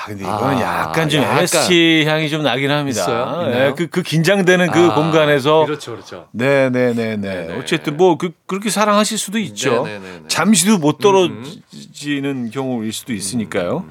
아, 0.00 0.06
근데 0.06 0.22
이거는 0.24 0.56
아, 0.58 0.62
약간 0.86 1.08
좀 1.08 1.22
약간. 1.22 1.38
MSG 1.38 2.04
향이 2.06 2.30
좀 2.30 2.42
나긴 2.42 2.70
합니다. 2.70 3.40
예, 3.42 3.46
있나요? 3.46 3.74
그, 3.74 3.88
그 3.88 4.02
긴장되는 4.02 4.70
그 4.70 4.86
아, 4.86 4.94
공간에서. 4.94 5.64
그렇죠, 5.66 5.92
그렇죠. 5.92 6.28
네네네네. 6.32 7.16
네네. 7.16 7.58
어쨌든 7.58 7.96
뭐, 7.96 8.16
그, 8.16 8.30
그렇게 8.46 8.70
사랑하실 8.70 9.18
수도 9.18 9.38
있죠. 9.38 9.82
네네네네. 9.84 10.22
잠시도 10.28 10.78
못 10.78 10.98
떨어지는 10.98 12.50
경우일 12.50 12.92
수도 12.92 13.12
있으니까요. 13.12 13.84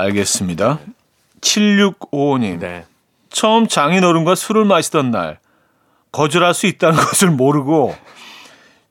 알겠습니다. 0.00 0.78
7655님. 1.40 2.58
네. 2.60 2.84
처음 3.30 3.66
장인어른과 3.66 4.34
술을 4.34 4.64
마시던 4.64 5.10
날 5.10 5.38
거절할 6.12 6.54
수 6.54 6.66
있다는 6.66 6.96
것을 7.04 7.30
모르고 7.30 7.94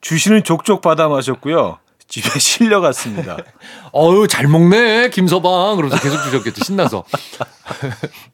주시는 0.01 0.43
족족 0.43 0.81
받아 0.81 1.07
마셨고요. 1.07 1.79
집에 2.07 2.27
실려갔습니다. 2.39 3.37
어유 3.93 4.27
잘 4.27 4.47
먹네 4.47 5.09
김서방 5.09 5.75
그러면서 5.75 5.97
계속 6.01 6.21
주셨겠죠 6.23 6.63
신나서 6.63 7.03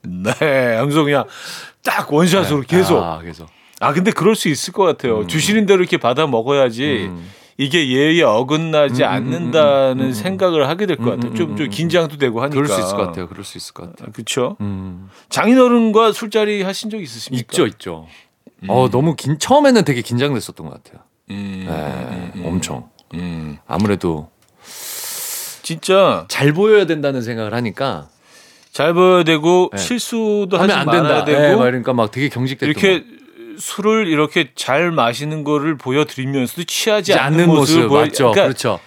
네, 0.01 0.77
그냥 1.05 1.23
딱 1.81 2.11
원샷으로 2.11 2.61
계속. 2.61 3.01
아, 3.01 3.21
계속 3.21 3.47
아 3.79 3.93
근데 3.93 4.11
그럴 4.11 4.35
수 4.35 4.49
있을 4.49 4.73
것 4.73 4.83
같아요. 4.83 5.25
주시는 5.25 5.65
대로 5.65 5.79
이렇게 5.79 5.97
받아 5.97 6.27
먹어야지 6.27 7.07
음. 7.09 7.29
이게 7.57 7.89
예의에 7.89 8.23
어긋나지 8.23 9.03
않는다는 9.03 10.13
생각을 10.13 10.67
하게 10.67 10.85
될 10.85 10.97
것 10.97 11.11
같아요. 11.11 11.33
좀, 11.35 11.55
좀 11.55 11.69
긴장도 11.69 12.17
되고 12.17 12.41
하니까. 12.41 12.55
그럴 12.61 12.67
수 12.67 12.79
있을 12.79 12.95
것 12.97 13.05
같아요 13.07 13.27
그럴 13.27 13.43
수 13.43 13.57
있을 13.57 13.73
것 13.73 13.89
같아요 13.89 14.11
그렇죠. 14.11 14.57
음. 14.61 15.09
장인어른과 15.29 16.11
술자리 16.13 16.63
하신 16.63 16.89
적 16.89 17.01
있으십니까? 17.01 17.41
있죠 17.51 17.67
있죠 17.67 18.07
어 18.67 18.89
너무 18.91 19.15
긴 19.15 19.39
처음에는 19.39 19.83
되게 19.83 20.01
긴장됐었던 20.01 20.67
것 20.67 20.83
같아요 20.83 21.01
음, 21.31 21.65
네, 22.35 22.47
엄청 22.47 22.89
음. 23.15 23.57
아무래도 23.67 24.29
진짜 25.63 26.25
잘 26.29 26.53
보여야 26.53 26.85
된다는 26.85 27.21
생각을 27.21 27.53
하니까 27.53 28.07
잘 28.71 28.93
보여야 28.93 29.23
되고 29.23 29.69
네. 29.73 29.77
실수도 29.77 30.57
하지 30.57 30.71
하면 30.73 30.77
안 30.77 30.91
된다. 31.07 31.23
되고 31.25 31.41
예, 31.41 31.55
막 31.55 31.63
그러니까 31.65 31.93
막 31.93 32.11
되게 32.11 32.29
경직됐던 32.29 32.69
이렇게 32.69 33.05
술을 33.57 34.07
이렇게 34.07 34.49
잘 34.55 34.91
마시는 34.91 35.43
거를 35.43 35.77
보여드리면서도 35.77 36.63
취하지 36.65 37.13
않는, 37.13 37.47
모습을 37.47 37.83
모습 37.83 37.89
보여 37.89 38.01
맞죠. 38.01 38.31
그러니까 38.31 38.43
그렇죠. 38.43 38.79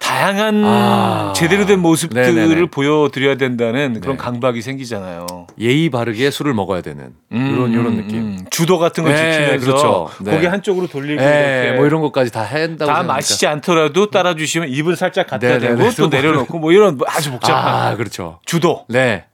다양한 0.00 0.62
아. 0.64 1.32
제대로 1.34 1.66
된 1.66 1.80
모습들을 1.80 2.34
네네네. 2.34 2.66
보여드려야 2.70 3.36
된다는 3.36 4.00
그런 4.00 4.16
네. 4.16 4.22
강박이 4.22 4.62
생기잖아요. 4.62 5.26
예의 5.58 5.90
바르게 5.90 6.30
술을 6.30 6.54
먹어야 6.54 6.82
되는 6.82 7.14
이런 7.32 7.72
이런 7.72 7.96
느낌. 7.96 8.18
음, 8.18 8.46
주도 8.48 8.78
같은 8.78 9.02
거 9.02 9.10
네, 9.10 9.32
지키면서 9.32 9.66
그렇죠. 9.66 10.10
네. 10.20 10.30
고개 10.30 10.46
한쪽으로 10.46 10.86
돌리고 10.86 11.20
예, 11.20 11.62
이렇게 11.64 11.76
뭐 11.78 11.86
이런 11.86 12.00
것까지 12.00 12.30
다 12.30 12.42
한다고 12.42 12.76
다 12.78 12.98
생각하니까. 12.98 13.12
마시지 13.12 13.46
않더라도 13.48 14.08
따라주시면 14.10 14.68
입은 14.68 14.94
살짝 14.94 15.26
갖다. 15.26 15.58
대고 15.58 15.90
또 15.96 16.06
내려놓고 16.06 16.58
뭐 16.60 16.70
이런 16.70 16.96
아주 17.08 17.32
복잡한 17.32 17.92
아, 17.92 17.96
그렇죠. 17.96 18.38
주도. 18.46 18.84
네. 18.88 19.24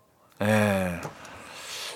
예. 0.42 0.92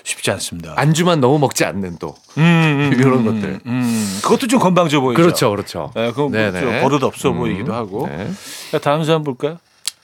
쉽지 0.09 0.31
않습니다. 0.31 0.73
안주만 0.75 1.21
너무 1.21 1.37
먹지 1.37 1.65
않는 1.65 1.97
또 1.99 2.15
음, 2.37 2.41
음, 2.41 2.93
이런 2.99 3.19
음, 3.19 3.25
것들. 3.25 3.59
음, 3.65 4.19
그것도 4.23 4.47
좀 4.47 4.59
건방져 4.59 4.99
보이죠. 5.01 5.21
그렇죠, 5.21 5.49
그렇죠. 5.51 5.91
네, 5.95 6.09
그거 6.11 6.29
네네. 6.29 6.59
좀 6.59 6.81
버릇 6.81 7.03
없어 7.03 7.29
음, 7.29 7.37
보이기도 7.37 7.73
하고. 7.73 8.07
네. 8.07 8.29
자, 8.71 8.79
다음 8.79 9.03
사람 9.03 9.23
볼까요? 9.23 9.59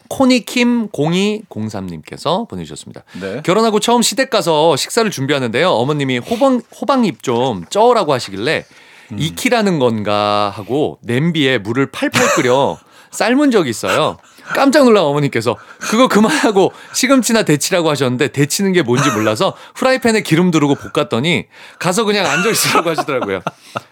코니킴 0.07 0.89
0203님께서 0.89 2.47
보내주셨습니다. 2.47 3.03
네. 3.19 3.41
결혼하고 3.43 3.79
처음 3.79 4.03
시댁 4.03 4.29
가서 4.29 4.75
식사를 4.75 5.09
준비하는데요. 5.09 5.67
어머님이 5.71 6.19
호박 6.19 6.61
호박잎 6.79 7.23
좀 7.23 7.65
쪄라고 7.71 8.13
하시길래 8.13 8.65
음. 9.11 9.17
익히라는 9.19 9.79
건가 9.79 10.53
하고 10.55 10.99
냄비에 11.01 11.57
물을 11.57 11.87
팔팔 11.87 12.35
끓여 12.35 12.77
삶은 13.09 13.49
적이 13.49 13.71
있어요. 13.71 14.17
깜짝 14.53 14.83
놀란 14.83 15.03
어머니께서 15.05 15.55
그거 15.79 16.07
그만하고 16.07 16.71
시금치나 16.93 17.43
데치라고 17.43 17.89
하셨는데 17.89 18.27
데치는 18.29 18.73
게 18.73 18.81
뭔지 18.83 19.09
몰라서 19.11 19.53
후라이팬에 19.75 20.21
기름 20.21 20.51
두르고 20.51 20.75
볶았더니 20.75 21.45
가서 21.79 22.03
그냥 22.03 22.25
앉아 22.25 22.49
있으라고 22.49 22.89
하시더라고요. 22.91 23.41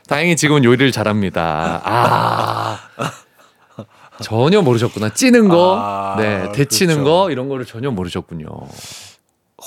다행히 0.07 0.35
지금은 0.35 0.63
요리를 0.63 0.91
잘합니다. 0.91 1.81
아. 1.83 2.79
전혀 4.21 4.61
모르셨구나. 4.61 5.09
찌는 5.09 5.49
거, 5.49 5.75
아, 5.81 6.15
네, 6.17 6.51
데치는 6.53 6.95
그렇죠. 6.97 7.09
거 7.09 7.31
이런 7.31 7.49
거를 7.49 7.65
전혀 7.65 7.89
모르셨군요. 7.89 8.47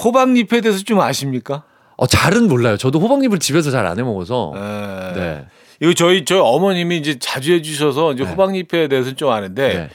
호박잎에 0.04 0.60
대해서 0.60 0.82
좀 0.84 1.00
아십니까? 1.00 1.64
어, 1.96 2.06
잘은 2.06 2.46
몰라요. 2.48 2.76
저도 2.76 3.00
호박잎을 3.00 3.38
집에서 3.40 3.70
잘 3.70 3.86
안 3.86 3.98
해 3.98 4.02
먹어서. 4.02 4.52
네. 4.54 5.12
네. 5.20 5.46
이거 5.80 5.92
저희 5.94 6.24
저희 6.24 6.38
어머님이 6.38 6.96
이제 6.98 7.18
자주 7.18 7.52
해주셔서 7.52 8.12
이제 8.12 8.24
네. 8.24 8.30
호박잎에 8.30 8.88
대해서는 8.88 9.16
좀 9.16 9.30
아는데 9.30 9.68
네. 9.68 9.90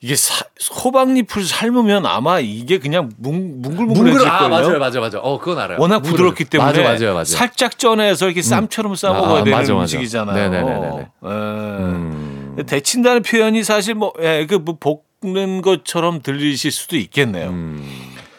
이게 0.00 0.14
사- 0.14 0.44
호박잎을 0.84 1.44
삶으면 1.44 2.04
아마 2.06 2.38
이게 2.38 2.78
그냥 2.78 3.10
뭉, 3.16 3.62
뭉글뭉글해질 3.62 4.12
뭉글 4.12 4.18
거예요. 4.28 4.32
아, 4.32 4.48
맞아요, 4.48 4.78
맞아요, 4.78 5.00
맞아요. 5.00 5.18
어, 5.22 5.38
그건 5.38 5.58
알아요. 5.58 5.78
워낙 5.80 6.00
물을. 6.00 6.10
부드럽기 6.12 6.44
때문에 6.44 6.70
맞아요, 6.82 6.84
맞아요, 6.98 7.12
맞아요. 7.14 7.24
살짝 7.24 7.78
쪄내서 7.78 8.26
이렇게 8.26 8.42
쌈처럼 8.42 8.94
싸 8.94 9.12
먹어야 9.12 9.40
아, 9.40 9.44
되는 9.44 9.52
맞아, 9.58 9.72
맞아. 9.72 9.82
음식이잖아요. 9.96 10.50
네네네네네. 10.50 10.98
예. 10.98 11.28
음. 11.28 12.56
데친다는 12.66 13.22
표현이 13.22 13.64
사실 13.64 13.94
뭐, 13.94 14.12
예, 14.20 14.46
그뭐 14.46 14.76
볶는 15.22 15.62
것처럼 15.62 16.20
들리실 16.22 16.70
수도 16.70 16.96
있겠네요. 16.96 17.48
음. 17.48 17.84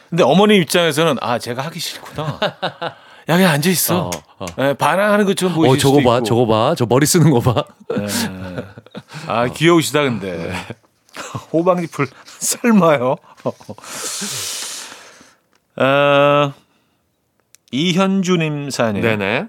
근데 0.09 0.23
어머님 0.23 0.61
입장에서는 0.61 1.17
아 1.21 1.37
제가 1.39 1.63
하기 1.63 1.79
싫구나. 1.79 2.39
야 3.29 3.35
그냥 3.35 3.51
앉아 3.51 3.69
있어. 3.69 4.05
어, 4.05 4.11
어. 4.39 4.45
예, 4.59 4.73
반항하는 4.73 5.25
것처럼 5.25 5.53
보이실 5.55 5.75
어, 5.75 5.77
저거 5.77 5.97
봐, 6.07 6.17
있고. 6.17 6.23
저거 6.25 6.45
봐. 6.47 6.75
저 6.77 6.85
머리 6.85 7.05
쓰는 7.05 7.29
거 7.31 7.39
봐. 7.41 7.63
예. 7.99 8.05
아 9.27 9.47
귀여우시다 9.47 10.03
근데 10.03 10.53
호박잎을 11.53 12.07
삶아요. 12.25 13.15
어, 15.77 16.53
이현주님 17.71 18.69
사연이에요. 18.69 19.05
네네. 19.05 19.47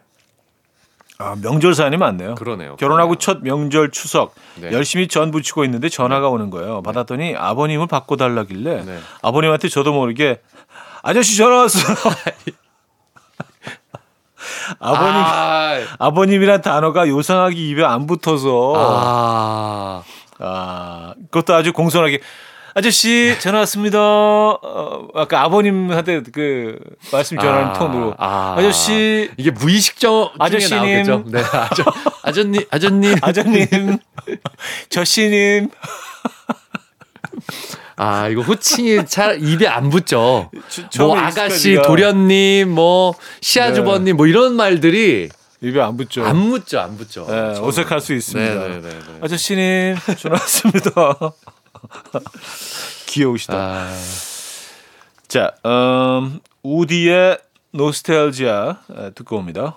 아, 1.20 1.34
명절 1.42 1.74
사연이 1.74 1.96
많네요. 1.96 2.36
그러네요. 2.36 2.76
결혼하고 2.76 3.16
첫 3.16 3.42
명절 3.42 3.90
추석 3.90 4.34
네. 4.56 4.70
열심히 4.72 5.08
전 5.08 5.30
부치고 5.32 5.64
있는데 5.64 5.88
전화가 5.88 6.28
오는 6.28 6.48
거예요. 6.50 6.80
받았더니 6.82 7.34
아버님을 7.36 7.88
바꿔달라길래 7.88 8.84
네. 8.84 8.98
아버님한테 9.22 9.68
저도 9.68 9.92
모르게 9.92 10.40
아저씨 11.02 11.36
전화 11.36 11.56
왔어요. 11.62 11.96
아버님 14.78 15.14
아, 15.14 15.78
아버님이란 15.98 16.62
단어가 16.62 17.08
요상하게 17.08 17.56
입에 17.56 17.84
안 17.84 18.06
붙어서 18.06 18.74
아, 18.76 20.02
아. 20.38 21.14
그것도 21.30 21.54
아주 21.54 21.72
공손하게 21.72 22.20
아저씨 22.74 23.34
전화 23.40 23.58
왔습니다. 23.60 23.98
어, 24.00 25.08
아까 25.14 25.42
아버님한테 25.42 26.22
그 26.32 26.78
말씀 27.10 27.36
전하는 27.38 27.68
아, 27.68 27.72
톤으로 27.72 28.14
아. 28.18 28.54
아저씨 28.56 29.30
이게 29.36 29.50
무의식적 29.50 30.34
아저씨님. 30.38 31.24
네, 31.32 31.40
아저, 31.42 31.84
아저님, 32.22 32.60
아저님. 32.70 33.16
아저님 33.22 33.98
저씨님 34.90 35.70
아, 37.96 38.28
이거 38.28 38.42
호칭이 38.42 39.06
잘 39.06 39.42
입에 39.42 39.66
안 39.66 39.90
붙죠. 39.90 40.50
저- 40.90 41.04
뭐 41.04 41.18
아가씨, 41.18 41.72
익숙하지가- 41.74 41.86
도련님, 41.86 42.70
뭐 42.70 43.14
시아주버님, 43.40 44.16
뭐 44.16 44.28
이런 44.28 44.54
말들이 44.54 45.28
입에 45.60 45.80
안 45.80 45.96
붙죠. 45.96 46.24
안 46.24 46.36
묻죠, 46.36 46.80
안 46.80 46.96
붙죠. 46.96 47.26
네. 47.28 47.58
어색할 47.60 48.00
수 48.00 48.14
있습니다. 48.14 48.54
네, 48.54 48.68
네, 48.68 48.80
네, 48.80 48.88
네. 48.90 49.18
아저씨님 49.22 49.96
전화 50.18 50.34
왔습니다. 50.40 50.90
귀여우시다. 53.06 53.54
아, 53.56 53.90
자, 55.26 55.52
음, 55.66 56.38
우디의 56.62 57.38
노스텔지아 57.72 58.76
에, 58.96 59.10
듣고 59.14 59.36
옵니다. 59.36 59.76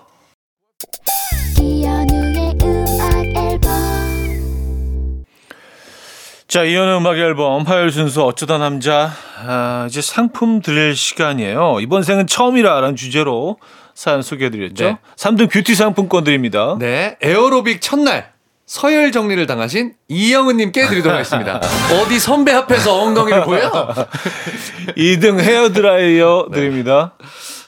자, 6.47 6.63
이현의 6.65 6.97
음악 6.97 7.17
앨범 7.17 7.63
화요일 7.63 7.91
순서 7.91 8.25
어쩌다 8.25 8.57
남자 8.57 9.09
아, 9.38 9.86
이제 9.89 10.01
상품 10.01 10.61
드릴 10.61 10.95
시간이에요. 10.95 11.77
이번 11.79 12.03
생은 12.03 12.27
처음이라라는 12.27 12.97
주제로 12.97 13.57
사연 14.02 14.24
소개해드렸죠. 14.24 14.84
네. 14.84 14.97
삼 15.16 15.36
3등 15.36 15.52
뷰티 15.52 15.76
상품권 15.76 16.24
드립니다. 16.24 16.76
네, 16.80 17.18
에어로빅 17.22 17.82
첫날 17.82 18.32
서열 18.66 19.12
정리를 19.12 19.45
당하신 19.45 19.93
이영은님께 20.08 20.88
드리도록 20.88 21.14
하겠습니다. 21.14 21.62
어디 22.02 22.20
선배 22.20 22.52
앞에서 22.52 22.99
엉덩이를 22.99 23.43
보여? 23.43 23.70
2등 24.97 25.39
헤어드라이어 25.39 26.47
드립니다. 26.52 27.14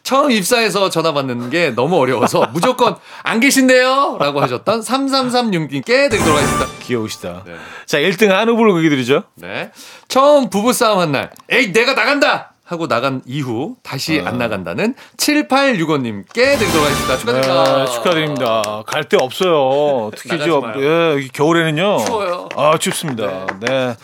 처음 0.02 0.32
입사해서 0.32 0.90
전화 0.90 1.14
받는 1.14 1.52
게 1.52 1.70
너무 1.70 2.00
어려워서 2.00 2.48
무조건 2.52 2.96
안 3.22 3.40
계신데요? 3.40 4.18
라고 4.20 4.42
하셨던 4.42 4.82
3336님께 4.82 6.10
드리도록 6.10 6.36
하겠습니다. 6.36 6.66
귀여우시다. 6.82 7.44
네. 7.46 7.54
자, 7.86 8.00
1등 8.00 8.30
한우 8.30 8.56
불고기 8.56 8.90
드리죠. 8.90 9.22
네. 9.36 9.72
처음 10.08 10.50
부부싸움 10.50 10.98
한 10.98 11.12
날, 11.12 11.30
에이, 11.52 11.72
내가 11.72 11.94
나간다! 11.94 12.53
하고 12.74 12.88
나간 12.88 13.22
이후 13.26 13.76
다시 13.84 14.22
안 14.26 14.38
나간다는 14.38 14.96
7865님께 15.18 16.34
드리도록 16.34 16.86
하겠습니다. 16.86 17.18
축하드립니다. 17.18 17.78
네, 17.86 17.92
축하드립니다. 17.92 18.84
갈 18.86 19.04
데 19.04 19.18
없어요. 19.20 20.12
특히 20.16 20.38
마요. 20.38 20.62
예, 20.78 21.22
이 21.22 21.28
겨울에는요. 21.30 22.06
추워요. 22.06 22.50
아 22.56 22.78
춥습니다. 22.78 23.46
네. 23.60 23.96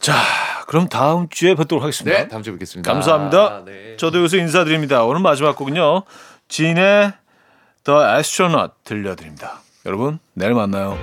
자, 0.00 0.14
그럼 0.66 0.88
다음 0.88 1.28
주에 1.28 1.54
뵙도록 1.54 1.82
하겠습니다. 1.82 2.18
네, 2.18 2.28
다음 2.28 2.42
주에 2.42 2.52
뵙겠습니다. 2.52 2.92
감사합니다. 2.92 3.62
네. 3.64 3.96
저도 3.96 4.18
여기서 4.18 4.36
인사드립니다. 4.36 5.04
오늘 5.04 5.20
마지막 5.20 5.56
곡은요. 5.56 6.02
진의 6.48 7.12
The 7.84 8.00
Astronaut 8.18 8.72
들려드립니다. 8.84 9.60
여러분, 9.84 10.18
내일 10.34 10.54
만나요. 10.54 10.96